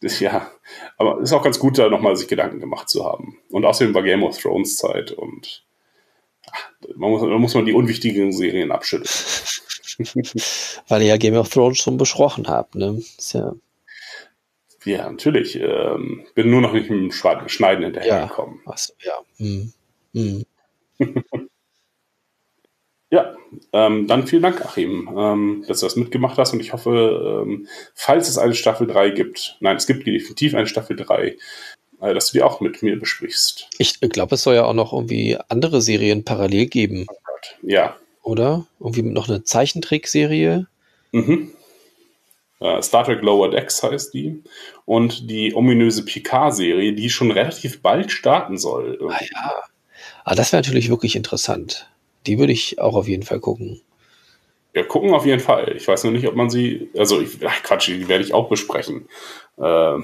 [0.00, 0.50] Das, ja,
[0.96, 3.38] aber es ist auch ganz gut, da nochmal sich Gedanken gemacht zu haben.
[3.50, 5.64] Und außerdem war Game of Thrones Zeit und
[6.50, 9.08] ach, man muss, man muss man die unwichtigen Serien abschütteln.
[10.88, 13.02] Weil ihr ja Game of Thrones schon besprochen habt, ne?
[13.32, 13.54] ja
[14.88, 15.56] ja, natürlich.
[15.56, 18.60] Ähm, bin nur noch nicht mit dem Schneiden hinterhergekommen.
[18.66, 18.74] Ja,
[19.04, 19.18] ja.
[19.36, 19.72] Hm.
[20.14, 20.44] Hm.
[23.10, 23.34] ja,
[23.72, 27.66] ähm, dann vielen Dank, Achim, ähm, dass du das mitgemacht hast und ich hoffe, ähm,
[27.94, 31.36] falls es eine Staffel 3 gibt, nein, es gibt definitiv eine Staffel 3,
[32.00, 33.68] äh, dass du die auch mit mir besprichst.
[33.78, 37.06] Ich glaube, es soll ja auch noch irgendwie andere Serien parallel geben.
[37.08, 37.12] Oh
[37.62, 37.96] ja.
[38.22, 38.66] Oder?
[38.78, 40.66] Irgendwie noch eine Zeichentrickserie.
[41.12, 41.52] Mhm.
[42.60, 44.42] Uh, Star Trek Lower Decks heißt die.
[44.84, 48.98] Und die ominöse Picard-Serie, die schon relativ bald starten soll.
[49.08, 49.54] Ah ja.
[50.24, 51.88] Aber das wäre natürlich wirklich interessant.
[52.26, 53.80] die würde ich auch auf jeden Fall gucken.
[54.74, 55.74] Ja, gucken auf jeden Fall.
[55.76, 58.48] Ich weiß noch nicht, ob man sie, also ich, ach Quatsch, die werde ich auch
[58.48, 59.08] besprechen.
[59.56, 59.98] Äh,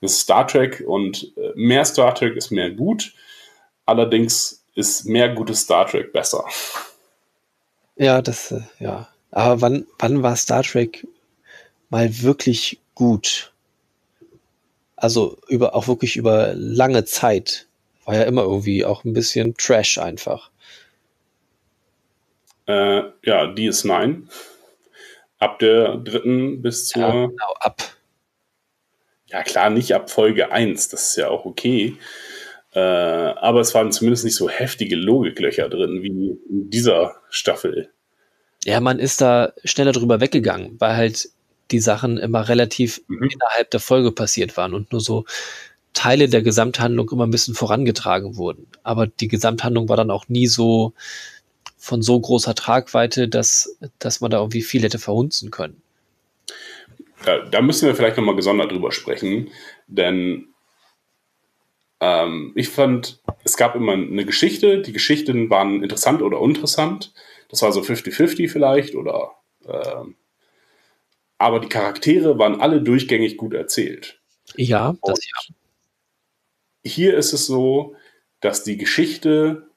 [0.00, 3.12] das ist Star Trek und äh, mehr Star Trek ist mehr gut.
[3.84, 6.44] Allerdings ist mehr gutes Star Trek besser.
[7.96, 9.08] Ja, das, äh, ja.
[9.32, 11.06] Aber wann, wann war Star Trek
[11.90, 13.52] mal wirklich gut?
[14.94, 17.67] Also über, auch wirklich über lange Zeit.
[18.08, 20.50] War ja immer irgendwie auch ein bisschen Trash einfach.
[22.66, 24.22] Äh, ja, DS9.
[25.38, 27.02] Ab der dritten bis zur.
[27.02, 27.82] Ja, genau, ab.
[29.26, 31.98] Ja, klar, nicht ab Folge 1, das ist ja auch okay.
[32.72, 36.08] Äh, aber es waren zumindest nicht so heftige Logiklöcher drin wie
[36.48, 37.92] in dieser Staffel.
[38.64, 41.28] Ja, man ist da schneller drüber weggegangen, weil halt
[41.70, 43.28] die Sachen immer relativ mhm.
[43.30, 45.26] innerhalb der Folge passiert waren und nur so
[45.98, 48.68] Teile der Gesamthandlung immer ein bisschen vorangetragen wurden.
[48.84, 50.92] Aber die Gesamthandlung war dann auch nie so
[51.76, 55.82] von so großer Tragweite, dass, dass man da irgendwie viel hätte verhunzen können.
[57.24, 59.48] Da, da müssen wir vielleicht nochmal gesondert drüber sprechen,
[59.88, 60.46] denn
[61.98, 67.12] ähm, ich fand, es gab immer eine Geschichte, die Geschichten waren interessant oder uninteressant.
[67.48, 69.32] Das war so 50-50 vielleicht oder
[69.66, 70.14] ähm,
[71.38, 74.20] aber die Charaktere waren alle durchgängig gut erzählt.
[74.54, 75.54] Ja, das ja.
[76.88, 77.94] Hier ist es so,
[78.40, 79.68] dass die Geschichte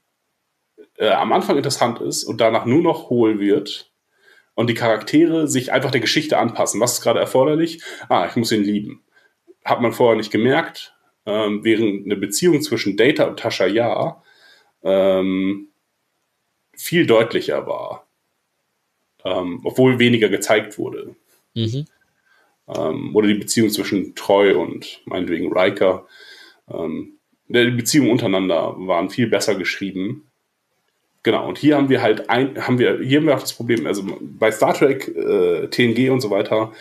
[0.98, 3.92] äh, am Anfang interessant ist und danach nur noch hohl wird
[4.54, 6.80] und die Charaktere sich einfach der Geschichte anpassen.
[6.80, 7.82] Was ist gerade erforderlich?
[8.10, 9.04] Ah, ich muss ihn lieben.
[9.66, 14.22] Hat man vorher nicht gemerkt, ähm, während eine Beziehung zwischen Data und Tascha ja
[14.84, 15.70] ähm,
[16.76, 18.08] viel deutlicher war.
[19.24, 21.16] Ähm, obwohl weniger gezeigt wurde.
[21.54, 21.86] Mhm.
[22.68, 26.08] Ähm, oder die Beziehung zwischen Troy und meinetwegen Riker.
[26.74, 27.18] Ähm,
[27.48, 30.32] die Beziehungen untereinander waren viel besser geschrieben.
[31.24, 33.86] Genau, und hier haben wir halt ein, haben wir, hier haben wir auch das Problem,
[33.86, 36.72] also bei Star Trek, äh, TNG und so weiter,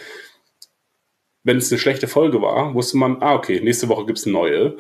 [1.43, 4.33] wenn es eine schlechte Folge war, wusste man, ah, okay, nächste Woche gibt es eine
[4.33, 4.77] neue.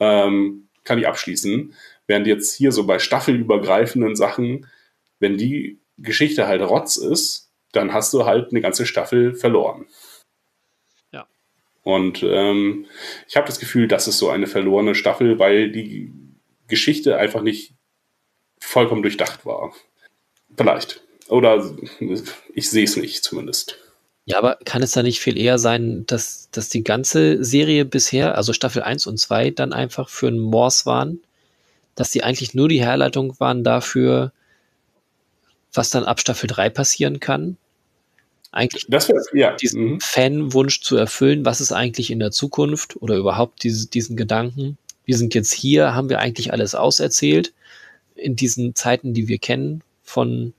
[0.00, 1.74] Ähm, kann ich abschließen.
[2.06, 4.66] Während jetzt hier so bei staffelübergreifenden Sachen,
[5.18, 9.86] wenn die Geschichte halt Rotz ist, dann hast du halt eine ganze Staffel verloren.
[11.84, 12.86] Und ähm,
[13.28, 16.10] ich habe das Gefühl, das ist so eine verlorene Staffel, weil die
[16.66, 17.74] Geschichte einfach nicht
[18.58, 19.72] vollkommen durchdacht war.
[20.56, 21.02] Vielleicht.
[21.28, 21.76] Oder
[22.54, 23.78] ich sehe es nicht zumindest.
[24.26, 28.36] Ja, aber kann es da nicht viel eher sein, dass, dass die ganze Serie bisher,
[28.36, 31.20] also Staffel 1 und 2, dann einfach für einen Morse waren?
[31.94, 34.32] Dass die eigentlich nur die Herleitung waren dafür,
[35.74, 37.58] was dann ab Staffel 3 passieren kann?
[38.54, 38.86] Eigentlich
[39.32, 39.52] ja.
[39.56, 40.00] diesen mhm.
[40.00, 44.78] Fanwunsch zu erfüllen, was ist eigentlich in der Zukunft oder überhaupt diese, diesen Gedanken?
[45.04, 47.52] Wir sind jetzt hier, haben wir eigentlich alles auserzählt
[48.14, 50.54] in diesen Zeiten, die wir kennen, von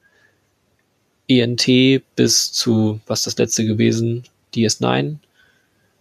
[1.29, 1.65] ENT
[2.17, 4.23] bis zu, was das letzte gewesen,
[4.53, 5.15] DS9?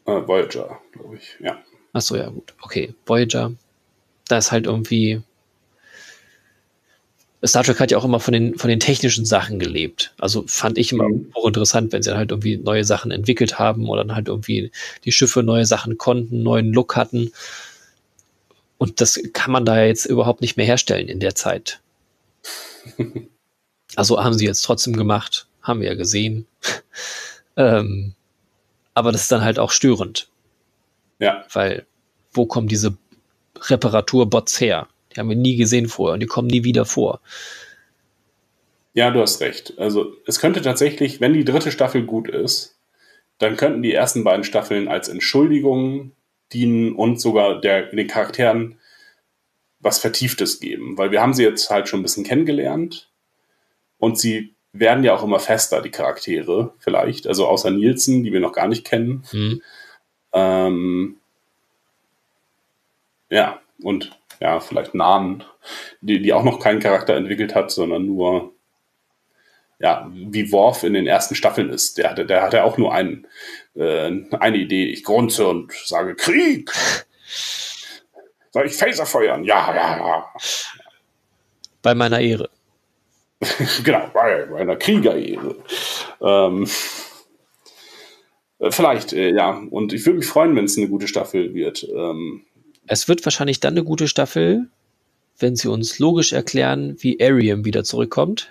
[0.06, 1.62] Uh, Voyager, glaube ich, ja.
[1.92, 2.54] Achso, ja, gut.
[2.60, 3.52] Okay, Voyager.
[4.26, 5.22] Da ist halt irgendwie.
[7.44, 10.14] Star Trek hat ja auch immer von den, von den technischen Sachen gelebt.
[10.18, 11.30] Also fand ich immer mhm.
[11.34, 14.70] auch interessant, wenn sie dann halt irgendwie neue Sachen entwickelt haben oder dann halt irgendwie
[15.04, 17.32] die Schiffe neue Sachen konnten, neuen Look hatten.
[18.78, 21.80] Und das kann man da jetzt überhaupt nicht mehr herstellen in der Zeit.
[23.96, 26.46] Also haben sie jetzt trotzdem gemacht, haben wir ja gesehen.
[27.56, 28.14] ähm,
[28.92, 30.28] aber das ist dann halt auch störend.
[31.20, 31.44] Ja.
[31.52, 31.86] Weil,
[32.32, 32.96] wo kommen diese
[33.60, 34.88] Reparaturbots her?
[35.14, 37.20] Die haben wir nie gesehen vorher und die kommen nie wieder vor.
[38.94, 39.74] Ja, du hast recht.
[39.76, 42.76] Also es könnte tatsächlich, wenn die dritte Staffel gut ist,
[43.38, 46.12] dann könnten die ersten beiden Staffeln als Entschuldigung
[46.52, 48.78] dienen und sogar der, den Charakteren
[49.80, 50.96] was Vertieftes geben.
[50.96, 53.10] Weil wir haben sie jetzt halt schon ein bisschen kennengelernt
[53.98, 57.26] und sie werden ja auch immer fester, die Charaktere, vielleicht.
[57.26, 59.24] Also außer Nielsen, die wir noch gar nicht kennen.
[59.32, 59.62] Mhm.
[60.32, 61.16] Ähm,
[63.30, 65.44] ja, und ja, vielleicht Nahen,
[66.00, 68.52] die, die auch noch keinen Charakter entwickelt hat, sondern nur,
[69.78, 71.98] ja, wie Worf in den ersten Staffeln ist.
[71.98, 73.26] Der hatte, der hatte auch nur einen,
[73.74, 74.86] äh, eine Idee.
[74.86, 76.70] Ich grunze und sage Krieg.
[78.52, 79.44] Soll ich Phaser feuern?
[79.44, 80.32] Ja, ja, ja.
[81.82, 82.50] Bei meiner Ehre.
[83.84, 85.56] genau, bei, bei einer Kriegerehre.
[86.22, 86.68] Ähm,
[88.70, 89.60] vielleicht, äh, ja.
[89.70, 91.84] Und ich würde mich freuen, wenn es eine gute Staffel wird.
[91.84, 92.46] Ähm,
[92.86, 94.68] es wird wahrscheinlich dann eine gute Staffel,
[95.38, 98.50] wenn sie uns logisch erklären, wie Ariam wieder zurückkommt.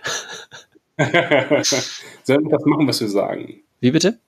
[0.98, 3.62] Sollen wir das machen, was wir sagen?
[3.80, 4.20] Wie bitte?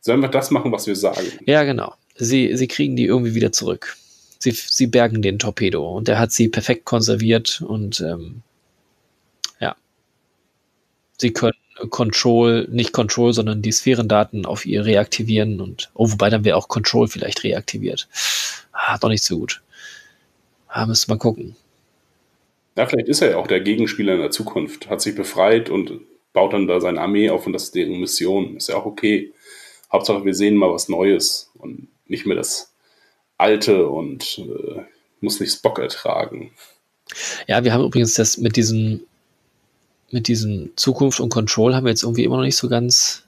[0.00, 1.26] Sollen wir das machen, was wir sagen?
[1.46, 1.94] Ja, genau.
[2.16, 3.96] Sie, sie kriegen die irgendwie wieder zurück.
[4.38, 8.42] Sie, sie bergen den Torpedo und er hat sie perfekt konserviert und ähm,
[11.22, 11.54] sie können
[11.88, 16.68] Control, nicht Control, sondern die Sphärendaten auf ihr reaktivieren und, oh, wobei dann wäre auch
[16.68, 18.08] Control vielleicht reaktiviert.
[18.84, 19.62] Ah, doch nicht so gut.
[20.66, 21.54] Ah, müsste mal gucken.
[22.76, 26.00] Ja, vielleicht ist er ja auch der Gegenspieler in der Zukunft, hat sich befreit und
[26.32, 28.56] baut dann da seine Armee auf und das ist deren Mission.
[28.56, 29.32] Ist ja auch okay.
[29.92, 32.72] Hauptsache, wir sehen mal was Neues und nicht mehr das
[33.38, 34.82] Alte und äh,
[35.20, 36.50] muss nicht Spock ertragen.
[37.46, 39.06] Ja, wir haben übrigens das mit diesen
[40.10, 43.22] mit diesem Zukunft und Control haben wir jetzt irgendwie immer noch nicht so ganz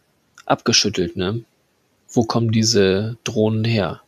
[0.47, 1.45] abgeschüttelt, ne?
[2.11, 4.04] Wo kommen diese Drohnen her?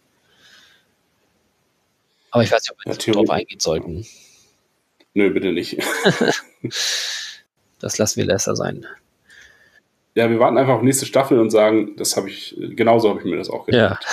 [2.36, 4.06] Aber ich weiß nicht, ob wir ja, darauf eingehen sollten.
[5.14, 5.78] Nö, bitte nicht.
[7.78, 8.86] das lassen wir lesser sein.
[10.14, 13.24] Ja, wir warten einfach auf nächste Staffel und sagen, das habe ich, genauso habe ich
[13.24, 14.04] mir das auch gedacht.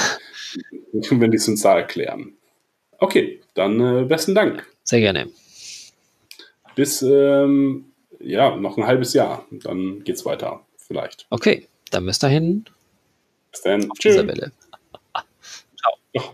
[0.93, 1.01] Ja.
[1.09, 2.31] Wenn die es uns da erklären.
[2.97, 4.65] Okay, dann äh, besten Dank.
[4.85, 5.27] Sehr gerne.
[6.75, 7.91] Bis ähm,
[8.21, 9.45] ja, noch ein halbes Jahr.
[9.51, 11.25] Dann geht's weiter, vielleicht.
[11.29, 12.63] Okay, dann bis dahin.
[13.51, 13.91] Bis dann.
[13.91, 14.15] Auf Tschüss.
[16.13, 16.33] Ciao.